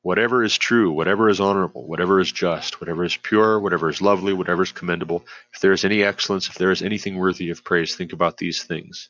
Whatever 0.07 0.45
is 0.45 0.57
true, 0.57 0.93
whatever 0.93 1.29
is 1.29 1.41
honorable, 1.41 1.85
whatever 1.85 2.21
is 2.21 2.31
just, 2.31 2.81
whatever 2.81 3.03
is 3.03 3.17
pure, 3.17 3.59
whatever 3.59 3.89
is 3.89 4.01
lovely, 4.01 4.33
whatever 4.33 4.63
is 4.63 4.71
commendable, 4.71 5.27
if 5.53 5.59
there 5.59 5.73
is 5.73 5.85
any 5.85 6.05
excellence, 6.05 6.49
if 6.49 6.55
there 6.55 6.71
is 6.71 6.81
anything 6.81 7.17
worthy 7.17 7.51
of 7.51 7.65
praise, 7.65 7.97
think 7.97 8.13
about 8.13 8.37
these 8.37 8.63
things. 8.63 9.09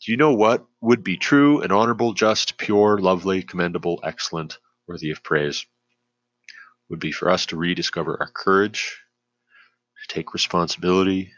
Do 0.00 0.12
you 0.12 0.16
know 0.16 0.32
what 0.32 0.64
would 0.80 1.02
be 1.02 1.16
true 1.16 1.60
and 1.60 1.72
honorable, 1.72 2.12
just, 2.12 2.56
pure, 2.56 2.98
lovely, 2.98 3.42
commendable, 3.42 3.98
excellent, 4.04 4.58
worthy 4.86 5.10
of 5.10 5.24
praise? 5.24 5.66
Would 6.88 7.00
be 7.00 7.10
for 7.10 7.28
us 7.28 7.46
to 7.46 7.56
rediscover 7.56 8.16
our 8.20 8.30
courage, 8.30 8.96
to 10.06 10.14
take 10.14 10.34
responsibility, 10.34 11.32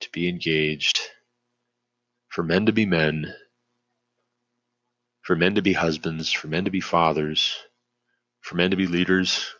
to 0.00 0.10
be 0.10 0.28
engaged, 0.28 1.00
for 2.28 2.42
men 2.42 2.66
to 2.66 2.72
be 2.72 2.84
men, 2.84 3.32
for 5.22 5.34
men 5.34 5.54
to 5.54 5.62
be 5.62 5.72
husbands, 5.72 6.30
for 6.30 6.48
men 6.48 6.66
to 6.66 6.70
be 6.70 6.82
fathers, 6.82 7.56
for 8.48 8.56
men 8.56 8.70
to 8.70 8.76
be 8.78 8.86
leaders 8.86 9.54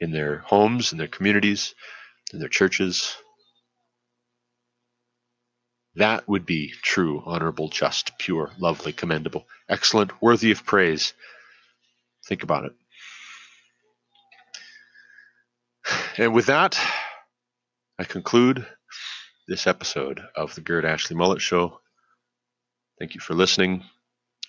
in 0.00 0.10
their 0.10 0.38
homes, 0.38 0.92
in 0.92 0.98
their 0.98 1.06
communities, 1.06 1.74
in 2.32 2.38
their 2.38 2.48
churches, 2.48 3.14
that 5.96 6.26
would 6.26 6.46
be 6.46 6.72
true, 6.82 7.22
honorable, 7.26 7.68
just, 7.68 8.16
pure, 8.18 8.50
lovely, 8.58 8.94
commendable, 8.94 9.46
excellent, 9.68 10.22
worthy 10.22 10.50
of 10.50 10.64
praise. 10.64 11.12
Think 12.26 12.42
about 12.42 12.64
it. 12.64 12.72
And 16.16 16.32
with 16.32 16.46
that, 16.46 16.80
I 17.98 18.04
conclude 18.04 18.66
this 19.46 19.66
episode 19.66 20.22
of 20.34 20.54
the 20.54 20.62
Garrett 20.62 20.86
Ashley 20.86 21.16
Mullet 21.16 21.42
Show. 21.42 21.80
Thank 22.98 23.14
you 23.14 23.20
for 23.20 23.34
listening. 23.34 23.84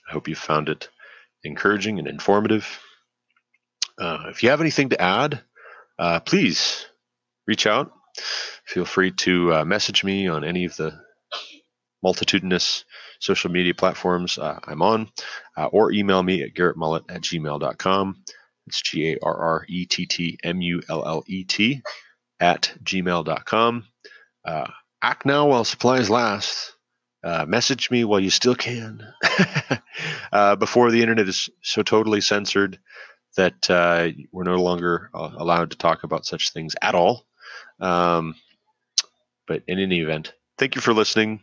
I 0.08 0.14
hope 0.14 0.30
you 0.30 0.36
found 0.36 0.70
it 0.70 0.88
encouraging 1.44 2.00
and 2.00 2.08
informative. 2.08 2.80
Uh, 4.00 4.26
if 4.30 4.44
you 4.44 4.50
have 4.50 4.62
anything 4.62 4.90
to 4.90 5.02
add, 5.02 5.42
uh, 6.00 6.20
please 6.20 6.86
reach 7.48 7.68
out. 7.68 7.92
Feel 8.66 8.86
free 8.86 9.12
to 9.12 9.54
uh, 9.54 9.66
message 9.66 10.04
me 10.04 10.28
on 10.28 10.44
any 10.44 10.66
of 10.66 10.76
the 10.76 11.00
multitudinous 12.04 12.86
social 13.20 13.50
media 13.50 13.74
platforms 13.74 14.38
uh, 14.38 14.60
I'm 14.68 14.82
on, 14.82 15.10
uh, 15.58 15.68
or 15.68 15.92
email 15.92 16.22
me 16.22 16.44
at 16.44 16.54
garrettmullet 16.54 17.04
at 17.10 17.22
gmail.com. 17.22 18.24
It's 18.68 18.82
G 18.82 19.14
A 19.14 19.18
R 19.24 19.36
R 19.36 19.66
E 19.68 19.86
T 19.86 20.06
T 20.06 20.38
M 20.44 20.62
U 20.62 20.82
L 20.90 21.06
L 21.06 21.24
E 21.28 21.44
T 21.44 21.82
at 22.40 22.74
gmail.com. 22.84 23.86
Uh, 24.46 24.68
act 25.02 25.26
now 25.26 25.48
while 25.48 25.64
supplies 25.64 26.10
last. 26.10 26.74
Uh, 27.24 27.46
message 27.48 27.90
me 27.90 28.04
while 28.04 28.20
you 28.20 28.30
still 28.30 28.56
can 28.56 29.02
uh, 30.34 30.58
before 30.58 30.92
the 30.92 31.02
internet 31.02 31.30
is 31.30 31.50
so 31.62 31.82
totally 31.82 32.20
censored 32.20 32.80
that 33.38 33.70
uh, 33.70 34.10
we're 34.32 34.44
no 34.44 34.62
longer 34.64 35.10
uh, 35.14 35.32
allowed 35.38 35.72
to 35.72 35.78
talk 35.78 36.04
about 36.04 36.26
such 36.26 36.52
things 36.54 36.76
at 36.82 36.96
all. 36.96 37.26
Um, 37.80 38.36
but 39.48 39.64
in 39.68 39.80
any 39.80 40.02
event, 40.02 40.34
thank 40.58 40.76
you 40.76 40.82
for 40.82 40.94
listening. 40.94 41.42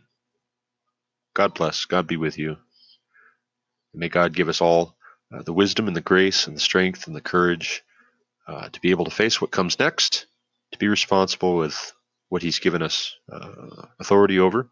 God 1.35 1.53
bless. 1.55 1.85
God 1.85 2.07
be 2.07 2.17
with 2.17 2.37
you. 2.39 2.57
May 3.93 4.09
God 4.09 4.33
give 4.35 4.49
us 4.49 4.61
all 4.61 4.95
uh, 5.33 5.43
the 5.43 5.53
wisdom 5.53 5.87
and 5.87 5.95
the 5.95 6.01
grace 6.01 6.47
and 6.47 6.55
the 6.55 6.61
strength 6.61 7.07
and 7.07 7.15
the 7.15 7.21
courage 7.21 7.83
uh, 8.47 8.69
to 8.69 8.81
be 8.81 8.91
able 8.91 9.05
to 9.05 9.11
face 9.11 9.41
what 9.41 9.51
comes 9.51 9.79
next, 9.79 10.27
to 10.73 10.79
be 10.79 10.87
responsible 10.87 11.57
with 11.57 11.93
what 12.29 12.41
He's 12.43 12.59
given 12.59 12.81
us 12.83 13.15
uh, 13.31 13.85
authority 13.99 14.39
over, 14.39 14.69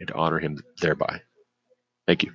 and 0.00 0.08
to 0.08 0.14
honor 0.14 0.38
Him 0.40 0.62
thereby. 0.80 1.22
Thank 2.06 2.24
you. 2.24 2.32